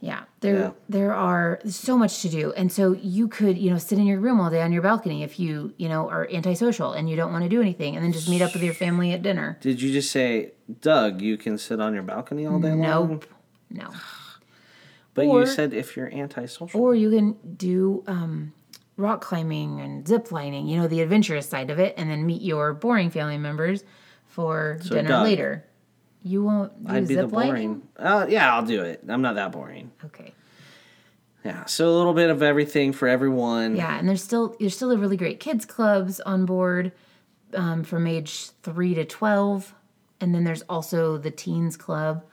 Yeah, 0.00 0.24
there 0.40 0.56
Yeah. 0.58 0.70
there 0.88 1.14
are 1.14 1.60
so 1.64 1.96
much 1.96 2.20
to 2.22 2.28
do, 2.28 2.52
and 2.54 2.70
so 2.72 2.92
you 2.92 3.28
could 3.28 3.56
you 3.56 3.70
know 3.70 3.78
sit 3.78 3.98
in 3.98 4.04
your 4.06 4.18
room 4.18 4.40
all 4.40 4.50
day 4.50 4.60
on 4.60 4.72
your 4.72 4.82
balcony 4.82 5.22
if 5.22 5.38
you 5.38 5.72
you 5.78 5.88
know 5.88 6.10
are 6.10 6.28
antisocial 6.30 6.92
and 6.92 7.08
you 7.08 7.14
don't 7.16 7.32
want 7.32 7.44
to 7.44 7.48
do 7.48 7.60
anything, 7.62 7.94
and 7.96 8.04
then 8.04 8.12
just 8.12 8.28
meet 8.28 8.42
up 8.42 8.52
with 8.52 8.62
your 8.64 8.74
family 8.74 9.12
at 9.12 9.22
dinner. 9.22 9.56
Did 9.62 9.80
you 9.80 9.92
just 9.92 10.10
say, 10.10 10.52
Doug, 10.80 11.22
you 11.22 11.36
can 11.38 11.56
sit 11.56 11.80
on 11.80 11.94
your 11.94 12.02
balcony 12.02 12.46
all 12.46 12.58
day 12.58 12.70
long? 12.74 12.80
Nope. 12.80 13.26
No. 13.70 13.88
But 15.14 15.26
Or- 15.26 15.40
you 15.40 15.46
said 15.46 15.72
if 15.72 15.96
you're 15.96 16.12
antisocial. 16.12 16.80
Or 16.80 16.94
you 16.94 17.10
can 17.10 17.36
do 17.56 18.02
um, 18.06 18.52
rock 19.02 19.20
climbing 19.20 19.80
and 19.80 20.06
zip 20.06 20.32
lining, 20.32 20.66
you 20.66 20.78
know, 20.78 20.88
the 20.88 21.00
adventurous 21.00 21.48
side 21.48 21.70
of 21.70 21.78
it, 21.78 21.94
and 21.96 22.10
then 22.10 22.24
meet 22.24 22.42
your 22.42 22.72
boring 22.72 23.10
family 23.10 23.38
members 23.38 23.84
for 24.26 24.78
dinner 24.88 25.08
Doug. 25.08 25.24
later. 25.24 25.64
You 26.22 26.44
won't 26.44 26.86
do 26.86 26.92
I'd 26.92 27.08
be 27.08 27.16
the 27.16 27.26
boring. 27.26 27.82
Uh, 27.96 28.26
yeah, 28.28 28.54
I'll 28.54 28.64
do 28.64 28.82
it. 28.82 29.02
I'm 29.08 29.22
not 29.22 29.34
that 29.34 29.52
boring. 29.52 29.90
Okay. 30.04 30.32
Yeah, 31.44 31.64
so 31.64 31.88
a 31.88 31.94
little 31.96 32.14
bit 32.14 32.30
of 32.30 32.42
everything 32.42 32.92
for 32.92 33.08
everyone. 33.08 33.74
Yeah, 33.74 33.98
and 33.98 34.08
there's 34.08 34.22
still 34.22 34.56
there's 34.60 34.76
still 34.76 34.92
a 34.92 34.96
really 34.96 35.16
great 35.16 35.40
kids 35.40 35.64
clubs 35.64 36.20
on 36.20 36.46
board 36.46 36.92
um, 37.54 37.82
from 37.82 38.06
age 38.06 38.50
three 38.62 38.94
to 38.94 39.04
twelve, 39.04 39.74
and 40.20 40.32
then 40.32 40.44
there's 40.44 40.62
also 40.62 41.18
the 41.18 41.32
teens 41.32 41.76
club 41.76 42.24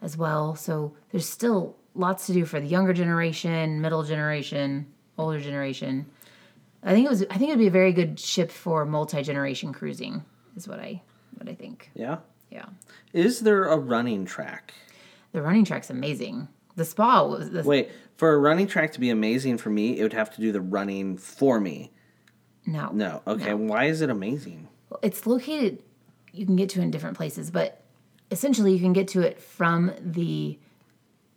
as 0.00 0.16
well. 0.16 0.54
So 0.54 0.96
there's 1.10 1.28
still 1.28 1.76
lots 1.94 2.26
to 2.26 2.32
do 2.32 2.46
for 2.46 2.58
the 2.58 2.66
younger 2.66 2.94
generation, 2.94 3.82
middle 3.82 4.02
generation, 4.02 4.86
older 5.18 5.40
generation. 5.40 6.06
I 6.84 6.92
think 6.92 7.06
it 7.06 7.10
was 7.10 7.22
I 7.30 7.38
think 7.38 7.48
it 7.50 7.54
would 7.54 7.58
be 7.58 7.66
a 7.66 7.70
very 7.72 7.92
good 7.92 8.20
ship 8.20 8.50
for 8.50 8.84
multi 8.84 9.22
generation 9.22 9.72
cruising. 9.72 10.24
Is 10.56 10.68
what 10.68 10.78
I 10.80 11.02
what 11.36 11.48
I 11.48 11.54
think. 11.54 11.90
Yeah. 11.94 12.18
Yeah, 12.50 12.66
Is 13.12 13.40
there 13.40 13.64
a 13.64 13.76
running 13.76 14.24
track? 14.26 14.74
the 15.32 15.42
running 15.42 15.64
track's 15.64 15.90
amazing. 15.90 16.46
The 16.76 16.84
spa 16.84 17.24
was 17.26 17.50
the, 17.50 17.64
Wait, 17.64 17.90
for 18.16 18.32
a 18.32 18.38
running 18.38 18.68
track 18.68 18.92
to 18.92 19.00
be 19.00 19.10
amazing 19.10 19.58
for 19.58 19.70
me, 19.70 19.98
it 19.98 20.02
would 20.04 20.12
have 20.12 20.32
to 20.36 20.40
do 20.40 20.52
the 20.52 20.60
running 20.60 21.16
for 21.16 21.58
me. 21.58 21.90
no 22.66 22.90
No. 22.92 23.22
Okay, 23.26 23.54
why 23.54 23.86
is 23.86 24.02
it 24.02 24.10
amazing? 24.10 24.68
it's 25.02 25.26
located 25.26 25.82
you 26.32 26.46
can 26.46 26.54
get 26.54 26.68
to 26.68 26.78
it 26.80 26.82
in 26.84 26.90
different 26.92 27.16
places 27.16 27.50
but 27.50 27.82
essentially 28.30 28.72
you 28.72 28.78
can 28.78 28.92
get 28.92 29.08
to 29.08 29.22
it 29.22 29.40
from 29.40 29.90
the 30.00 30.56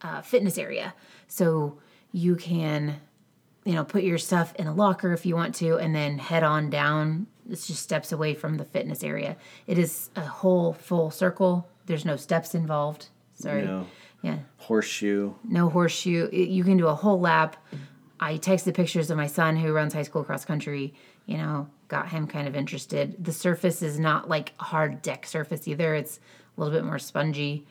uh, 0.04 0.22
fitness 0.22 0.60
area 0.60 0.94
so 1.28 1.80
you 2.12 2.36
can 2.36 3.00
you 3.68 3.74
know 3.76 3.84
put 3.84 4.04
your 4.04 4.18
stuff 4.18 4.54
in 4.56 4.66
a 4.68 4.74
locker 4.74 5.12
if 5.14 5.26
you 5.26 5.36
want 5.36 5.54
to 5.56 5.78
and 5.78 5.94
then 5.94 6.18
head 6.18 6.44
on 6.44 6.70
down 6.70 7.28
it's 7.50 7.68
just 7.68 7.84
steps 7.84 8.12
away 8.12 8.34
from 8.34 8.56
the 8.58 8.64
fitness 8.66 9.04
area 9.04 9.36
it 9.68 9.78
is 9.78 10.10
a 10.16 10.22
whole 10.40 10.72
full 10.74 11.12
circle 11.12 11.68
there's 11.86 12.06
no 12.06 12.16
steps 12.16 12.56
involved 12.56 13.08
sorry 13.34 13.66
No. 13.66 13.86
yeah 14.22 14.40
horseshoe. 14.58 15.34
no 15.44 15.70
horseshoe. 15.70 16.30
It- 16.32 16.50
You 16.58 16.64
can 16.64 16.78
do 16.78 16.88
a 16.88 16.96
whole 16.96 17.20
lap. 17.20 17.52
I 18.20 18.38
texted 18.38 18.74
pictures 18.74 19.10
of 19.12 19.18
my 19.18 19.28
son 19.28 19.56
who 19.56 19.72
runs 19.74 19.94
high 19.94 20.04
school 20.10 20.24
cross 20.24 20.44
country. 20.44 20.94
You 21.26 21.38
know, 21.38 21.68
got 21.88 22.10
him 22.10 22.26
kind 22.28 22.48
of 22.48 22.56
interested. 22.56 23.16
The 23.24 23.32
surface 23.32 23.82
is 23.82 24.00
not 24.00 24.28
like 24.28 24.54
hard 24.60 25.02
deck 25.02 25.26
surface 25.26 25.68
either. 25.68 25.94
It's 25.94 26.20
a 26.58 26.60
little 26.62 26.74
bit 26.78 26.84
more 26.86 27.00
spongy. 27.00 27.66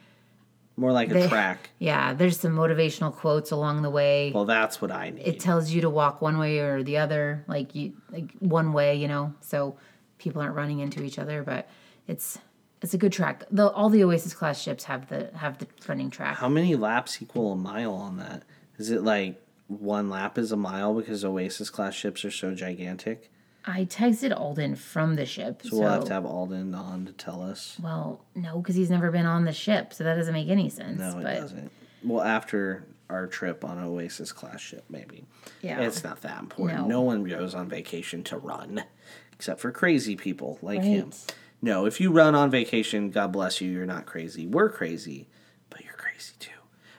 More 0.79 0.93
like 0.93 1.11
a 1.11 1.27
track. 1.29 1.71
Yeah, 1.79 2.13
there's 2.13 2.39
some 2.39 2.55
motivational 2.55 3.13
quotes 3.13 3.51
along 3.51 3.81
the 3.81 3.89
way. 3.91 4.31
Well, 4.35 4.45
that's 4.45 4.83
what 4.83 4.93
I 4.93 5.11
need. 5.11 5.27
it 5.27 5.41
tells 5.41 5.71
you 5.71 5.81
to 5.81 5.91
walk 5.91 6.21
one 6.21 6.39
way 6.39 6.59
or 6.59 6.83
the 6.83 6.99
other, 6.99 7.45
like 7.49 7.75
you 7.75 7.95
like 8.11 8.33
one 8.41 8.75
way, 8.75 8.95
you 8.95 9.09
know, 9.09 9.35
so 9.41 9.79
people 10.19 10.43
aren't 10.43 10.55
running 10.55 10.81
into 10.81 11.03
each 11.03 11.19
other. 11.19 11.43
But 11.43 11.69
it's 12.07 12.39
it's 12.83 12.93
a 12.93 12.99
good 12.99 13.13
track. 13.13 13.45
The, 13.51 13.71
all 13.71 13.89
the 13.89 14.05
Oasis 14.05 14.35
class 14.35 14.61
ships 14.61 14.85
have 14.85 15.09
the 15.09 15.31
have 15.35 15.59
the 15.59 15.67
running 15.89 16.11
track. 16.11 16.37
How 16.37 16.49
many 16.49 16.77
laps 16.77 17.23
equal 17.23 17.53
a 17.53 17.57
mile 17.57 17.95
on 17.95 18.19
that? 18.19 18.43
Is 18.77 18.91
it 18.91 19.03
like 19.03 19.43
one 19.69 20.11
lap 20.11 20.37
is 20.37 20.53
a 20.53 20.57
mile 20.57 20.95
because 20.95 21.25
Oasis 21.25 21.71
class 21.71 21.95
ships 21.95 22.23
are 22.25 22.31
so 22.31 22.55
gigantic? 22.55 23.31
I 23.67 23.85
texted 23.85 24.35
Alden 24.37 24.77
from 24.77 25.17
the 25.17 25.27
ship, 25.27 25.63
so, 25.65 25.79
we'll 25.79 25.89
have 25.89 26.05
to 26.05 26.13
have 26.13 26.25
Alden 26.25 26.73
on 26.75 27.07
to 27.07 27.13
tell 27.13 27.43
us. 27.43 27.77
well, 27.83 28.25
no, 28.35 28.59
because 28.59 28.77
he's 28.77 28.91
never 28.91 29.11
been 29.11 29.27
on 29.27 29.45
the 29.45 29.53
ship, 29.53 29.93
so 29.93 30.05
that 30.05 30.15
doesn't 30.15 30.33
make 30.33 30.49
any 30.49 30.69
sense. 30.71 31.01
No, 31.01 31.19
it 31.19 31.23
but 31.23 31.35
doesn't. 31.35 31.73
Well, 32.05 32.23
after 32.23 32.87
our 33.11 33.27
trip 33.27 33.65
on 33.65 33.79
an 33.79 33.85
Oasis 33.85 34.31
class 34.31 34.61
ship, 34.61 34.85
maybe. 34.89 35.25
Yeah. 35.63 35.81
It's 35.81 36.05
not 36.05 36.23
that 36.23 36.41
important. 36.41 36.83
No. 36.83 36.87
No, 36.87 37.01
one 37.03 37.25
goes 37.25 37.55
on 37.55 37.69
vacation 37.69 38.23
to 38.25 38.39
run, 38.39 38.85
except 39.33 39.61
for 39.61 39.73
crazy 39.73 40.15
people 40.15 40.59
like 40.63 40.83
him. 40.83 41.07
Right. 41.07 41.35
No, 41.63 41.87
if 41.87 42.01
you 42.01 42.13
run 42.13 42.35
on 42.35 42.51
vacation, 42.51 43.11
God 43.11 43.33
bless 43.33 43.61
you, 43.61 43.71
you're 43.71 43.87
not 43.87 44.07
crazy. 44.07 44.47
We're 44.47 44.69
crazy, 44.69 45.29
but 45.71 45.85
you're 45.85 45.95
crazy 45.95 46.35
too. 46.39 46.51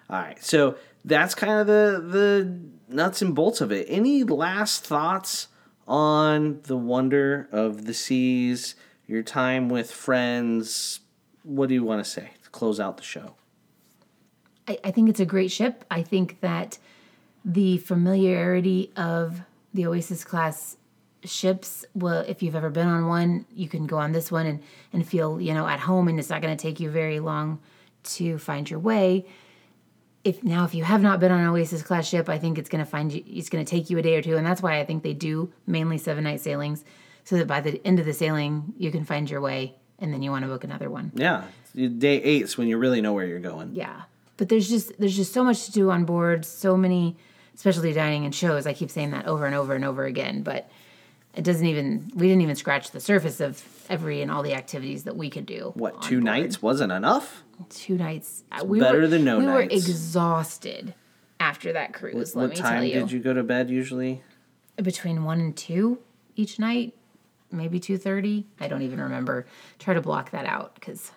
All 0.10 0.20
right, 0.20 0.44
so 0.44 0.76
that's 1.06 1.36
kind 1.36 1.60
of 1.60 1.68
the 1.68 2.04
the 2.06 2.60
nuts 2.94 3.22
and 3.22 3.36
bolts 3.36 3.62
of 3.62 3.72
it. 3.72 3.86
Any 3.90 4.24
last 4.24 4.84
thoughts 4.84 5.48
on 5.88 6.62
the 6.64 6.78
wonder 6.78 7.48
of 7.52 7.86
the 7.86 7.94
seas? 7.94 8.76
Your 9.08 9.24
time 9.24 9.70
with 9.70 9.92
friends. 9.92 11.00
What 11.44 11.70
do 11.70 11.76
you 11.76 11.84
want 11.84 12.04
to 12.04 12.10
say 12.10 12.32
to 12.44 12.50
close 12.50 12.80
out 12.80 12.98
the 12.98 13.04
show? 13.04 13.36
I, 14.68 14.78
I 14.84 14.92
think 14.92 15.10
it's 15.10 15.20
a 15.20 15.26
great 15.26 15.52
ship. 15.52 15.86
I 15.90 16.04
think 16.04 16.42
that 16.42 16.78
the 17.46 17.78
familiarity 17.78 18.92
of 18.98 19.42
the 19.74 19.88
Oasis 19.88 20.24
class 20.24 20.76
ships 21.24 21.84
well 21.94 22.24
if 22.28 22.44
you've 22.44 22.56
ever 22.56 22.70
been 22.70 22.88
on 22.88 23.08
one 23.08 23.46
you 23.54 23.68
can 23.68 23.86
go 23.88 23.98
on 23.98 24.12
this 24.12 24.32
one 24.32 24.46
and 24.46 24.62
and 24.94 25.06
feel 25.06 25.42
you 25.42 25.54
know 25.54 25.68
at 25.68 25.80
home 25.80 26.08
and 26.08 26.20
it's 26.20 26.30
not 26.30 26.42
going 26.42 26.56
to 26.56 26.62
take 26.62 26.80
you 26.80 26.90
very 26.90 27.20
long 27.20 27.60
to 28.04 28.38
find 28.38 28.70
your 28.70 28.80
way 28.80 29.26
if 30.28 30.44
now 30.44 30.66
if 30.66 30.74
you 30.76 30.84
have 30.84 31.02
not 31.02 31.20
been 31.20 31.32
on 31.32 31.40
an 31.40 31.48
oasis 31.48 31.82
class 31.82 32.08
ship 32.08 32.28
i 32.30 32.38
think 32.38 32.58
it's 32.58 32.70
going 32.70 32.84
to 32.84 32.90
find 32.90 33.12
you 33.14 33.24
it's 33.28 33.50
going 33.50 33.64
to 33.64 33.70
take 33.70 33.90
you 33.90 33.98
a 33.98 34.02
day 34.02 34.16
or 34.18 34.22
two 34.22 34.36
and 34.38 34.46
that's 34.46 34.62
why 34.62 34.80
i 34.80 34.86
think 34.86 35.02
they 35.04 35.14
do 35.14 35.52
mainly 35.66 35.98
seven 35.98 36.24
night 36.24 36.42
sailings 36.42 36.84
so 37.24 37.38
that 37.38 37.48
by 37.48 37.60
the 37.62 37.82
end 37.86 38.00
of 38.00 38.06
the 38.06 38.14
sailing 38.14 38.74
you 38.78 38.92
can 38.92 39.04
find 39.06 39.30
your 39.30 39.42
way 39.42 39.74
and 40.00 40.14
then 40.14 40.22
you 40.22 40.30
want 40.32 40.44
to 40.44 40.48
book 40.50 40.64
another 40.64 40.90
one 40.90 41.12
Yeah, 41.16 41.44
day 41.76 42.22
eight's 42.22 42.58
when 42.58 42.68
you 42.68 42.78
really 42.78 43.02
know 43.02 43.14
where 43.14 43.26
you're 43.26 43.40
going. 43.40 43.72
yeah 43.74 44.02
but 44.38 44.50
there's 44.50 44.70
just 44.70 44.92
there's 45.00 45.16
just 45.16 45.34
so 45.34 45.44
much 45.44 45.66
to 45.66 45.72
do 45.72 45.90
on 45.92 46.06
board 46.06 46.46
so 46.46 46.76
many 46.78 47.16
specialty 47.56 47.94
dining 47.94 48.26
and 48.26 48.36
shows 48.36 48.68
i 48.68 48.74
keep 48.74 48.92
saying 48.92 49.12
that 49.12 49.26
over 49.28 49.46
and 49.46 49.56
over 49.56 49.74
and 49.76 49.84
over 49.86 50.04
again 50.06 50.44
but 50.44 50.70
it 51.38 51.44
doesn't 51.44 51.66
even 51.68 52.12
we 52.16 52.28
didn't 52.28 52.42
even 52.42 52.56
scratch 52.56 52.92
the 52.92 53.00
surface 53.00 53.40
of 53.40 53.64
every 53.90 54.22
and 54.22 54.30
all 54.32 54.42
the 54.44 54.54
activities 54.56 55.04
that 55.06 55.16
we 55.16 55.30
could 55.30 55.46
do 55.46 55.72
What 55.76 56.02
two 56.02 56.16
board. 56.16 56.24
nights 56.26 56.62
wasn't 56.62 56.92
enough? 56.92 57.44
two 57.70 57.96
nights 57.98 58.44
Uh, 58.52 58.64
we 58.66 58.80
better 58.80 59.02
were, 59.02 59.08
than 59.08 59.24
no 59.24 59.40
nights. 59.40 59.48
we 59.48 59.54
were 59.54 59.62
exhausted 59.62 60.94
after 61.40 61.74
that 61.74 61.94
cruise 61.94 62.36
let 62.36 62.42
what 62.44 62.50
me 62.52 62.56
time 62.56 62.74
tell 62.74 62.84
you 62.84 62.94
did 63.00 63.12
you 63.12 63.20
go 63.20 63.34
to 63.34 63.44
bed 63.44 63.70
usually? 63.70 64.22
between 64.82 65.24
one 65.24 65.40
and 65.40 65.56
two 65.56 66.00
each 66.36 66.60
night 66.60 66.94
maybe 67.52 67.80
2.30 67.80 68.44
i 68.60 68.68
don't 68.68 68.82
even 68.82 69.00
remember 69.00 69.46
try 69.80 69.94
to 69.94 70.02
block 70.02 70.32
that 70.32 70.46
out 70.46 70.76
because 70.76 71.12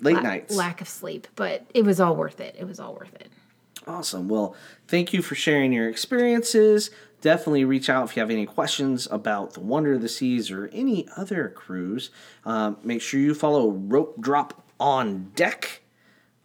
Late 0.00 0.20
nights. 0.22 0.54
lack 0.56 0.80
of 0.80 0.88
sleep 0.88 1.26
but 1.36 1.64
it 1.74 1.84
was 1.84 2.00
all 2.00 2.16
worth 2.16 2.40
it 2.40 2.54
it 2.58 2.64
was 2.66 2.78
all 2.80 2.94
worth 2.94 3.14
it 3.14 3.28
Awesome. 3.86 4.28
Well, 4.28 4.54
thank 4.86 5.12
you 5.12 5.22
for 5.22 5.34
sharing 5.34 5.72
your 5.72 5.88
experiences. 5.88 6.90
Definitely 7.20 7.64
reach 7.64 7.88
out 7.88 8.08
if 8.08 8.16
you 8.16 8.20
have 8.20 8.30
any 8.30 8.46
questions 8.46 9.06
about 9.10 9.54
the 9.54 9.60
Wonder 9.60 9.94
of 9.94 10.02
the 10.02 10.08
Seas 10.08 10.50
or 10.50 10.68
any 10.72 11.06
other 11.16 11.48
cruise. 11.48 12.10
Um, 12.44 12.78
make 12.82 13.00
sure 13.00 13.20
you 13.20 13.34
follow 13.34 13.70
Rope 13.70 14.20
Drop 14.20 14.66
on 14.80 15.30
Deck 15.34 15.82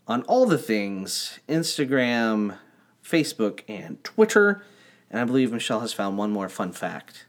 on 0.07 0.21
all 0.23 0.45
the 0.45 0.57
things 0.57 1.39
Instagram, 1.49 2.57
Facebook, 3.03 3.61
and 3.67 4.03
Twitter. 4.03 4.63
And 5.09 5.19
I 5.19 5.25
believe 5.25 5.51
Michelle 5.51 5.79
has 5.79 5.93
found 5.93 6.17
one 6.17 6.31
more 6.31 6.49
fun 6.49 6.71
fact. 6.73 7.25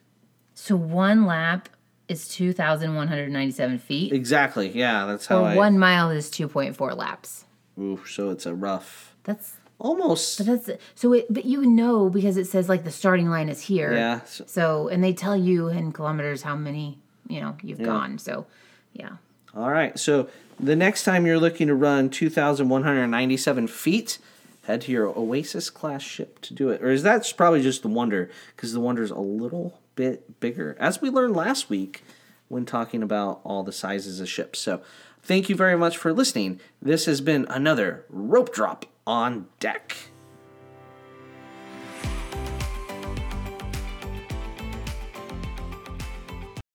So 0.54 0.76
one 0.76 1.24
lap 1.24 1.68
is 2.08 2.26
2,197 2.28 3.78
feet, 3.78 4.12
Exactly. 4.12 4.70
Yeah, 4.70 5.06
that's 5.06 5.26
how 5.26 5.44
or 5.44 5.48
I. 5.48 5.56
one 5.56 5.78
mile 5.78 6.10
is 6.10 6.30
2.4 6.30 6.96
laps. 6.96 7.44
Ooh, 7.78 8.00
so 8.06 8.30
it's 8.30 8.46
a 8.46 8.54
rough. 8.54 9.14
That's 9.24 9.56
Almost. 9.80 10.38
But 10.38 10.46
that's 10.46 10.70
so. 10.94 11.12
It, 11.12 11.26
but 11.32 11.44
you 11.44 11.64
know 11.64 12.10
because 12.10 12.36
it 12.36 12.46
says 12.46 12.68
like 12.68 12.84
the 12.84 12.90
starting 12.90 13.28
line 13.30 13.48
is 13.48 13.60
here. 13.62 13.92
Yeah. 13.92 14.20
so- 14.24 14.88
and 14.88 15.02
they 15.04 15.12
tell 15.12 15.36
you 15.36 15.68
in 15.68 15.92
kilometers 15.92 16.42
how 16.42 16.56
many 16.56 16.98
you 17.28 17.40
know 17.40 17.56
you've 17.62 17.82
gone. 17.82 18.18
So 18.18 18.46
yeah, 18.92 19.16
All 19.54 19.70
right. 19.70 19.96
So 19.98 20.28
the 20.58 20.74
next 20.74 21.04
time 21.04 21.26
you're 21.26 21.38
looking 21.38 21.68
to 21.68 21.74
run 21.74 22.10
2,197 22.10 23.68
feet, 23.68 24.18
head 24.64 24.80
to 24.82 24.92
your 24.92 25.06
Oasis 25.16 25.70
class 25.70 26.02
ship 26.02 26.40
to 26.40 26.54
do 26.54 26.70
it. 26.70 26.82
Or 26.82 26.90
is 26.90 27.02
that 27.04 27.32
probably 27.36 27.62
just 27.62 27.82
the 27.82 27.88
Wonder? 27.88 28.30
Because 28.56 28.72
the 28.72 28.80
Wonder's 28.80 29.10
a 29.10 29.18
little 29.20 29.78
bit 29.94 30.40
bigger, 30.40 30.76
as 30.80 31.00
we 31.00 31.10
learned 31.10 31.36
last 31.36 31.70
week 31.70 32.02
when 32.48 32.64
talking 32.64 33.02
about 33.02 33.40
all 33.44 33.62
the 33.62 33.72
sizes 33.72 34.20
of 34.20 34.28
ships. 34.28 34.58
So 34.58 34.80
thank 35.22 35.48
you 35.48 35.54
very 35.54 35.76
much 35.76 35.96
for 35.98 36.12
listening. 36.12 36.60
This 36.80 37.04
has 37.06 37.20
been 37.20 37.46
another 37.48 38.04
rope 38.08 38.52
drop 38.54 38.86
on 39.08 39.46
deck. 39.58 39.96